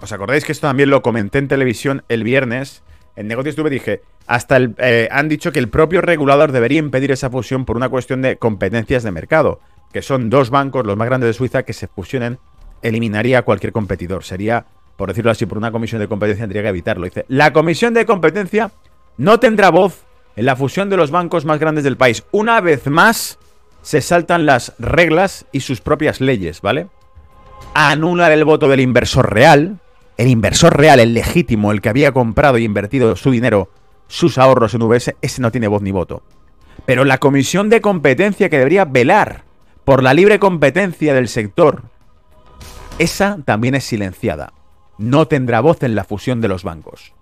¿Os 0.00 0.12
acordáis 0.12 0.44
que 0.44 0.52
esto 0.52 0.68
también 0.68 0.90
lo 0.90 1.02
comenté 1.02 1.38
en 1.38 1.48
televisión 1.48 2.04
el 2.08 2.22
viernes? 2.22 2.84
En 3.16 3.26
Negocios 3.26 3.56
Tuve 3.56 3.68
dije, 3.68 4.02
hasta 4.28 4.56
el, 4.56 4.76
eh, 4.78 5.08
han 5.10 5.28
dicho 5.28 5.50
que 5.50 5.58
el 5.58 5.68
propio 5.68 6.00
regulador 6.02 6.52
debería 6.52 6.78
impedir 6.78 7.10
esa 7.10 7.28
fusión 7.28 7.64
por 7.64 7.76
una 7.76 7.88
cuestión 7.88 8.22
de 8.22 8.36
competencias 8.36 9.02
de 9.02 9.10
mercado, 9.10 9.60
que 9.92 10.02
son 10.02 10.30
dos 10.30 10.50
bancos, 10.50 10.86
los 10.86 10.96
más 10.96 11.08
grandes 11.08 11.28
de 11.28 11.32
Suiza, 11.34 11.62
que 11.62 11.72
se 11.72 11.88
fusionen 11.88 12.38
eliminaría 12.82 13.38
a 13.38 13.42
cualquier 13.42 13.72
competidor. 13.72 14.24
Sería, 14.24 14.66
por 14.96 15.08
decirlo 15.08 15.30
así, 15.30 15.46
por 15.46 15.58
una 15.58 15.72
comisión 15.72 16.00
de 16.00 16.08
competencia 16.08 16.44
tendría 16.44 16.62
que 16.62 16.68
evitarlo. 16.68 17.04
Dice, 17.04 17.24
la 17.28 17.52
comisión 17.52 17.94
de 17.94 18.06
competencia 18.06 18.70
no 19.16 19.40
tendrá 19.40 19.70
voz 19.70 20.04
en 20.36 20.46
la 20.46 20.56
fusión 20.56 20.88
de 20.90 20.96
los 20.96 21.10
bancos 21.10 21.44
más 21.44 21.58
grandes 21.58 21.84
del 21.84 21.96
país. 21.96 22.24
Una 22.30 22.60
vez 22.60 22.86
más, 22.86 23.38
se 23.82 24.00
saltan 24.00 24.46
las 24.46 24.74
reglas 24.78 25.46
y 25.52 25.60
sus 25.60 25.80
propias 25.80 26.20
leyes, 26.20 26.60
¿vale? 26.60 26.88
Anular 27.74 28.32
el 28.32 28.44
voto 28.44 28.68
del 28.68 28.80
inversor 28.80 29.32
real. 29.32 29.78
El 30.16 30.28
inversor 30.28 30.76
real, 30.76 31.00
el 31.00 31.14
legítimo, 31.14 31.70
el 31.70 31.80
que 31.80 31.88
había 31.88 32.12
comprado 32.12 32.58
y 32.58 32.64
invertido 32.64 33.14
su 33.16 33.30
dinero, 33.30 33.70
sus 34.08 34.36
ahorros 34.36 34.74
en 34.74 34.82
VS, 34.82 35.14
ese 35.22 35.40
no 35.40 35.52
tiene 35.52 35.68
voz 35.68 35.80
ni 35.80 35.92
voto. 35.92 36.22
Pero 36.86 37.04
la 37.04 37.18
comisión 37.18 37.68
de 37.68 37.80
competencia 37.80 38.48
que 38.48 38.58
debería 38.58 38.84
velar 38.84 39.44
por 39.88 40.02
la 40.02 40.12
libre 40.12 40.38
competencia 40.38 41.14
del 41.14 41.28
sector 41.28 41.84
esa 42.98 43.38
también 43.46 43.74
es 43.74 43.84
silenciada. 43.84 44.52
No 44.98 45.28
tendrá 45.28 45.62
voz 45.62 45.82
en 45.82 45.94
la 45.94 46.04
fusión 46.04 46.42
de 46.42 46.48
los 46.48 46.62
bancos. 46.62 47.14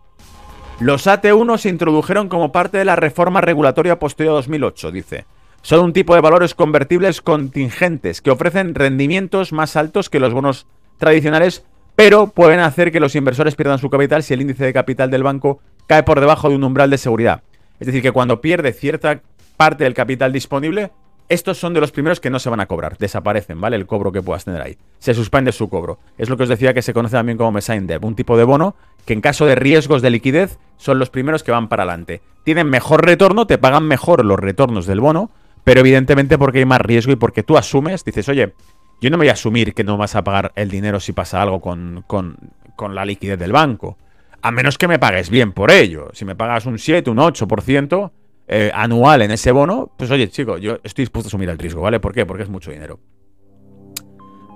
Los 0.81 1.07
AT1 1.07 1.59
se 1.59 1.69
introdujeron 1.69 2.29
como 2.29 2.51
parte 2.51 2.77
de 2.79 2.85
la 2.85 2.97
reforma 2.97 3.41
regulatoria 3.41 4.01
posterior 4.01 4.33
a 4.33 4.39
2008, 4.39 4.91
dice. 4.91 5.27
Son 5.63 5.79
un 5.79 5.93
tipo 5.93 6.17
de 6.17 6.21
valores 6.21 6.57
convertibles 6.57 7.21
contingentes 7.21 8.21
que 8.21 8.33
ofrecen 8.33 8.75
rendimientos 8.75 9.53
más 9.53 9.77
altos 9.77 10.11
que 10.11 10.19
los 10.19 10.35
bonos 10.35 10.67
tradicionales, 10.99 11.65
pero 11.95 12.31
pueden 12.31 12.59
hacer 12.59 12.91
que 12.91 12.99
los 12.99 13.15
inversores 13.15 13.55
pierdan 13.55 13.79
su 13.79 13.91
capital 13.91 14.25
si 14.25 14.35
el 14.35 14.41
índice 14.41 14.65
de 14.65 14.73
capital 14.73 15.09
del 15.09 15.23
banco 15.23 15.61
cae 15.87 16.03
por 16.03 16.19
debajo 16.19 16.49
de 16.49 16.57
un 16.57 16.65
umbral 16.65 16.91
de 16.91 16.99
seguridad. 16.99 17.45
Es 17.79 17.87
decir, 17.87 18.03
que 18.03 18.11
cuando 18.11 18.41
pierde 18.41 18.73
cierta 18.73 19.23
parte 19.57 19.85
del 19.85 19.95
capital 19.95 20.33
disponible, 20.33 20.91
estos 21.29 21.59
son 21.59 21.75
de 21.75 21.81
los 21.81 21.91
primeros 21.91 22.21
que 22.21 22.31
no 22.31 22.39
se 22.39 22.49
van 22.51 22.61
a 22.61 22.67
cobrar, 22.67 22.99
desaparecen, 22.99 23.61
¿vale? 23.61 23.77
El 23.77 23.87
cobro 23.87 24.13
que 24.13 24.23
puedas 24.23 24.45
tener 24.45 24.63
ahí. 24.63 24.77
Se 24.99 25.13
suspende 25.13 25.51
su 25.51 25.69
cobro. 25.69 25.99
Es 26.19 26.29
lo 26.29 26.37
que 26.37 26.45
os 26.45 26.49
decía 26.49 26.73
que 26.73 26.83
se 26.83 26.93
conoce 26.93 27.17
también 27.17 27.37
como 27.37 27.53
Messiah 27.53 27.81
Debt, 27.81 28.05
un 28.05 28.15
tipo 28.15 28.37
de 28.37 28.45
bono 28.45 28.77
que 29.05 29.13
en 29.13 29.21
caso 29.21 29.47
de 29.47 29.55
riesgos 29.55 30.03
de 30.03 30.11
liquidez 30.11 30.59
son 30.77 30.99
los 30.99 31.11
primeros 31.11 31.43
que 31.43 31.53
van 31.53 31.69
para 31.69 31.83
adelante. 31.83 32.23
Tienen 32.45 32.69
mejor 32.69 33.05
retorno, 33.05 33.47
te 33.47 33.59
pagan 33.59 33.85
mejor 33.89 34.25
los 34.25 34.39
retornos 34.39 34.87
del 34.87 35.01
bono, 35.01 35.31
pero 35.65 35.81
evidentemente 35.81 36.39
porque 36.39 36.59
hay 36.59 36.65
más 36.65 36.81
riesgo 36.81 37.13
y 37.13 37.17
porque 37.17 37.43
tú 37.43 37.57
asumes, 37.57 38.05
dices, 38.05 38.29
oye, 38.29 38.55
yo 39.01 39.11
no 39.11 39.17
me 39.17 39.23
voy 39.23 39.31
a 39.31 39.35
asumir 39.35 39.75
que 39.75 39.85
no 39.85 39.97
vas 39.97 40.15
a 40.15 40.25
pagar 40.25 40.53
el 40.55 40.71
dinero 40.71 41.01
si 41.01 41.13
pasa 41.13 41.43
algo 41.43 41.61
con, 41.61 42.05
con, 42.07 42.37
con 42.77 42.95
la 42.95 43.05
liquidez 43.05 43.39
del 43.39 43.53
banco. 43.53 43.99
A 44.43 44.51
menos 44.53 44.79
que 44.79 44.87
me 44.87 44.99
pagues 44.99 45.29
bien 45.29 45.53
por 45.53 45.71
ello. 45.71 46.11
Si 46.13 46.25
me 46.25 46.37
pagas 46.37 46.67
un 46.67 46.79
7, 46.79 47.11
un 47.11 47.19
8%, 47.19 48.11
eh, 48.49 48.71
anual 48.75 49.23
en 49.23 49.31
ese 49.31 49.51
bono, 49.53 49.93
pues 49.99 50.11
oye, 50.11 50.29
chico, 50.29 50.59
yo 50.59 50.79
estoy 50.85 51.03
dispuesto 51.03 51.27
a 51.27 51.31
asumir 51.31 51.49
el 51.49 51.59
riesgo, 51.59 51.81
¿vale? 51.81 52.01
¿Por 52.01 52.13
qué? 52.13 52.25
Porque 52.27 52.45
es 52.45 52.49
mucho 52.49 52.71
dinero. 52.71 53.01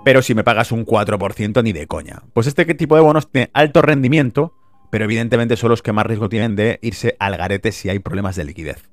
Pero 0.04 0.22
si 0.22 0.34
me 0.34 0.44
pagas 0.44 0.72
un 0.72 0.86
4%, 0.86 1.62
ni 1.62 1.72
de 1.72 1.86
coña. 1.86 2.22
Pues 2.32 2.46
este 2.46 2.64
tipo 2.74 2.94
de 2.94 3.02
bonos 3.02 3.30
tiene 3.30 3.50
alto 3.52 3.82
rendimiento, 3.82 4.54
pero 4.90 5.04
evidentemente 5.04 5.56
son 5.56 5.70
los 5.70 5.82
que 5.82 5.92
más 5.92 6.06
riesgo 6.06 6.28
tienen 6.28 6.56
de 6.56 6.78
irse 6.82 7.16
al 7.18 7.36
garete 7.36 7.72
si 7.72 7.90
hay 7.90 7.98
problemas 7.98 8.36
de 8.36 8.44
liquidez. 8.44 8.90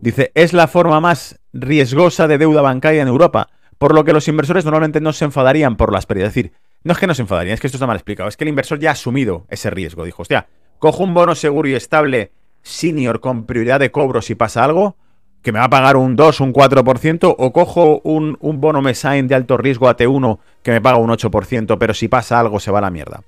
Dice, 0.00 0.32
es 0.34 0.52
la 0.52 0.68
forma 0.68 1.00
más 1.00 1.40
riesgosa 1.52 2.28
de 2.28 2.38
deuda 2.38 2.62
bancaria 2.62 3.02
en 3.02 3.08
Europa, 3.08 3.48
por 3.78 3.94
lo 3.94 4.04
que 4.04 4.12
los 4.12 4.28
inversores 4.28 4.64
normalmente 4.64 5.00
no 5.00 5.12
se 5.12 5.24
enfadarían 5.24 5.76
por 5.76 5.92
las 5.92 6.06
pérdidas. 6.06 6.28
Es 6.28 6.34
decir, 6.34 6.52
no 6.84 6.92
es 6.92 6.98
que 6.98 7.06
no 7.06 7.14
se 7.14 7.22
enfadarían, 7.22 7.54
es 7.54 7.60
que 7.60 7.66
esto 7.66 7.76
está 7.76 7.86
mal 7.86 7.96
explicado, 7.96 8.28
es 8.28 8.36
que 8.36 8.44
el 8.44 8.48
inversor 8.48 8.78
ya 8.78 8.90
ha 8.90 8.92
asumido 8.92 9.46
ese 9.48 9.70
riesgo. 9.70 10.04
Dijo, 10.04 10.22
hostia, 10.22 10.46
cojo 10.78 11.04
un 11.04 11.14
bono 11.14 11.34
seguro 11.34 11.68
y 11.68 11.74
estable 11.74 12.32
senior 12.66 13.20
con 13.20 13.46
prioridad 13.46 13.78
de 13.78 13.92
cobro 13.92 14.20
si 14.20 14.34
pasa 14.34 14.64
algo, 14.64 14.96
que 15.42 15.52
me 15.52 15.60
va 15.60 15.66
a 15.66 15.70
pagar 15.70 15.96
un 15.96 16.16
2, 16.16 16.40
un 16.40 16.52
4%, 16.52 17.34
o 17.38 17.52
cojo 17.52 18.00
un, 18.02 18.36
un 18.40 18.60
bono 18.60 18.82
Mesain 18.82 19.28
de 19.28 19.36
alto 19.36 19.56
riesgo 19.56 19.88
AT1 19.88 20.38
que 20.62 20.72
me 20.72 20.80
paga 20.80 20.96
un 20.96 21.10
8%, 21.10 21.78
pero 21.78 21.94
si 21.94 22.08
pasa 22.08 22.40
algo 22.40 22.58
se 22.58 22.72
va 22.72 22.78
a 22.78 22.82
la 22.82 22.90
mierda. 22.90 23.22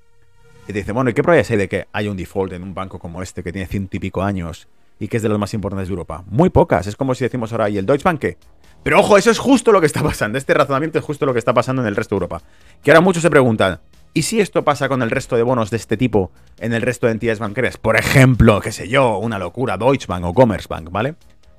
Y 0.64 0.72
te 0.72 0.80
dice, 0.80 0.92
bueno, 0.92 1.10
¿y 1.10 1.14
qué 1.14 1.22
probabilidades 1.22 1.52
hay 1.52 1.56
de 1.56 1.68
que 1.68 1.86
haya 1.92 2.10
un 2.10 2.16
default 2.16 2.52
en 2.52 2.64
un 2.64 2.74
banco 2.74 2.98
como 2.98 3.22
este 3.22 3.42
que 3.44 3.52
tiene 3.52 3.68
ciento 3.68 3.96
y 3.96 4.00
pico 4.00 4.22
años 4.22 4.68
y 4.98 5.06
que 5.06 5.18
es 5.18 5.22
de 5.22 5.28
los 5.28 5.38
más 5.38 5.54
importantes 5.54 5.88
de 5.88 5.92
Europa? 5.92 6.24
Muy 6.26 6.50
pocas. 6.50 6.88
Es 6.88 6.96
como 6.96 7.14
si 7.14 7.24
decimos 7.24 7.52
ahora, 7.52 7.70
¿y 7.70 7.78
el 7.78 7.86
Deutsche 7.86 8.04
Bank 8.04 8.18
qué? 8.18 8.36
Pero 8.82 8.98
ojo, 9.00 9.16
eso 9.16 9.30
es 9.30 9.38
justo 9.38 9.70
lo 9.70 9.80
que 9.80 9.86
está 9.86 10.02
pasando. 10.02 10.36
Este 10.36 10.52
razonamiento 10.52 10.98
es 10.98 11.04
justo 11.04 11.24
lo 11.24 11.32
que 11.32 11.38
está 11.38 11.54
pasando 11.54 11.82
en 11.82 11.88
el 11.88 11.96
resto 11.96 12.14
de 12.14 12.16
Europa. 12.16 12.42
Que 12.82 12.90
ahora 12.90 13.00
muchos 13.00 13.22
se 13.22 13.30
preguntan, 13.30 13.80
¿y 14.18 14.22
si 14.22 14.40
esto 14.40 14.64
pasa 14.64 14.88
con 14.88 15.00
el 15.02 15.12
resto 15.12 15.36
de 15.36 15.44
bonos 15.44 15.70
de 15.70 15.76
este 15.76 15.96
tipo 15.96 16.32
en 16.58 16.72
el 16.72 16.82
resto 16.82 17.06
de 17.06 17.12
entidades 17.12 17.38
bancarias? 17.38 17.76
Por 17.76 17.96
ejemplo, 17.96 18.60
qué 18.60 18.72
sé 18.72 18.88
yo, 18.88 19.16
una 19.18 19.38
locura, 19.38 19.76
Deutsche 19.76 20.06
Bank 20.08 20.24
o 20.24 20.34
Commerzbank, 20.34 20.90
¿vale? 20.90 21.14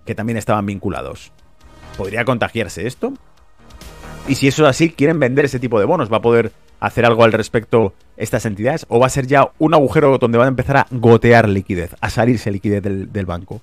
Que 0.05 0.13
también 0.13 0.35
estaban 0.35 0.65
vinculados. 0.65 1.31
¿Podría 1.95 2.25
contagiarse 2.25 2.85
esto? 2.85 3.13
Y 4.27 4.35
si 4.35 4.49
eso 4.49 4.63
es 4.63 4.71
así, 4.71 4.89
quieren 4.89 5.21
vender 5.21 5.45
ese 5.45 5.57
tipo 5.57 5.79
de 5.79 5.85
bonos, 5.85 6.11
¿va 6.11 6.17
a 6.17 6.21
poder 6.21 6.51
hacer 6.81 7.05
algo 7.05 7.23
al 7.23 7.31
respecto 7.31 7.93
estas 8.17 8.45
entidades? 8.45 8.85
¿O 8.89 8.99
va 8.99 9.05
a 9.05 9.09
ser 9.09 9.25
ya 9.25 9.51
un 9.57 9.73
agujero 9.73 10.17
donde 10.17 10.37
van 10.37 10.47
a 10.47 10.49
empezar 10.49 10.75
a 10.75 10.87
gotear 10.91 11.47
liquidez, 11.47 11.95
a 12.01 12.09
salirse 12.09 12.51
liquidez 12.51 12.83
del, 12.83 13.09
del 13.09 13.25
banco? 13.25 13.61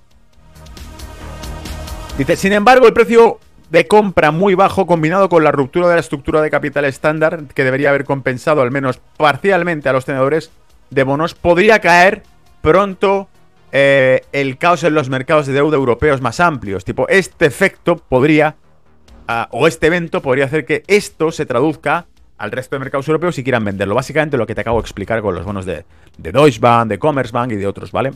Dice, 2.16 2.34
sin 2.36 2.54
embargo, 2.54 2.86
el 2.86 2.94
precio 2.94 3.40
de 3.70 3.86
compra 3.86 4.30
muy 4.30 4.54
bajo 4.54 4.86
combinado 4.86 5.28
con 5.28 5.42
la 5.44 5.52
ruptura 5.52 5.88
de 5.88 5.94
la 5.94 6.00
estructura 6.00 6.40
de 6.40 6.50
capital 6.50 6.84
estándar 6.84 7.44
que 7.54 7.64
debería 7.64 7.90
haber 7.90 8.04
compensado 8.04 8.62
al 8.62 8.70
menos 8.70 9.00
parcialmente 9.16 9.88
a 9.88 9.92
los 9.92 10.04
tenedores 10.04 10.50
de 10.90 11.02
bonos 11.02 11.34
podría 11.34 11.80
caer 11.80 12.22
pronto 12.62 13.28
eh, 13.72 14.22
el 14.32 14.58
caos 14.58 14.84
en 14.84 14.94
los 14.94 15.08
mercados 15.08 15.46
de 15.46 15.52
deuda 15.52 15.76
europeos 15.76 16.20
más 16.20 16.40
amplios. 16.40 16.84
Tipo, 16.84 17.08
este 17.08 17.46
efecto 17.46 17.96
podría, 17.96 18.56
ah, 19.26 19.48
o 19.50 19.66
este 19.66 19.88
evento 19.88 20.22
podría 20.22 20.44
hacer 20.44 20.64
que 20.64 20.84
esto 20.86 21.32
se 21.32 21.46
traduzca 21.46 22.06
al 22.38 22.52
resto 22.52 22.76
de 22.76 22.80
mercados 22.80 23.08
europeos 23.08 23.34
si 23.34 23.42
quieran 23.42 23.64
venderlo. 23.64 23.94
Básicamente 23.94 24.36
lo 24.36 24.46
que 24.46 24.54
te 24.54 24.60
acabo 24.60 24.78
de 24.78 24.82
explicar 24.82 25.20
con 25.22 25.34
los 25.34 25.44
bonos 25.44 25.66
de, 25.66 25.84
de 26.18 26.32
Deutsche 26.32 26.60
Bank, 26.60 26.88
de 26.88 26.98
Commerzbank 26.98 27.52
y 27.52 27.56
de 27.56 27.66
otros, 27.66 27.92
¿vale? 27.92 28.12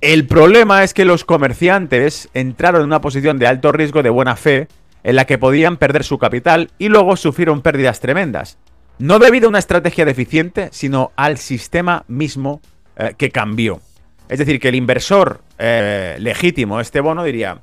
El 0.00 0.26
problema 0.26 0.84
es 0.84 0.92
que 0.92 1.04
los 1.04 1.24
comerciantes 1.24 2.28
entraron 2.34 2.82
en 2.82 2.86
una 2.88 3.00
posición 3.00 3.38
de 3.38 3.46
alto 3.46 3.72
riesgo 3.72 4.02
de 4.02 4.10
buena 4.10 4.36
fe 4.36 4.68
en 5.04 5.16
la 5.16 5.26
que 5.26 5.38
podían 5.38 5.76
perder 5.76 6.02
su 6.02 6.18
capital 6.18 6.70
y 6.78 6.88
luego 6.88 7.16
sufrieron 7.16 7.60
pérdidas 7.60 8.00
tremendas. 8.00 8.58
No 8.98 9.18
debido 9.18 9.46
a 9.46 9.50
una 9.50 9.58
estrategia 9.58 10.04
deficiente, 10.04 10.68
sino 10.72 11.12
al 11.14 11.36
sistema 11.36 12.04
mismo 12.08 12.60
eh, 12.96 13.14
que 13.16 13.30
cambió. 13.30 13.80
Es 14.28 14.38
decir, 14.38 14.58
que 14.58 14.70
el 14.70 14.74
inversor 14.74 15.42
eh, 15.58 16.16
legítimo, 16.18 16.80
este 16.80 17.00
bono, 17.00 17.22
diría, 17.22 17.60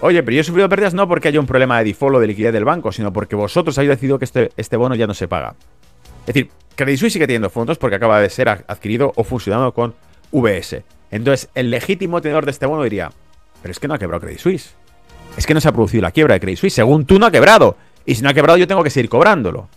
oye, 0.00 0.22
pero 0.22 0.34
yo 0.34 0.40
he 0.42 0.44
sufrido 0.44 0.68
pérdidas 0.68 0.92
no 0.92 1.08
porque 1.08 1.28
haya 1.28 1.40
un 1.40 1.46
problema 1.46 1.78
de 1.78 1.84
default 1.84 2.16
o 2.16 2.20
de 2.20 2.26
liquidez 2.26 2.52
del 2.52 2.66
banco, 2.66 2.92
sino 2.92 3.12
porque 3.12 3.36
vosotros 3.36 3.78
habéis 3.78 3.90
decidido 3.90 4.18
que 4.18 4.26
este, 4.26 4.50
este 4.56 4.76
bono 4.76 4.94
ya 4.94 5.06
no 5.06 5.14
se 5.14 5.28
paga. 5.28 5.54
Es 6.20 6.26
decir, 6.26 6.50
Credit 6.74 6.98
Suisse 6.98 7.12
sigue 7.14 7.26
teniendo 7.26 7.48
fondos 7.48 7.78
porque 7.78 7.96
acaba 7.96 8.20
de 8.20 8.28
ser 8.28 8.48
adquirido 8.50 9.12
o 9.16 9.24
fusionado 9.24 9.72
con 9.72 9.94
VS. 10.32 10.82
Entonces, 11.10 11.48
el 11.54 11.70
legítimo 11.70 12.20
tenedor 12.20 12.44
de 12.44 12.50
este 12.50 12.66
bono 12.66 12.82
diría, 12.82 13.12
pero 13.62 13.72
es 13.72 13.78
que 13.78 13.88
no 13.88 13.94
ha 13.94 13.98
quebrado 13.98 14.20
Credit 14.20 14.40
Suisse 14.40 14.74
es 15.36 15.46
que 15.46 15.54
no 15.54 15.60
se 15.60 15.68
ha 15.68 15.72
producido 15.72 16.02
la 16.02 16.10
quiebra 16.10 16.34
de 16.34 16.40
Credit 16.40 16.58
Suisse. 16.58 16.74
Según 16.74 17.04
tú, 17.04 17.18
no 17.18 17.26
ha 17.26 17.30
quebrado. 17.30 17.76
Y 18.04 18.14
si 18.14 18.22
no 18.22 18.30
ha 18.30 18.34
quebrado, 18.34 18.56
yo 18.56 18.66
tengo 18.66 18.82
que 18.82 18.90
seguir 18.90 19.10
cobrándolo. 19.10 19.68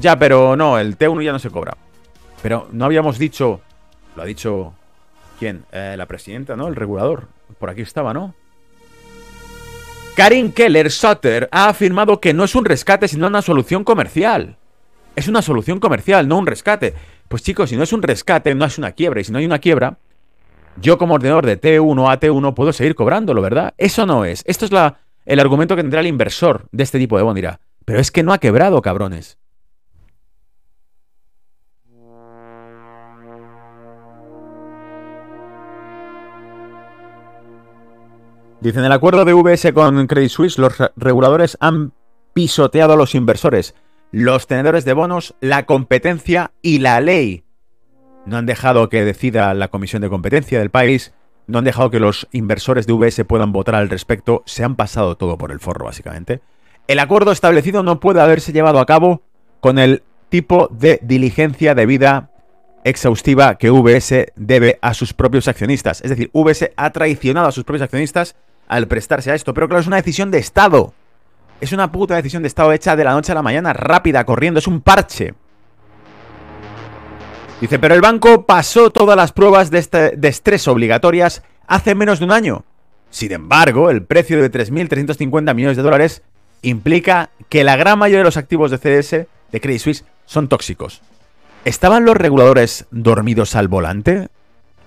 Ya, 0.00 0.18
pero 0.18 0.56
no, 0.56 0.78
el 0.78 0.98
T1 0.98 1.22
ya 1.22 1.32
no 1.32 1.38
se 1.38 1.50
cobra. 1.50 1.76
Pero 2.42 2.68
no 2.72 2.84
habíamos 2.84 3.18
dicho. 3.18 3.60
Lo 4.16 4.22
ha 4.22 4.26
dicho. 4.26 4.74
¿Quién? 5.38 5.64
Eh, 5.72 5.94
la 5.96 6.06
presidenta, 6.06 6.56
¿no? 6.56 6.68
El 6.68 6.76
regulador. 6.76 7.28
Por 7.58 7.70
aquí 7.70 7.82
estaba, 7.82 8.12
¿no? 8.12 8.34
Karin 10.16 10.52
Keller 10.52 10.90
Sutter 10.90 11.48
ha 11.50 11.68
afirmado 11.68 12.20
que 12.20 12.34
no 12.34 12.44
es 12.44 12.54
un 12.54 12.66
rescate, 12.66 13.08
sino 13.08 13.28
una 13.28 13.40
solución 13.40 13.82
comercial. 13.82 14.56
Es 15.16 15.26
una 15.28 15.40
solución 15.40 15.80
comercial, 15.80 16.28
no 16.28 16.38
un 16.38 16.46
rescate. 16.46 16.94
Pues 17.28 17.42
chicos, 17.42 17.70
si 17.70 17.76
no 17.76 17.82
es 17.82 17.92
un 17.92 18.02
rescate, 18.02 18.54
no 18.54 18.64
es 18.66 18.76
una 18.76 18.92
quiebra. 18.92 19.20
Y 19.20 19.24
si 19.24 19.32
no 19.32 19.38
hay 19.38 19.46
una 19.46 19.58
quiebra, 19.58 19.96
yo 20.80 20.98
como 20.98 21.14
ordenador 21.14 21.46
de 21.46 21.60
T1 21.60 22.10
a 22.10 22.18
T1 22.18 22.54
puedo 22.54 22.72
seguir 22.72 22.94
cobrándolo, 22.94 23.42
¿verdad? 23.42 23.74
Eso 23.78 24.06
no 24.06 24.24
es. 24.24 24.42
Esto 24.46 24.64
es 24.64 24.72
la, 24.72 25.00
el 25.24 25.40
argumento 25.40 25.76
que 25.76 25.82
tendrá 25.82 26.00
el 26.00 26.06
inversor 26.06 26.66
de 26.72 26.82
este 26.82 26.98
tipo 26.98 27.16
de 27.16 27.22
bono. 27.22 27.58
Pero 27.84 28.00
es 28.00 28.10
que 28.10 28.22
no 28.22 28.32
ha 28.32 28.38
quebrado, 28.38 28.80
cabrones. 28.82 29.38
Dicen, 38.60 38.84
el 38.84 38.92
acuerdo 38.92 39.24
de 39.24 39.34
VS 39.34 39.72
con 39.72 40.06
Credit 40.06 40.30
Suisse, 40.30 40.56
los 40.56 40.74
reguladores 40.94 41.56
han 41.58 41.92
pisoteado 42.32 42.92
a 42.92 42.96
los 42.96 43.16
inversores, 43.16 43.74
los 44.12 44.46
tenedores 44.46 44.84
de 44.84 44.92
bonos, 44.92 45.34
la 45.40 45.66
competencia 45.66 46.52
y 46.62 46.78
la 46.78 47.00
ley 47.00 47.44
no 48.26 48.36
han 48.36 48.46
dejado 48.46 48.88
que 48.88 49.04
decida 49.04 49.52
la 49.54 49.68
comisión 49.68 50.02
de 50.02 50.08
competencia 50.08 50.58
del 50.58 50.70
país, 50.70 51.12
no 51.46 51.58
han 51.58 51.64
dejado 51.64 51.90
que 51.90 52.00
los 52.00 52.28
inversores 52.32 52.86
de 52.86 52.92
VS 52.92 53.24
puedan 53.24 53.52
votar 53.52 53.74
al 53.74 53.88
respecto, 53.88 54.42
se 54.46 54.64
han 54.64 54.76
pasado 54.76 55.16
todo 55.16 55.38
por 55.38 55.52
el 55.52 55.60
forro, 55.60 55.86
básicamente. 55.86 56.40
El 56.88 56.98
acuerdo 56.98 57.32
establecido 57.32 57.82
no 57.82 58.00
puede 58.00 58.20
haberse 58.20 58.52
llevado 58.52 58.78
a 58.80 58.86
cabo 58.86 59.22
con 59.60 59.78
el 59.78 60.02
tipo 60.28 60.68
de 60.72 60.98
diligencia 61.02 61.74
debida 61.74 62.30
exhaustiva 62.84 63.56
que 63.56 63.70
VS 63.70 64.32
debe 64.34 64.78
a 64.82 64.94
sus 64.94 65.12
propios 65.12 65.46
accionistas. 65.48 66.00
Es 66.00 66.10
decir, 66.10 66.30
VS 66.32 66.70
ha 66.76 66.90
traicionado 66.90 67.48
a 67.48 67.52
sus 67.52 67.64
propios 67.64 67.82
accionistas 67.82 68.34
al 68.66 68.88
prestarse 68.88 69.30
a 69.30 69.34
esto. 69.34 69.54
Pero 69.54 69.68
claro, 69.68 69.80
es 69.80 69.86
una 69.86 69.96
decisión 69.96 70.30
de 70.30 70.38
Estado. 70.38 70.94
Es 71.60 71.72
una 71.72 71.92
puta 71.92 72.16
decisión 72.16 72.42
de 72.42 72.48
Estado 72.48 72.72
hecha 72.72 72.96
de 72.96 73.04
la 73.04 73.12
noche 73.12 73.32
a 73.32 73.36
la 73.36 73.42
mañana, 73.42 73.72
rápida, 73.72 74.24
corriendo. 74.24 74.58
Es 74.58 74.66
un 74.66 74.80
parche. 74.80 75.34
Dice, 77.62 77.78
pero 77.78 77.94
el 77.94 78.00
banco 78.00 78.44
pasó 78.44 78.90
todas 78.90 79.16
las 79.16 79.30
pruebas 79.30 79.70
de, 79.70 79.78
este, 79.78 80.16
de 80.16 80.26
estrés 80.26 80.66
obligatorias 80.66 81.44
hace 81.68 81.94
menos 81.94 82.18
de 82.18 82.24
un 82.24 82.32
año. 82.32 82.64
Sin 83.08 83.30
embargo, 83.30 83.88
el 83.88 84.02
precio 84.02 84.42
de 84.42 84.50
3.350 84.50 85.54
millones 85.54 85.76
de 85.76 85.84
dólares 85.84 86.22
implica 86.62 87.30
que 87.48 87.62
la 87.62 87.76
gran 87.76 88.00
mayoría 88.00 88.18
de 88.18 88.24
los 88.24 88.36
activos 88.36 88.72
de 88.72 88.78
CDS 88.78 89.28
de 89.52 89.60
Credit 89.60 89.80
Suisse 89.80 90.04
son 90.26 90.48
tóxicos. 90.48 91.02
¿Estaban 91.64 92.04
los 92.04 92.16
reguladores 92.16 92.86
dormidos 92.90 93.54
al 93.54 93.68
volante? 93.68 94.26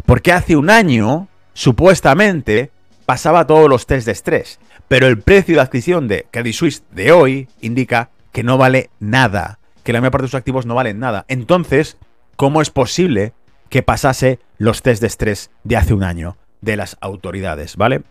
Porque 0.05 0.33
hace 0.33 0.57
un 0.57 0.69
año, 0.69 1.29
supuestamente, 1.53 2.71
pasaba 3.05 3.47
todos 3.47 3.69
los 3.69 3.87
test 3.87 4.05
de 4.05 4.11
estrés, 4.11 4.59
pero 4.89 5.07
el 5.07 5.21
precio 5.21 5.55
de 5.55 5.61
adquisición 5.61 6.09
de 6.09 6.25
Credit 6.29 6.53
Suisse 6.53 6.83
de 6.91 7.13
hoy 7.13 7.47
indica 7.61 8.09
que 8.33 8.43
no 8.43 8.57
vale 8.57 8.89
nada, 8.99 9.59
que 9.85 9.93
la 9.93 10.01
mayor 10.01 10.11
parte 10.11 10.23
de 10.23 10.27
sus 10.27 10.37
activos 10.37 10.65
no 10.65 10.75
valen 10.75 10.99
nada. 10.99 11.23
Entonces, 11.29 11.95
cómo 12.35 12.61
es 12.61 12.69
posible 12.69 13.33
que 13.69 13.83
pasase 13.83 14.39
los 14.57 14.81
test 14.81 15.01
de 15.01 15.07
estrés 15.07 15.51
de 15.63 15.77
hace 15.77 15.93
un 15.93 16.03
año 16.03 16.37
de 16.61 16.77
las 16.77 16.97
autoridades, 17.01 17.75
¿vale? 17.75 18.03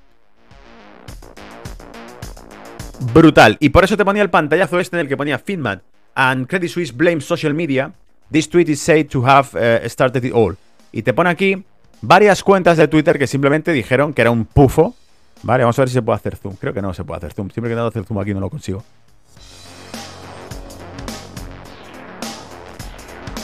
Brutal. 3.13 3.57
Y 3.61 3.71
por 3.71 3.85
eso 3.85 3.97
te 3.97 4.05
ponía 4.05 4.23
el 4.23 4.31
pantallazo 4.31 4.79
este 4.81 4.97
en 4.97 5.01
el 5.01 5.09
que 5.09 5.17
ponía 5.17 5.39
Finman 5.39 5.83
and 6.15 6.47
Credit 6.47 6.71
Suisse 6.71 6.93
blame 6.97 7.21
social 7.21 7.55
media. 7.55 7.93
This 8.31 8.49
tweet 8.49 8.69
is 8.69 8.81
said 8.81 9.09
to 9.09 9.27
have 9.27 9.49
uh, 9.55 9.89
started 9.89 10.25
it 10.25 10.33
all. 10.35 10.57
Y 10.93 11.03
te 11.03 11.13
pone 11.13 11.31
aquí 11.31 11.65
varias 12.01 12.43
cuentas 12.43 12.77
de 12.77 12.89
Twitter 12.89 13.19
que 13.19 13.27
simplemente 13.27 13.73
dijeron 13.73 14.15
que 14.15 14.23
era 14.23 14.31
un 14.31 14.45
pufo. 14.45 14.95
Vale, 15.43 15.65
vamos 15.65 15.79
a 15.79 15.83
ver 15.83 15.89
si 15.89 15.95
se 15.95 16.03
puede 16.03 16.17
hacer 16.17 16.37
zoom. 16.37 16.57
Creo 16.57 16.73
que 16.73 16.81
no 16.81 16.95
se 16.95 17.05
puede 17.05 17.19
hacer 17.19 17.33
zoom. 17.33 17.51
Siempre 17.51 17.69
que 17.69 17.75
intento 17.75 17.89
hacer 17.89 18.05
zoom 18.05 18.19
aquí 18.21 18.33
no 18.33 18.41
lo 18.41 18.49
consigo. 18.49 18.83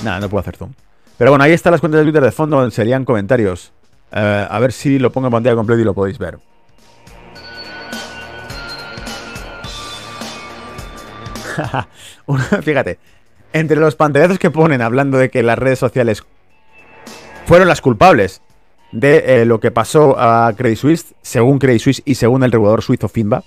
Nada, 0.03 0.21
no 0.21 0.29
puedo 0.29 0.41
hacer 0.41 0.57
zoom. 0.57 0.73
Pero 1.19 1.31
bueno, 1.31 1.45
ahí 1.45 1.53
están 1.53 1.73
las 1.73 1.81
cuentas 1.81 1.99
de 2.01 2.05
Twitter 2.05 2.23
de 2.23 2.33
fondo, 2.33 2.71
serían 2.71 3.05
comentarios. 3.05 3.73
Eh, 4.13 4.47
a 4.49 4.59
ver 4.59 4.73
si 4.73 4.99
lo 4.99 5.13
pongo 5.13 5.29
en 5.29 5.33
pantalla 5.33 5.55
completa 5.57 5.83
y 5.83 5.85
lo 5.85 5.95
podéis 5.95 6.19
ver. 6.19 6.39
Fíjate, 12.63 12.99
entre 13.53 13.79
los 13.79 13.97
pantallazos 13.97 14.39
que 14.39 14.51
ponen 14.51 14.81
hablando 14.81 15.19
de 15.19 15.31
que 15.31 15.43
las 15.43 15.59
redes 15.59 15.79
sociales 15.79 16.25
fueron 17.47 17.69
las 17.69 17.81
culpables 17.81 18.41
de 18.93 19.43
eh, 19.43 19.45
lo 19.45 19.61
que 19.61 19.71
pasó 19.71 20.17
a 20.19 20.53
Credit 20.57 20.79
Suisse, 20.79 21.15
según 21.23 21.59
Credit 21.59 21.81
Suisse 21.81 22.03
y 22.05 22.15
según 22.15 22.43
el 22.43 22.53
regulador 22.53 22.83
suizo 22.83 23.09
FINBA, 23.09 23.45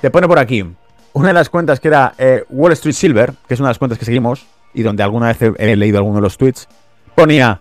te 0.00 0.10
pone 0.10 0.26
por 0.26 0.38
aquí 0.38 0.64
una 1.12 1.28
de 1.28 1.34
las 1.34 1.50
cuentas 1.50 1.78
que 1.78 1.88
era 1.88 2.14
eh, 2.18 2.44
Wall 2.48 2.72
Street 2.72 2.94
Silver, 2.94 3.34
que 3.46 3.54
es 3.54 3.60
una 3.60 3.68
de 3.68 3.72
las 3.72 3.78
cuentas 3.78 3.98
que 3.98 4.04
seguimos, 4.04 4.46
y 4.74 4.82
donde 4.82 5.02
alguna 5.02 5.28
vez 5.28 5.38
he, 5.58 5.76
leído 5.76 5.98
alguno 5.98 6.16
de 6.16 6.22
los 6.22 6.36
tweets, 6.36 6.68
ponía 7.14 7.60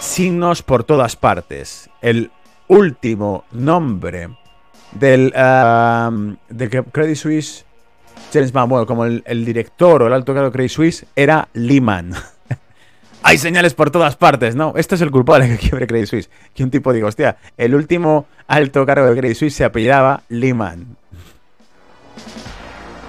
signos 0.00 0.62
por 0.62 0.84
todas 0.84 1.16
partes. 1.16 1.90
El 2.00 2.30
último 2.68 3.44
nombre 3.52 4.28
del 4.92 5.32
de 6.48 6.84
Credit 6.92 7.16
Suisse, 7.16 7.64
James 8.32 8.52
Bond, 8.52 8.86
como 8.86 9.04
el, 9.04 9.44
director 9.44 10.02
o 10.02 10.06
el 10.06 10.12
alto 10.12 10.32
cargo 10.32 10.48
de 10.48 10.52
Credit 10.52 10.70
Suisse, 10.70 11.06
era 11.16 11.48
Lehman. 11.52 12.12
Hay 13.22 13.36
señales 13.36 13.74
por 13.74 13.90
todas 13.90 14.16
partes, 14.16 14.56
¿no? 14.56 14.72
Esto 14.76 14.94
es 14.94 15.02
el 15.02 15.10
culpable 15.10 15.46
que 15.48 15.58
quiebre 15.58 15.86
Credit 15.86 16.06
Suisse. 16.06 16.30
Que 16.54 16.64
un 16.64 16.70
tipo 16.70 16.92
diga, 16.92 17.06
hostia, 17.06 17.36
el 17.58 17.74
último 17.74 18.26
alto 18.46 18.86
cargo 18.86 19.06
de 19.06 19.16
Credit 19.18 19.36
Suisse 19.36 19.54
se 19.56 19.64
apellidaba 19.64 20.22
Lehman. 20.28 20.96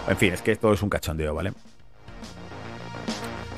En 0.08 0.18
fin, 0.18 0.34
es 0.34 0.42
que 0.42 0.52
esto 0.52 0.74
es 0.74 0.82
un 0.82 0.90
cachondeo, 0.90 1.34
¿vale? 1.34 1.54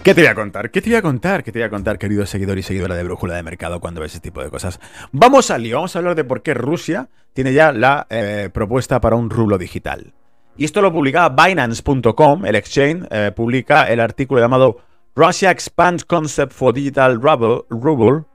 ¿Qué 0.03 0.13
te 0.13 0.19
voy 0.19 0.27
a 0.27 0.35
contar? 0.35 0.69
¿Qué 0.69 0.81
te 0.81 0.89
voy 0.89 0.97
a 0.97 1.01
contar? 1.01 1.45
¿Qué 1.45 1.53
te 1.53 1.59
voy 1.59 1.65
a 1.65 1.69
contar, 1.69 1.97
querido 1.97 2.25
seguidor 2.25 2.57
y 2.57 2.61
seguidora 2.61 2.93
de 2.93 3.05
Brújula 3.05 3.35
de 3.35 3.43
Mercado, 3.43 3.79
cuando 3.79 4.01
ves 4.01 4.11
ese 4.11 4.19
tipo 4.19 4.43
de 4.43 4.49
cosas? 4.49 4.81
Vamos 5.13 5.49
al 5.49 5.63
lío, 5.63 5.77
vamos 5.77 5.95
a 5.95 5.99
hablar 5.99 6.15
de 6.15 6.25
por 6.25 6.41
qué 6.41 6.53
Rusia 6.53 7.07
tiene 7.31 7.53
ya 7.53 7.71
la 7.71 8.05
eh, 8.09 8.49
propuesta 8.53 8.99
para 8.99 9.15
un 9.15 9.29
rublo 9.29 9.57
digital. 9.57 10.13
Y 10.57 10.65
esto 10.65 10.81
lo 10.81 10.91
publicaba 10.91 11.29
Binance.com, 11.45 12.45
el 12.45 12.55
exchange, 12.57 13.07
eh, 13.11 13.31
publica 13.33 13.83
el 13.83 14.01
artículo 14.01 14.41
llamado 14.41 14.81
Russia 15.15 15.51
expands 15.51 16.03
concept 16.03 16.51
for 16.51 16.73
digital 16.73 17.21
ruble, 17.21 18.25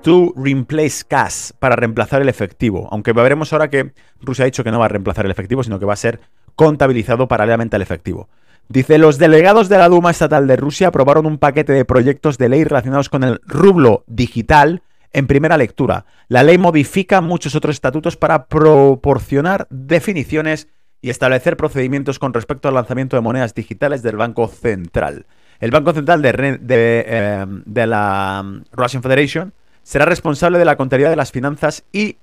to 0.00 0.32
replace 0.36 1.04
cash, 1.06 1.50
para 1.58 1.76
reemplazar 1.76 2.22
el 2.22 2.30
efectivo. 2.30 2.88
Aunque 2.90 3.12
veremos 3.12 3.52
ahora 3.52 3.68
que 3.68 3.92
Rusia 4.22 4.44
ha 4.44 4.46
dicho 4.46 4.64
que 4.64 4.70
no 4.70 4.78
va 4.78 4.86
a 4.86 4.88
reemplazar 4.88 5.26
el 5.26 5.32
efectivo, 5.32 5.62
sino 5.62 5.78
que 5.78 5.84
va 5.84 5.92
a 5.92 5.96
ser 5.96 6.20
contabilizado 6.56 7.28
paralelamente 7.28 7.76
al 7.76 7.82
efectivo. 7.82 8.30
Dice, 8.68 8.98
los 8.98 9.18
delegados 9.18 9.68
de 9.68 9.78
la 9.78 9.88
Duma 9.88 10.10
Estatal 10.10 10.46
de 10.46 10.56
Rusia 10.56 10.88
aprobaron 10.88 11.26
un 11.26 11.38
paquete 11.38 11.72
de 11.72 11.84
proyectos 11.84 12.38
de 12.38 12.48
ley 12.48 12.64
relacionados 12.64 13.08
con 13.08 13.22
el 13.22 13.40
rublo 13.46 14.04
digital 14.06 14.82
en 15.12 15.26
primera 15.26 15.56
lectura. 15.56 16.06
La 16.28 16.42
ley 16.42 16.58
modifica 16.58 17.20
muchos 17.20 17.54
otros 17.54 17.76
estatutos 17.76 18.16
para 18.16 18.46
proporcionar 18.46 19.66
definiciones 19.70 20.68
y 21.00 21.10
establecer 21.10 21.56
procedimientos 21.56 22.18
con 22.18 22.32
respecto 22.32 22.66
al 22.68 22.74
lanzamiento 22.74 23.16
de 23.16 23.20
monedas 23.20 23.54
digitales 23.54 24.02
del 24.02 24.16
Banco 24.16 24.48
Central. 24.48 25.26
El 25.60 25.70
Banco 25.70 25.92
Central 25.92 26.22
de, 26.22 26.34
eh, 26.68 27.46
de, 27.46 27.86
la 27.86 28.42
um, 28.42 28.64
Russian 28.72 29.02
Federation 29.02 29.52
será 29.82 30.06
responsable 30.06 30.58
de 30.58 30.64
la 30.64 30.76
contabilidad 30.76 31.10
de 31.10 31.16
las 31.16 31.30
finanzas 31.30 31.84
y 31.92 32.16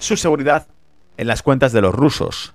su 0.00 0.16
seguridad 0.16 0.66
en 1.16 1.28
las 1.28 1.42
cuentas 1.42 1.72
de 1.72 1.80
los 1.80 1.94
rusos. 1.94 2.54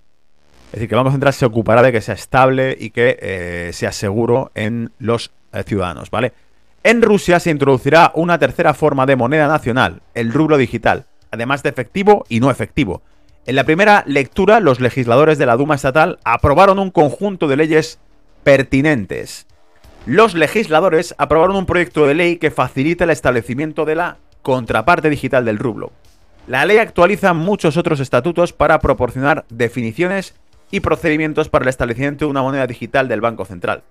Es 0.74 0.80
decir, 0.80 0.90
que 0.90 0.96
el 0.96 1.02
Banco 1.02 1.12
Central 1.12 1.34
se 1.34 1.46
ocupará 1.46 1.84
de 1.84 1.92
que 1.92 2.02
sea 2.02 2.16
estable 2.16 2.76
y 2.80 2.90
que 2.90 3.20
eh, 3.22 3.70
sea 3.74 3.92
seguro 3.92 4.52
en 4.56 4.92
los 4.98 5.32
eh, 5.52 5.62
ciudadanos, 5.62 6.10
¿vale? 6.10 6.34
En 6.82 7.04
Rusia 7.04 7.40
se 7.40 7.52
introducirá 7.52 8.12
una 8.16 8.40
tercera 8.40 8.74
forma 8.74 9.06
de 9.06 9.16
moneda 9.16 9.48
nacional, 9.48 10.02
el 10.16 10.34
rublo 10.34 10.58
digital, 10.58 11.06
además 11.30 11.62
de 11.62 11.70
efectivo 11.70 12.26
y 12.28 12.40
no 12.40 12.50
efectivo. 12.50 13.04
En 13.46 13.56
la 13.56 13.66
primera 13.66 14.04
lectura, 14.08 14.60
los 14.60 14.80
legisladores 14.80 15.38
de 15.38 15.46
la 15.46 15.58
Duma 15.58 15.76
estatal 15.76 16.18
aprobaron 16.24 16.80
un 16.80 16.90
conjunto 16.90 17.48
de 17.48 17.58
leyes 17.58 18.00
pertinentes. 18.44 19.46
Los 20.08 20.34
legisladores 20.34 21.14
aprobaron 21.20 21.56
un 21.56 21.68
proyecto 21.68 22.08
de 22.08 22.16
ley 22.16 22.38
que 22.38 22.50
facilita 22.50 23.04
el 23.04 23.12
establecimiento 23.12 23.86
de 23.86 23.94
la 23.94 24.18
contraparte 24.42 25.12
digital 25.12 25.46
del 25.46 25.60
rublo. 25.60 25.92
La 26.48 26.66
ley 26.66 26.80
actualiza 26.80 27.36
muchos 27.36 27.78
otros 27.78 28.00
estatutos 28.00 28.54
para 28.54 28.80
proporcionar 28.80 29.46
definiciones 29.50 30.34
y 30.74 30.80
procedimientos 30.80 31.50
para 31.50 31.64
el 31.64 31.70
establecimiento 31.70 32.26
de 32.26 32.32
una 32.32 32.42
moneda 32.42 32.66
digital 32.66 33.08
del 33.08 33.22
Banco 33.22 33.46
Central. 33.46 33.84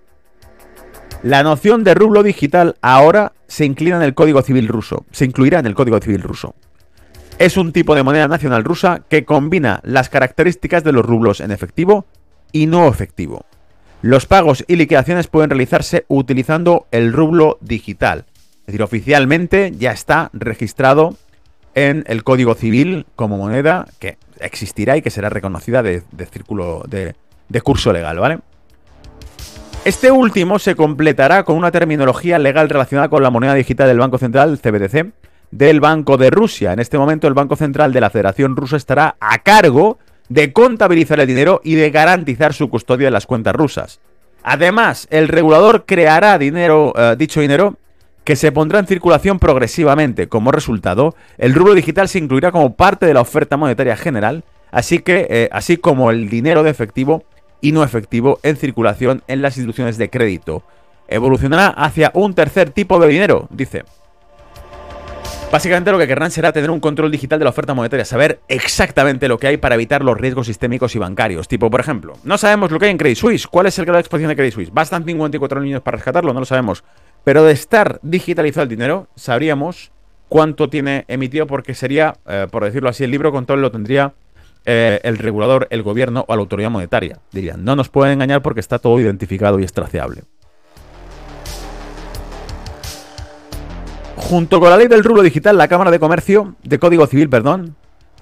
La 1.23 1.41
noción 1.41 1.85
de 1.85 1.93
rublo 1.93 2.23
digital 2.23 2.75
ahora 2.81 3.31
se 3.47 3.63
inclina 3.63 3.95
en 3.95 4.01
el 4.01 4.13
Código 4.13 4.41
Civil 4.41 4.67
ruso, 4.67 5.05
se 5.09 5.23
incluirá 5.23 5.59
en 5.59 5.65
el 5.65 5.75
Código 5.75 5.97
Civil 5.99 6.21
ruso. 6.21 6.55
Es 7.39 7.55
un 7.55 7.71
tipo 7.71 7.95
de 7.95 8.03
moneda 8.03 8.27
nacional 8.27 8.65
rusa 8.65 9.03
que 9.07 9.23
combina 9.23 9.79
las 9.83 10.09
características 10.09 10.83
de 10.83 10.91
los 10.91 11.05
rublos 11.05 11.39
en 11.39 11.51
efectivo 11.51 12.05
y 12.51 12.65
no 12.65 12.89
efectivo. 12.89 13.45
Los 14.01 14.25
pagos 14.25 14.65
y 14.67 14.75
liquidaciones 14.75 15.27
pueden 15.27 15.51
realizarse 15.51 16.03
utilizando 16.09 16.87
el 16.91 17.13
rublo 17.13 17.59
digital. 17.61 18.25
Es 18.59 18.65
decir, 18.67 18.83
oficialmente 18.83 19.71
ya 19.77 19.93
está 19.93 20.29
registrado 20.33 21.15
en 21.75 22.03
el 22.07 22.23
Código 22.23 22.55
Civil 22.55 23.05
como 23.15 23.37
moneda 23.37 23.87
que 23.99 24.17
existirá 24.39 24.97
y 24.97 25.01
que 25.01 25.09
será 25.09 25.29
reconocida 25.29 25.83
de, 25.83 26.03
círculo 26.31 26.83
de, 26.87 27.15
curso 27.61 27.93
legal, 27.93 28.19
¿vale? 28.19 28.39
Este 29.85 30.11
último 30.11 30.59
se 30.59 30.75
completará 30.75 31.43
con 31.43 31.57
una 31.57 31.71
terminología 31.71 32.39
legal 32.39 32.69
relacionada 32.69 33.09
con 33.09 33.21
la 33.21 33.29
moneda 33.29 33.53
digital 33.53 33.87
del 33.87 33.99
Banco 33.99 34.17
Central, 34.17 34.59
CBDC, 34.59 35.11
del 35.51 35.81
Banco 35.81 36.17
de 36.17 36.29
Rusia. 36.29 36.73
En 36.73 36.79
este 36.79 36.97
momento 36.97 37.27
el 37.27 37.33
Banco 37.33 37.55
Central 37.55 37.91
de 37.91 38.01
la 38.01 38.09
Federación 38.09 38.55
Rusa 38.55 38.77
estará 38.77 39.17
a 39.19 39.39
cargo 39.39 39.99
de 40.29 40.53
contabilizar 40.53 41.19
el 41.19 41.27
dinero 41.27 41.59
y 41.63 41.75
de 41.75 41.91
garantizar 41.91 42.53
su 42.53 42.69
custodia 42.69 43.07
en 43.07 43.13
las 43.13 43.25
cuentas 43.25 43.53
rusas. 43.53 43.99
Además, 44.41 45.07
el 45.09 45.27
regulador 45.27 45.85
creará 45.85 46.37
dinero, 46.37 46.93
eh, 46.97 47.15
dicho 47.17 47.41
dinero 47.41 47.77
que 48.23 48.35
se 48.35 48.51
pondrá 48.51 48.79
en 48.79 48.87
circulación 48.87 49.39
progresivamente. 49.39 50.27
Como 50.27 50.51
resultado, 50.51 51.15
el 51.37 51.53
rublo 51.53 51.73
digital 51.73 52.07
se 52.07 52.19
incluirá 52.19 52.51
como 52.51 52.75
parte 52.75 53.05
de 53.05 53.13
la 53.13 53.21
oferta 53.21 53.57
monetaria 53.57 53.97
general, 53.97 54.43
así, 54.71 54.99
que, 54.99 55.27
eh, 55.29 55.49
así 55.51 55.77
como 55.77 56.11
el 56.11 56.29
dinero 56.29 56.63
de 56.63 56.69
efectivo 56.69 57.23
y 57.61 57.71
no 57.71 57.83
efectivo 57.83 58.39
en 58.43 58.57
circulación 58.57 59.23
en 59.27 59.41
las 59.41 59.57
instituciones 59.57 59.97
de 59.97 60.09
crédito. 60.09 60.63
Evolucionará 61.07 61.67
hacia 61.67 62.11
un 62.13 62.33
tercer 62.33 62.69
tipo 62.69 62.99
de 62.99 63.07
dinero, 63.07 63.47
dice. 63.49 63.83
Básicamente 65.53 65.91
lo 65.91 65.99
que 65.99 66.07
querrán 66.07 66.31
será 66.31 66.51
tener 66.51 66.71
un 66.71 66.79
control 66.79 67.11
digital 67.11 67.37
de 67.37 67.45
la 67.45 67.51
oferta 67.51 67.75
monetaria, 67.75 68.05
saber 68.05 68.39
exactamente 68.47 69.27
lo 69.27 69.37
que 69.37 69.45
hay 69.45 69.57
para 69.57 69.75
evitar 69.75 70.03
los 70.03 70.17
riesgos 70.17 70.47
sistémicos 70.47 70.95
y 70.95 70.99
bancarios. 70.99 71.47
Tipo, 71.47 71.69
por 71.69 71.79
ejemplo, 71.79 72.13
no 72.23 72.39
sabemos 72.39 72.71
lo 72.71 72.79
que 72.79 72.85
hay 72.85 72.91
en 72.91 72.97
Credit 72.97 73.17
Suisse. 73.17 73.45
¿Cuál 73.45 73.67
es 73.67 73.77
el 73.77 73.85
grado 73.85 73.97
de 73.97 74.01
exposición 74.01 74.29
de 74.29 74.35
Credit 74.35 74.53
Suisse? 74.53 74.73
¿Bastan 74.73 75.05
54 75.05 75.61
niños 75.61 75.83
para 75.83 75.97
rescatarlo? 75.97 76.33
No 76.33 76.39
lo 76.39 76.45
sabemos. 76.47 76.83
Pero 77.23 77.43
de 77.43 77.53
estar 77.53 77.99
digitalizado 78.01 78.63
el 78.63 78.69
dinero, 78.69 79.07
sabríamos 79.15 79.91
cuánto 80.33 80.67
tiene 80.69 81.05
emitido 81.07 81.45
porque 81.47 81.75
sería, 81.75 82.15
eh, 82.27 82.47
por 82.49 82.63
decirlo 82.63 82.89
así, 82.89 83.03
el 83.03 83.11
libro 83.11 83.31
control 83.31 83.61
lo 83.61 83.71
tendría 83.71 84.13
eh, 84.65 84.99
el 85.03 85.17
regulador, 85.17 85.67
el 85.69 85.83
gobierno 85.83 86.25
o 86.27 86.35
la 86.35 86.41
autoridad 86.41 86.69
monetaria. 86.69 87.19
Dirían, 87.31 87.63
no 87.63 87.75
nos 87.75 87.89
pueden 87.89 88.13
engañar 88.13 88.41
porque 88.41 88.59
está 88.59 88.79
todo 88.79 88.99
identificado 88.99 89.59
y 89.59 89.63
es 89.63 89.71
traceable. 89.71 90.23
Junto 94.15 94.59
con 94.59 94.69
la 94.69 94.77
ley 94.77 94.87
del 94.87 95.03
rublo 95.03 95.21
digital, 95.21 95.57
la 95.57 95.67
Cámara 95.67 95.91
de 95.91 95.99
Comercio, 95.99 96.55
de 96.63 96.79
Código 96.79 97.05
Civil, 97.05 97.29
perdón, 97.29 97.75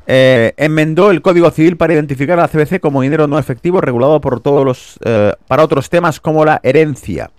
eh, 0.05 0.53
enmendó 0.57 1.11
el 1.11 1.21
Código 1.21 1.49
Civil 1.51 1.77
para 1.77 1.93
identificar 1.93 2.37
a 2.39 2.43
la 2.43 2.47
CBC 2.49 2.81
como 2.81 3.01
dinero 3.01 3.27
no 3.27 3.39
efectivo 3.39 3.79
regulado 3.81 4.19
por 4.19 4.41
todos 4.41 4.65
los, 4.65 4.99
para 5.47 5.63
otros 5.63 5.89
temas 5.89 6.19
como 6.19 6.43
la 6.43 6.59
herencia. 6.63 7.31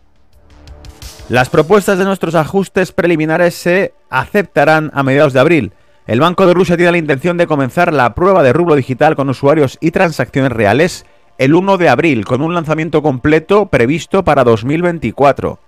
Las 1.32 1.48
propuestas 1.48 1.96
de 1.96 2.04
nuestros 2.04 2.34
ajustes 2.34 2.92
preliminares 2.92 3.54
se 3.54 3.94
aceptarán 4.10 4.90
a 4.92 5.02
mediados 5.02 5.32
de 5.32 5.40
abril. 5.40 5.72
El 6.06 6.20
Banco 6.20 6.46
de 6.46 6.52
Rusia 6.52 6.76
tiene 6.76 6.92
la 6.92 6.98
intención 6.98 7.38
de 7.38 7.46
comenzar 7.46 7.90
la 7.90 8.14
prueba 8.14 8.42
de 8.42 8.52
rublo 8.52 8.74
digital 8.74 9.16
con 9.16 9.30
usuarios 9.30 9.78
y 9.80 9.92
transacciones 9.92 10.52
reales 10.52 11.06
el 11.38 11.54
1 11.54 11.78
de 11.78 11.88
abril, 11.88 12.26
con 12.26 12.42
un 12.42 12.52
lanzamiento 12.54 13.02
completo 13.02 13.64
previsto 13.64 14.24
para 14.24 14.44
2024. 14.44 15.58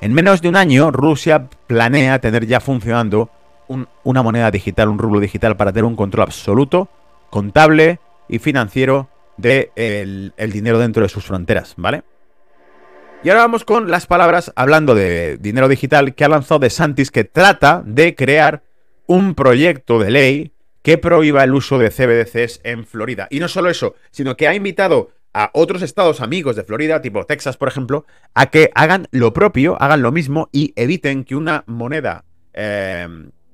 En 0.00 0.14
menos 0.14 0.40
de 0.40 0.48
un 0.48 0.56
año, 0.56 0.90
Rusia 0.90 1.50
planea 1.66 2.18
tener 2.20 2.46
ya 2.46 2.60
funcionando 2.60 3.28
una 4.02 4.22
moneda 4.22 4.50
digital, 4.50 4.88
un 4.88 4.98
rublo 4.98 5.20
digital, 5.20 5.54
para 5.54 5.70
tener 5.70 5.84
un 5.84 5.96
control 5.96 6.22
absoluto, 6.28 6.88
contable 7.28 8.00
y 8.26 8.38
financiero 8.38 9.10
del 9.36 9.70
de 9.76 10.32
el 10.38 10.50
dinero 10.50 10.78
dentro 10.78 11.02
de 11.02 11.10
sus 11.10 11.26
fronteras, 11.26 11.74
¿vale? 11.76 12.04
Y 13.22 13.28
ahora 13.28 13.42
vamos 13.42 13.64
con 13.64 13.90
las 13.90 14.06
palabras, 14.06 14.50
hablando 14.56 14.94
de 14.94 15.36
dinero 15.36 15.68
digital, 15.68 16.14
que 16.14 16.24
ha 16.24 16.28
lanzado 16.28 16.58
De 16.58 16.70
Santis, 16.70 17.10
que 17.10 17.24
trata 17.24 17.82
de 17.84 18.14
crear 18.14 18.62
un 19.06 19.34
proyecto 19.34 19.98
de 19.98 20.10
ley 20.10 20.52
que 20.80 20.96
prohíba 20.96 21.44
el 21.44 21.52
uso 21.52 21.78
de 21.78 21.90
CBDCs 21.90 22.60
en 22.64 22.86
Florida. 22.86 23.28
Y 23.28 23.40
no 23.40 23.48
solo 23.48 23.68
eso, 23.68 23.94
sino 24.10 24.38
que 24.38 24.48
ha 24.48 24.54
invitado 24.54 25.10
a 25.34 25.50
otros 25.52 25.82
estados 25.82 26.22
amigos 26.22 26.56
de 26.56 26.64
Florida, 26.64 27.02
tipo 27.02 27.26
Texas, 27.26 27.58
por 27.58 27.68
ejemplo, 27.68 28.06
a 28.32 28.46
que 28.46 28.70
hagan 28.74 29.06
lo 29.10 29.34
propio, 29.34 29.76
hagan 29.82 30.00
lo 30.00 30.12
mismo 30.12 30.48
y 30.50 30.72
eviten 30.74 31.24
que 31.24 31.36
una 31.36 31.62
moneda 31.66 32.24
eh, 32.54 33.06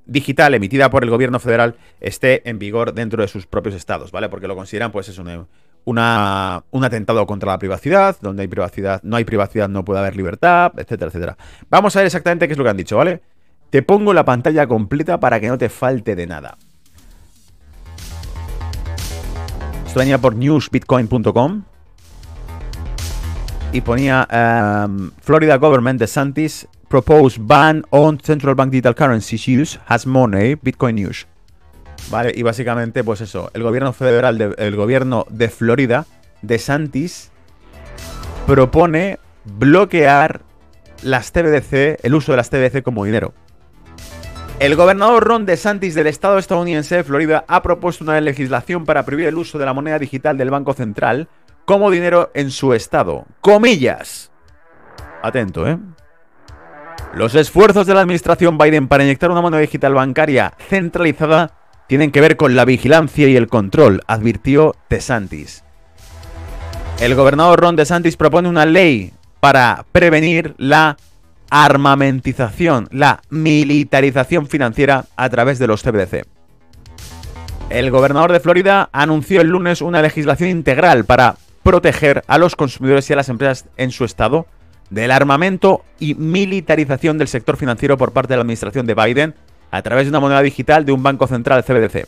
digital 0.07 0.55
emitida 0.55 0.91
por 0.91 1.03
el 1.03 1.11
gobierno 1.11 1.41
federal 1.41 1.75
esté 2.01 2.49
en 2.49 2.61
vigor 2.61 2.95
dentro 2.95 3.21
de 3.21 3.27
sus 3.27 3.49
propios 3.49 3.75
estados, 3.75 4.13
¿vale? 4.13 4.29
Porque 4.29 4.47
lo 4.47 4.55
consideran, 4.55 4.93
pues, 4.93 5.09
es 5.09 5.19
un, 5.19 5.49
un 5.87 6.85
atentado 6.85 7.27
contra 7.27 7.53
la 7.53 7.59
privacidad, 7.59 8.17
donde 8.21 8.43
hay 8.43 8.49
privacidad, 8.49 9.01
no 9.03 9.17
hay 9.17 9.25
privacidad, 9.25 9.69
no 9.69 9.85
puede 9.85 10.01
haber 10.01 10.17
libertad, 10.17 10.73
etcétera, 10.77 11.09
etcétera. 11.09 11.37
Vamos 11.71 11.97
a 11.97 12.01
ver 12.01 12.07
exactamente 12.07 12.47
qué 12.47 12.53
es 12.53 12.59
lo 12.59 12.65
que 12.65 12.71
han 12.71 12.77
dicho, 12.77 12.97
¿vale? 12.97 13.23
Te 13.71 13.83
pongo 13.83 14.13
la 14.13 14.25
pantalla 14.25 14.67
completa 14.67 15.19
para 15.19 15.41
que 15.41 15.49
no 15.49 15.57
te 15.57 15.69
falte 15.69 16.15
de 16.15 16.27
nada. 16.27 16.59
venía 19.97 20.19
por 20.19 20.37
newsbitcoin.com 20.37 21.63
y 23.73 23.81
ponía 23.81 24.29
um, 24.87 25.11
Florida 25.23 25.57
Government 25.57 25.99
de 25.99 26.07
Santis 26.07 26.69
propose 26.89 27.39
ban 27.41 27.83
on 27.91 28.21
central 28.21 28.55
bank 28.55 28.71
digital 28.71 28.95
currencies 28.95 29.49
use 29.49 29.79
has 29.87 30.07
money 30.07 30.55
Bitcoin 30.55 30.97
News. 30.97 31.27
Vale, 32.11 32.33
y 32.35 32.43
básicamente, 32.43 33.03
pues 33.03 33.21
eso, 33.21 33.51
el 33.55 33.63
gobierno 33.63 33.93
federal, 33.93 34.39
de, 34.39 34.55
el 34.59 34.77
gobierno 34.77 35.27
de 35.29 35.49
Florida, 35.49 36.07
de 36.43 36.59
Santis, 36.59 37.31
propone 38.47 39.19
bloquear 39.45 40.43
las 41.03 41.33
TBDC, 41.33 42.05
el 42.05 42.15
uso 42.15 42.33
de 42.33 42.37
las 42.37 42.51
TBC 42.51 42.83
como 42.83 43.05
dinero. 43.05 43.35
El 44.59 44.75
gobernador 44.75 45.23
Ron 45.23 45.45
DeSantis 45.45 45.95
del 45.95 46.07
estado 46.07 46.39
estadounidense 46.39 46.97
de 46.97 47.05
Florida 47.05 47.45
ha 47.47 47.63
propuesto 47.63 48.05
una 48.05 48.19
legislación 48.23 48.87
para 48.87 49.05
prohibir 49.05 49.27
el 49.27 49.37
uso 49.37 49.59
de 49.59 49.67
la 49.67 49.75
moneda 49.75 49.99
digital 49.99 50.39
del 50.39 50.49
Banco 50.49 50.73
Central 50.73 51.29
como 51.67 51.91
dinero 51.91 52.31
en 52.33 52.51
su 52.51 52.73
estado. 52.73 53.27
Comillas. 53.43 54.31
Atento, 55.23 55.69
¿eh? 55.69 55.79
Los 57.13 57.35
esfuerzos 57.35 57.87
de 57.87 57.93
la 57.93 58.01
administración 58.01 58.57
Biden 58.57 58.89
para 58.89 59.05
inyectar 59.05 59.31
una 59.31 59.43
moneda 59.43 59.61
digital 59.61 59.93
bancaria 59.93 60.55
centralizada 60.71 61.53
tienen 61.87 62.11
que 62.11 62.21
ver 62.21 62.37
con 62.37 62.57
la 62.57 62.65
vigilancia 62.65 63.29
y 63.29 63.37
el 63.37 63.49
control, 63.49 64.03
advirtió 64.07 64.75
DeSantis. 64.91 65.63
El 67.01 67.15
gobernador 67.15 67.61
Ron 67.61 67.77
DeSantis 67.77 68.17
propone 68.17 68.49
una 68.49 68.67
ley 68.67 69.13
para 69.41 69.85
prevenir 69.93 70.55
la 70.59 70.97
armamentización, 71.51 72.89
la 72.91 73.23
militarización 73.31 74.47
financiera 74.47 75.05
a 75.17 75.29
través 75.29 75.59
de 75.59 75.67
los 75.67 75.83
CBDC. 75.83 76.27
El 77.69 77.91
gobernador 77.91 78.33
de 78.33 78.41
Florida 78.41 78.89
anunció 78.93 79.41
el 79.41 79.49
lunes 79.49 79.83
una 79.83 80.03
legislación 80.03 80.51
integral 80.51 81.05
para 81.05 81.37
proteger 81.63 82.23
a 82.29 82.39
los 82.39 82.55
consumidores 82.57 83.11
y 83.11 83.13
a 83.13 83.17
las 83.17 83.29
empresas 83.29 83.67
en 83.77 83.91
su 83.91 84.05
estado 84.05 84.47
del 84.91 85.11
armamento 85.11 85.85
y 85.99 86.15
militarización 86.15 87.19
del 87.19 87.27
sector 87.29 87.57
financiero 87.57 87.99
por 87.99 88.13
parte 88.13 88.33
de 88.33 88.37
la 88.37 88.43
administración 88.43 88.87
de 88.87 88.95
Biden 88.95 89.35
a 89.71 89.83
través 89.83 90.07
de 90.07 90.11
una 90.11 90.21
moneda 90.21 90.43
digital 90.43 90.85
de 90.85 90.93
un 90.93 91.03
banco 91.03 91.27
central 91.27 91.65
CBDC. 91.65 92.07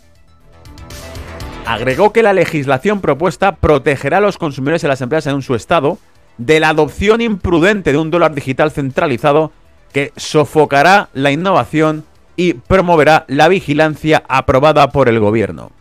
Agregó 1.66 2.12
que 2.12 2.22
la 2.22 2.32
legislación 2.32 3.00
propuesta 3.00 3.56
protegerá 3.56 4.18
a 4.18 4.20
los 4.20 4.38
consumidores 4.38 4.84
y 4.84 4.88
las 4.88 5.00
empresas 5.00 5.34
en 5.34 5.42
su 5.42 5.54
estado 5.54 5.98
de 6.38 6.60
la 6.60 6.70
adopción 6.70 7.20
imprudente 7.20 7.92
de 7.92 7.98
un 7.98 8.10
dólar 8.10 8.34
digital 8.34 8.70
centralizado 8.70 9.52
que 9.92 10.12
sofocará 10.16 11.08
la 11.12 11.30
innovación 11.30 12.04
y 12.36 12.54
promoverá 12.54 13.24
la 13.28 13.48
vigilancia 13.48 14.22
aprobada 14.28 14.90
por 14.90 15.08
el 15.08 15.18
gobierno. 15.18 15.72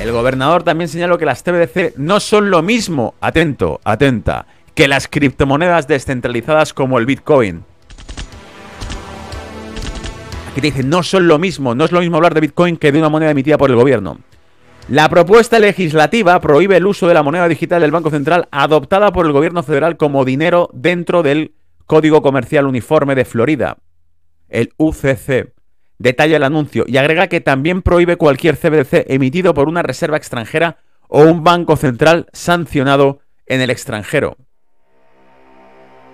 El 0.00 0.12
gobernador 0.12 0.62
también 0.62 0.88
señaló 0.88 1.18
que 1.18 1.26
las 1.26 1.42
TBDC 1.42 1.96
no 1.96 2.20
son 2.20 2.50
lo 2.50 2.62
mismo, 2.62 3.14
atento, 3.20 3.80
atenta, 3.84 4.46
que 4.74 4.88
las 4.88 5.08
criptomonedas 5.08 5.86
descentralizadas 5.86 6.72
como 6.72 6.98
el 6.98 7.06
Bitcoin. 7.06 7.64
Aquí 10.50 10.60
te 10.60 10.66
dice, 10.66 10.82
no 10.82 11.02
son 11.04 11.28
lo 11.28 11.38
mismo, 11.38 11.74
no 11.76 11.84
es 11.84 11.92
lo 11.92 12.00
mismo 12.00 12.16
hablar 12.16 12.34
de 12.34 12.40
Bitcoin 12.40 12.76
que 12.76 12.90
de 12.90 12.98
una 12.98 13.08
moneda 13.08 13.30
emitida 13.30 13.56
por 13.56 13.70
el 13.70 13.76
gobierno. 13.76 14.18
La 14.88 15.08
propuesta 15.08 15.60
legislativa 15.60 16.40
prohíbe 16.40 16.76
el 16.76 16.86
uso 16.86 17.06
de 17.06 17.14
la 17.14 17.22
moneda 17.22 17.46
digital 17.46 17.80
del 17.80 17.92
Banco 17.92 18.10
Central 18.10 18.48
adoptada 18.50 19.12
por 19.12 19.26
el 19.26 19.32
gobierno 19.32 19.62
federal 19.62 19.96
como 19.96 20.24
dinero 20.24 20.68
dentro 20.72 21.22
del 21.22 21.54
Código 21.86 22.22
Comercial 22.22 22.66
Uniforme 22.66 23.14
de 23.14 23.24
Florida, 23.24 23.78
el 24.48 24.72
UCC, 24.76 25.52
detalla 25.98 26.36
el 26.36 26.42
anuncio 26.42 26.84
y 26.86 26.96
agrega 26.96 27.28
que 27.28 27.40
también 27.40 27.82
prohíbe 27.82 28.16
cualquier 28.16 28.56
CBDC 28.56 29.06
emitido 29.08 29.54
por 29.54 29.68
una 29.68 29.82
reserva 29.82 30.16
extranjera 30.16 30.78
o 31.08 31.22
un 31.22 31.44
banco 31.44 31.76
central 31.76 32.26
sancionado 32.32 33.20
en 33.46 33.60
el 33.60 33.70
extranjero. 33.70 34.36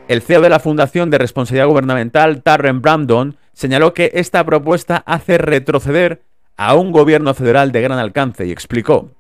El 0.09 0.23
CEO 0.23 0.41
de 0.41 0.51
la 0.51 0.61
Fundación 0.61 1.11
de 1.11 1.19
Responsabilidad 1.19 1.69
Gubernamental, 1.69 2.43
Tarren 2.43 2.81
Brandon, 2.81 3.37
señaló 3.57 3.95
que 3.95 4.11
esta 4.15 4.45
propuesta 4.45 5.03
hace 5.07 5.39
retroceder 5.39 6.23
a 6.59 6.75
un 6.75 6.93
gobierno 6.93 7.33
federal 7.33 7.73
de 7.73 7.81
gran 7.81 7.99
alcance 7.99 8.47
y 8.47 8.53
explicó. 8.53 9.11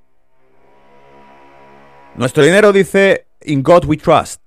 Nuestro 2.16 2.45
dinero 2.45 2.70
dice, 2.72 3.26
In 3.43 3.62
God 3.62 3.87
we 3.87 3.97
trust. 3.97 4.43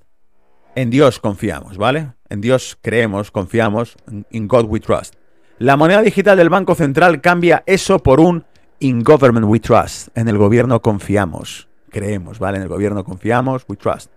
En 0.76 0.92
Dios 0.92 1.20
confiamos, 1.20 1.78
¿vale? 1.78 2.14
En 2.30 2.40
Dios 2.40 2.78
creemos, 2.82 3.32
confiamos, 3.32 3.98
in 4.30 4.48
God 4.48 4.66
we 4.66 4.80
trust. 4.80 5.16
La 5.58 5.76
moneda 5.76 6.04
digital 6.04 6.38
del 6.38 6.50
Banco 6.50 6.76
Central 6.76 7.20
cambia 7.20 7.64
eso 7.66 8.00
por 8.00 8.20
un 8.20 8.46
In 8.80 9.04
Government 9.04 9.48
We 9.48 9.60
Trust. 9.60 10.08
En 10.16 10.30
el 10.30 10.38
gobierno 10.38 10.82
confiamos. 10.82 11.68
Creemos, 11.90 12.40
¿vale? 12.40 12.58
En 12.58 12.64
el 12.64 12.70
gobierno 12.70 13.04
confiamos, 13.04 13.66
we 13.68 13.76
trust. 13.76 14.10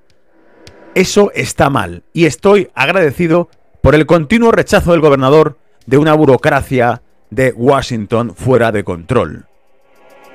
Eso 0.94 1.32
está 1.34 1.68
mal. 1.68 2.04
Y 2.12 2.26
estoy 2.26 2.70
agradecido 2.74 3.48
por 3.80 3.96
el 3.96 4.06
continuo 4.06 4.52
rechazo 4.52 4.92
del 4.92 5.00
gobernador 5.00 5.58
de 5.86 5.98
una 5.98 6.14
burocracia 6.14 7.02
de 7.30 7.52
Washington 7.56 8.34
fuera 8.34 8.72
de 8.72 8.84
control. 8.84 9.46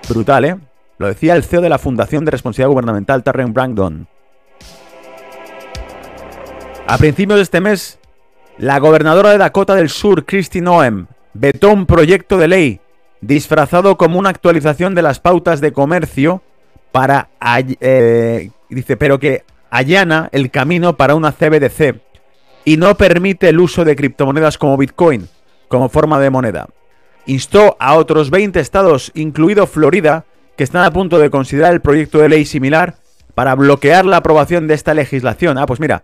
Brutal, 0.09 0.45
¿eh? 0.45 0.57
Lo 0.97 1.07
decía 1.07 1.35
el 1.35 1.43
CEO 1.43 1.61
de 1.61 1.69
la 1.69 1.77
Fundación 1.77 2.25
de 2.25 2.31
Responsabilidad 2.31 2.69
Gubernamental, 2.69 3.23
Tarren 3.23 3.53
Brandon. 3.53 4.07
A 6.87 6.97
principios 6.97 7.37
de 7.37 7.43
este 7.43 7.61
mes, 7.61 7.99
la 8.57 8.79
gobernadora 8.79 9.31
de 9.31 9.37
Dakota 9.37 9.75
del 9.75 9.89
Sur, 9.89 10.25
Christy 10.25 10.61
Noem, 10.61 11.07
vetó 11.33 11.71
un 11.71 11.85
proyecto 11.85 12.37
de 12.37 12.47
ley 12.47 12.81
disfrazado 13.21 13.97
como 13.97 14.17
una 14.17 14.29
actualización 14.29 14.95
de 14.95 15.01
las 15.01 15.19
pautas 15.19 15.61
de 15.61 15.71
comercio 15.71 16.41
para, 16.91 17.29
eh, 17.79 18.49
dice, 18.69 18.97
pero 18.97 19.19
que 19.19 19.43
allana 19.69 20.29
el 20.31 20.49
camino 20.49 20.97
para 20.97 21.15
una 21.15 21.31
CBDC 21.31 21.99
y 22.65 22.77
no 22.77 22.95
permite 22.95 23.49
el 23.49 23.59
uso 23.59 23.85
de 23.85 23.95
criptomonedas 23.95 24.57
como 24.57 24.77
Bitcoin 24.77 25.27
como 25.68 25.89
forma 25.89 26.20
de 26.20 26.30
moneda. 26.30 26.68
Instó 27.26 27.76
a 27.80 27.95
otros 27.95 28.30
20 28.30 28.59
estados, 28.59 29.11
incluido 29.15 29.68
Florida, 29.68 30.26
que 30.55 30.63
están 30.63 30.84
a 30.84 30.91
punto 30.91 31.20
de 31.20 31.30
considerar 31.30 31.74
el 31.74 31.82
proyecto 31.82 32.20
de 32.20 32.30
ley 32.30 32.45
similar 32.45 32.95
para 33.36 33.53
bloquear 33.55 34.05
la 34.05 34.18
aprobación 34.18 34.68
de 34.68 34.74
esta 34.74 34.93
legislación. 34.93 35.57
Ah, 35.57 35.65
pues 35.65 35.80
mira, 35.80 36.03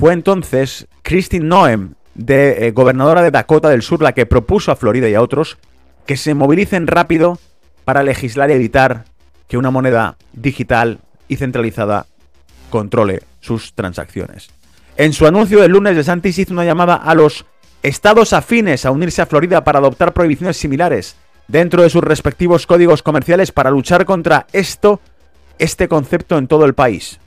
fue 0.00 0.12
entonces 0.12 0.88
Christine 1.02 1.46
Noem, 1.46 1.94
de, 2.14 2.66
eh, 2.66 2.72
gobernadora 2.72 3.22
de 3.22 3.30
Dakota 3.30 3.68
del 3.68 3.82
Sur, 3.82 4.02
la 4.02 4.12
que 4.12 4.26
propuso 4.26 4.72
a 4.72 4.76
Florida 4.76 5.08
y 5.08 5.14
a 5.14 5.22
otros 5.22 5.58
que 6.06 6.16
se 6.16 6.34
movilicen 6.34 6.86
rápido 6.86 7.38
para 7.84 8.02
legislar 8.02 8.50
y 8.50 8.54
evitar 8.54 9.04
que 9.48 9.58
una 9.58 9.70
moneda 9.70 10.16
digital 10.32 11.00
y 11.28 11.36
centralizada 11.36 12.06
controle 12.70 13.22
sus 13.40 13.74
transacciones. 13.74 14.48
En 14.96 15.12
su 15.12 15.26
anuncio 15.26 15.60
del 15.60 15.72
lunes, 15.72 15.94
de 15.94 16.04
Santis 16.04 16.38
hizo 16.38 16.52
una 16.52 16.64
llamada 16.64 16.94
a 16.94 17.14
los 17.14 17.44
estados 17.88 18.32
afines 18.32 18.84
a 18.84 18.90
unirse 18.90 19.22
a 19.22 19.26
Florida 19.26 19.62
para 19.62 19.78
adoptar 19.78 20.12
prohibiciones 20.12 20.56
similares 20.56 21.16
dentro 21.46 21.82
de 21.82 21.90
sus 21.90 22.02
respectivos 22.02 22.66
códigos 22.66 23.02
comerciales 23.02 23.52
para 23.52 23.70
luchar 23.70 24.04
contra 24.04 24.46
esto, 24.52 25.00
este 25.58 25.86
concepto 25.86 26.36
en 26.36 26.48
todo 26.48 26.64
el 26.64 26.74
país. 26.74 27.20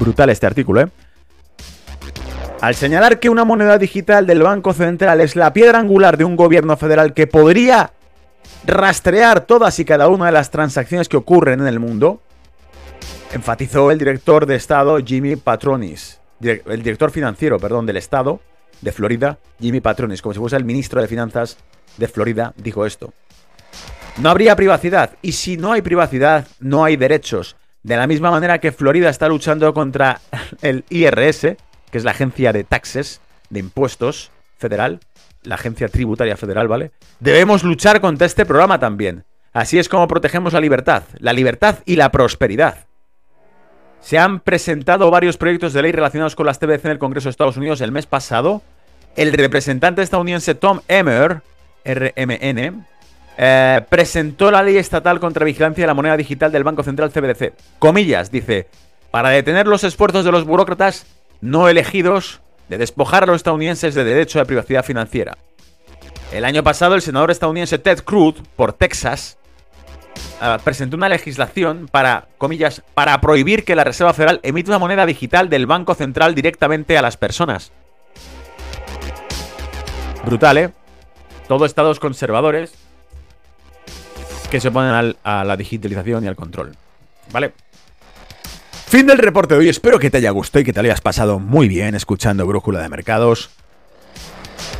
Brutal 0.00 0.30
este 0.30 0.46
artículo, 0.46 0.82
¿eh? 0.82 0.88
Al 2.60 2.74
señalar 2.74 3.20
que 3.20 3.28
una 3.28 3.44
moneda 3.44 3.76
digital 3.76 4.26
del 4.26 4.42
Banco 4.42 4.72
Central 4.72 5.20
es 5.20 5.36
la 5.36 5.52
piedra 5.52 5.78
angular 5.78 6.16
de 6.16 6.24
un 6.24 6.36
gobierno 6.36 6.76
federal 6.78 7.12
que 7.12 7.26
podría 7.26 7.92
rastrear 8.64 9.42
todas 9.42 9.78
y 9.78 9.84
cada 9.84 10.08
una 10.08 10.26
de 10.26 10.32
las 10.32 10.50
transacciones 10.50 11.08
que 11.08 11.18
ocurren 11.18 11.60
en 11.60 11.66
el 11.66 11.78
mundo, 11.78 12.22
enfatizó 13.32 13.90
el 13.90 13.98
director 13.98 14.46
de 14.46 14.56
Estado 14.56 14.98
Jimmy 15.04 15.36
Patronis, 15.36 16.20
el 16.40 16.82
director 16.82 17.10
financiero, 17.10 17.58
perdón, 17.58 17.86
del 17.86 17.96
Estado 17.96 18.40
de 18.80 18.92
Florida, 18.92 19.38
Jimmy 19.60 19.80
Patronis, 19.80 20.22
como 20.22 20.32
si 20.34 20.38
fuese 20.38 20.56
el 20.56 20.64
ministro 20.64 21.00
de 21.00 21.08
Finanzas 21.08 21.56
de 21.96 22.08
Florida, 22.08 22.52
dijo 22.56 22.84
esto. 22.86 23.12
No 24.18 24.30
habría 24.30 24.56
privacidad, 24.56 25.16
y 25.22 25.32
si 25.32 25.56
no 25.56 25.72
hay 25.72 25.82
privacidad, 25.82 26.46
no 26.60 26.84
hay 26.84 26.96
derechos. 26.96 27.56
De 27.82 27.96
la 27.96 28.06
misma 28.06 28.30
manera 28.30 28.58
que 28.58 28.72
Florida 28.72 29.10
está 29.10 29.28
luchando 29.28 29.72
contra 29.72 30.20
el 30.62 30.84
IRS, 30.88 31.56
que 31.90 31.98
es 31.98 32.04
la 32.04 32.10
agencia 32.12 32.52
de 32.52 32.64
taxes, 32.64 33.20
de 33.50 33.60
impuestos 33.60 34.30
federal, 34.58 35.00
la 35.42 35.54
agencia 35.54 35.88
tributaria 35.88 36.36
federal, 36.36 36.66
¿vale? 36.66 36.90
Debemos 37.20 37.62
luchar 37.62 38.00
contra 38.00 38.26
este 38.26 38.44
programa 38.44 38.80
también. 38.80 39.24
Así 39.52 39.78
es 39.78 39.88
como 39.88 40.08
protegemos 40.08 40.52
la 40.52 40.60
libertad, 40.60 41.04
la 41.18 41.32
libertad 41.32 41.78
y 41.84 41.96
la 41.96 42.10
prosperidad. 42.10 42.86
Se 44.06 44.18
han 44.18 44.38
presentado 44.38 45.10
varios 45.10 45.36
proyectos 45.36 45.72
de 45.72 45.82
ley 45.82 45.90
relacionados 45.90 46.36
con 46.36 46.46
las 46.46 46.60
TBC 46.60 46.84
en 46.84 46.90
el 46.92 46.98
Congreso 47.00 47.24
de 47.24 47.30
Estados 47.30 47.56
Unidos 47.56 47.80
el 47.80 47.90
mes 47.90 48.06
pasado. 48.06 48.62
El 49.16 49.32
representante 49.32 50.00
estadounidense 50.00 50.54
Tom 50.54 50.78
Emmer, 50.86 51.42
RMN, 51.84 52.84
eh, 53.36 53.80
presentó 53.88 54.52
la 54.52 54.62
ley 54.62 54.76
estatal 54.76 55.18
contra 55.18 55.44
vigilancia 55.44 55.82
de 55.82 55.88
la 55.88 55.94
moneda 55.94 56.16
digital 56.16 56.52
del 56.52 56.62
Banco 56.62 56.84
Central 56.84 57.10
CBDC. 57.10 57.54
Comillas, 57.80 58.30
dice, 58.30 58.68
para 59.10 59.30
detener 59.30 59.66
los 59.66 59.82
esfuerzos 59.82 60.24
de 60.24 60.30
los 60.30 60.44
burócratas 60.44 61.04
no 61.40 61.68
elegidos 61.68 62.42
de 62.68 62.78
despojar 62.78 63.24
a 63.24 63.26
los 63.26 63.36
estadounidenses 63.38 63.96
de 63.96 64.04
derecho 64.04 64.38
de 64.38 64.46
privacidad 64.46 64.84
financiera. 64.84 65.36
El 66.30 66.44
año 66.44 66.62
pasado, 66.62 66.94
el 66.94 67.02
senador 67.02 67.32
estadounidense 67.32 67.80
Ted 67.80 68.04
Cruz, 68.04 68.36
por 68.54 68.72
Texas, 68.72 69.36
eh, 70.42 70.56
presentó 70.62 70.96
una 70.96 71.08
legislación 71.08 71.88
para, 71.90 72.28
comillas, 72.38 72.82
para 72.94 73.20
prohibir 73.20 73.64
que 73.64 73.76
la 73.76 73.84
Reserva 73.84 74.12
Federal 74.12 74.40
emita 74.42 74.70
una 74.70 74.78
moneda 74.78 75.06
digital 75.06 75.48
del 75.48 75.66
Banco 75.66 75.94
Central 75.94 76.34
directamente 76.34 76.98
a 76.98 77.02
las 77.02 77.16
personas. 77.16 77.72
Brutal, 80.24 80.58
¿eh? 80.58 80.72
Todo 81.48 81.64
estados 81.64 82.00
conservadores 82.00 82.74
que 84.50 84.60
se 84.60 84.68
oponen 84.68 85.16
a 85.22 85.44
la 85.44 85.56
digitalización 85.56 86.24
y 86.24 86.28
al 86.28 86.36
control. 86.36 86.72
¿Vale? 87.32 87.52
Fin 88.86 89.06
del 89.06 89.18
reporte 89.18 89.54
de 89.54 89.60
hoy. 89.60 89.68
Espero 89.68 89.98
que 89.98 90.10
te 90.10 90.18
haya 90.18 90.30
gustado 90.30 90.60
y 90.60 90.64
que 90.64 90.72
te 90.72 90.80
lo 90.80 90.86
hayas 90.86 91.00
pasado 91.00 91.40
muy 91.40 91.68
bien 91.68 91.94
escuchando 91.94 92.46
Brújula 92.46 92.80
de 92.80 92.88
Mercados. 92.88 93.50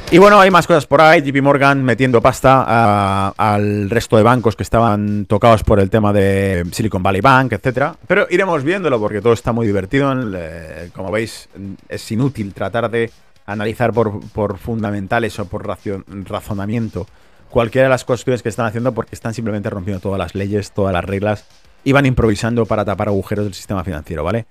Y 0.08 0.18
bueno, 0.18 0.38
hay 0.38 0.52
más 0.52 0.68
cosas 0.68 0.86
por 0.86 1.00
ahí. 1.00 1.20
JP 1.20 1.42
Morgan 1.42 1.82
metiendo 1.82 2.22
pasta 2.22 3.30
al 3.30 3.90
resto 3.90 4.16
de 4.16 4.22
bancos 4.22 4.54
que 4.54 4.62
estaban 4.62 5.26
tocados 5.26 5.64
por 5.64 5.80
el 5.80 5.90
tema 5.90 6.12
de 6.12 6.64
Silicon 6.70 7.02
Valley 7.02 7.20
Bank, 7.20 7.52
etcétera. 7.52 7.96
Pero 8.06 8.26
iremos 8.30 8.62
viéndolo 8.62 9.00
porque 9.00 9.20
todo 9.20 9.32
está 9.32 9.52
muy 9.52 9.66
divertido. 9.66 10.14
Eh, 10.36 10.90
como 10.94 11.10
veis, 11.10 11.48
es 11.88 12.12
inútil 12.12 12.54
tratar 12.54 12.88
de 12.88 13.10
analizar 13.46 13.92
por, 13.92 14.58
fundamentales 14.58 15.38
o 15.40 15.46
por 15.46 15.66
razonamiento 15.66 17.06
cualquiera 17.50 17.86
de 17.86 17.90
las 17.90 18.04
cuestiones 18.04 18.42
que 18.42 18.48
están 18.48 18.66
haciendo 18.66 18.92
porque 18.92 19.14
están 19.14 19.34
simplemente 19.34 19.70
rompiendo 19.70 20.00
todas 20.00 20.18
las 20.18 20.34
leyes, 20.34 20.70
todas 20.72 20.92
las 20.92 21.04
reglas 21.04 21.46
y 21.84 21.92
van 21.92 22.06
improvisando 22.06 22.66
para 22.66 22.84
tapar 22.84 23.08
agujeros 23.08 23.44
del 23.44 23.54
sistema 23.54 23.84
financiero, 23.84 24.24
¿vale? 24.24 24.46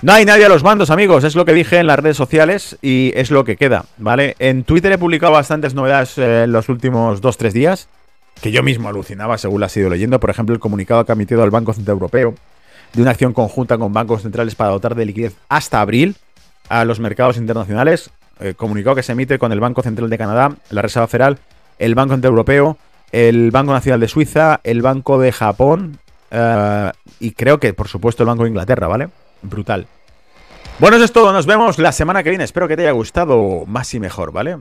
No 0.00 0.12
hay 0.12 0.24
nadie 0.24 0.44
a 0.44 0.48
los 0.48 0.62
mandos, 0.62 0.90
amigos. 0.90 1.24
Es 1.24 1.34
lo 1.34 1.44
que 1.44 1.52
dije 1.52 1.78
en 1.78 1.88
las 1.88 1.98
redes 1.98 2.16
sociales 2.16 2.78
y 2.80 3.10
es 3.16 3.32
lo 3.32 3.42
que 3.42 3.56
queda, 3.56 3.84
¿vale? 3.96 4.36
En 4.38 4.62
Twitter 4.62 4.92
he 4.92 4.98
publicado 4.98 5.32
bastantes 5.32 5.74
novedades 5.74 6.16
eh, 6.18 6.44
en 6.44 6.52
los 6.52 6.68
últimos 6.68 7.20
2-3 7.20 7.50
días, 7.50 7.88
que 8.40 8.52
yo 8.52 8.62
mismo 8.62 8.88
alucinaba 8.88 9.38
según 9.38 9.60
las 9.60 9.76
he 9.76 9.80
ido 9.80 9.90
leyendo. 9.90 10.20
Por 10.20 10.30
ejemplo, 10.30 10.54
el 10.54 10.60
comunicado 10.60 11.04
que 11.04 11.10
ha 11.10 11.14
emitido 11.14 11.42
el 11.42 11.50
Banco 11.50 11.72
Central 11.72 11.96
Europeo 11.96 12.36
de 12.92 13.02
una 13.02 13.10
acción 13.10 13.32
conjunta 13.32 13.76
con 13.76 13.92
bancos 13.92 14.22
centrales 14.22 14.54
para 14.54 14.70
dotar 14.70 14.94
de 14.94 15.04
liquidez 15.04 15.34
hasta 15.48 15.80
abril 15.80 16.14
a 16.68 16.84
los 16.84 17.00
mercados 17.00 17.36
internacionales. 17.36 18.10
Eh, 18.38 18.54
comunicado 18.54 18.94
que 18.94 19.02
se 19.02 19.12
emite 19.12 19.36
con 19.40 19.50
el 19.50 19.58
Banco 19.58 19.82
Central 19.82 20.08
de 20.08 20.16
Canadá, 20.16 20.54
la 20.70 20.80
Reserva 20.80 21.08
Federal, 21.08 21.40
el 21.80 21.96
Banco 21.96 22.14
Central 22.14 22.30
Europeo, 22.30 22.78
el 23.10 23.50
Banco 23.50 23.72
Nacional 23.72 23.98
de 23.98 24.06
Suiza, 24.06 24.60
el 24.62 24.80
Banco 24.80 25.18
de 25.18 25.32
Japón 25.32 25.98
eh, 26.30 26.92
y 27.18 27.32
creo 27.32 27.58
que, 27.58 27.74
por 27.74 27.88
supuesto, 27.88 28.22
el 28.22 28.28
Banco 28.28 28.44
de 28.44 28.50
Inglaterra, 28.50 28.86
¿vale? 28.86 29.08
Brutal. 29.42 29.86
Bueno, 30.78 30.96
eso 30.96 31.04
es 31.04 31.12
todo. 31.12 31.32
Nos 31.32 31.46
vemos 31.46 31.78
la 31.78 31.92
semana 31.92 32.22
que 32.22 32.30
viene. 32.30 32.44
Espero 32.44 32.68
que 32.68 32.76
te 32.76 32.82
haya 32.82 32.92
gustado 32.92 33.64
más 33.66 33.92
y 33.94 34.00
mejor, 34.00 34.32
¿vale? 34.32 34.58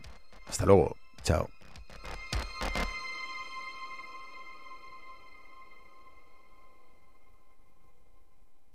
Hasta 0.50 0.66
luego. 0.66 0.96
Chao. 1.24 1.50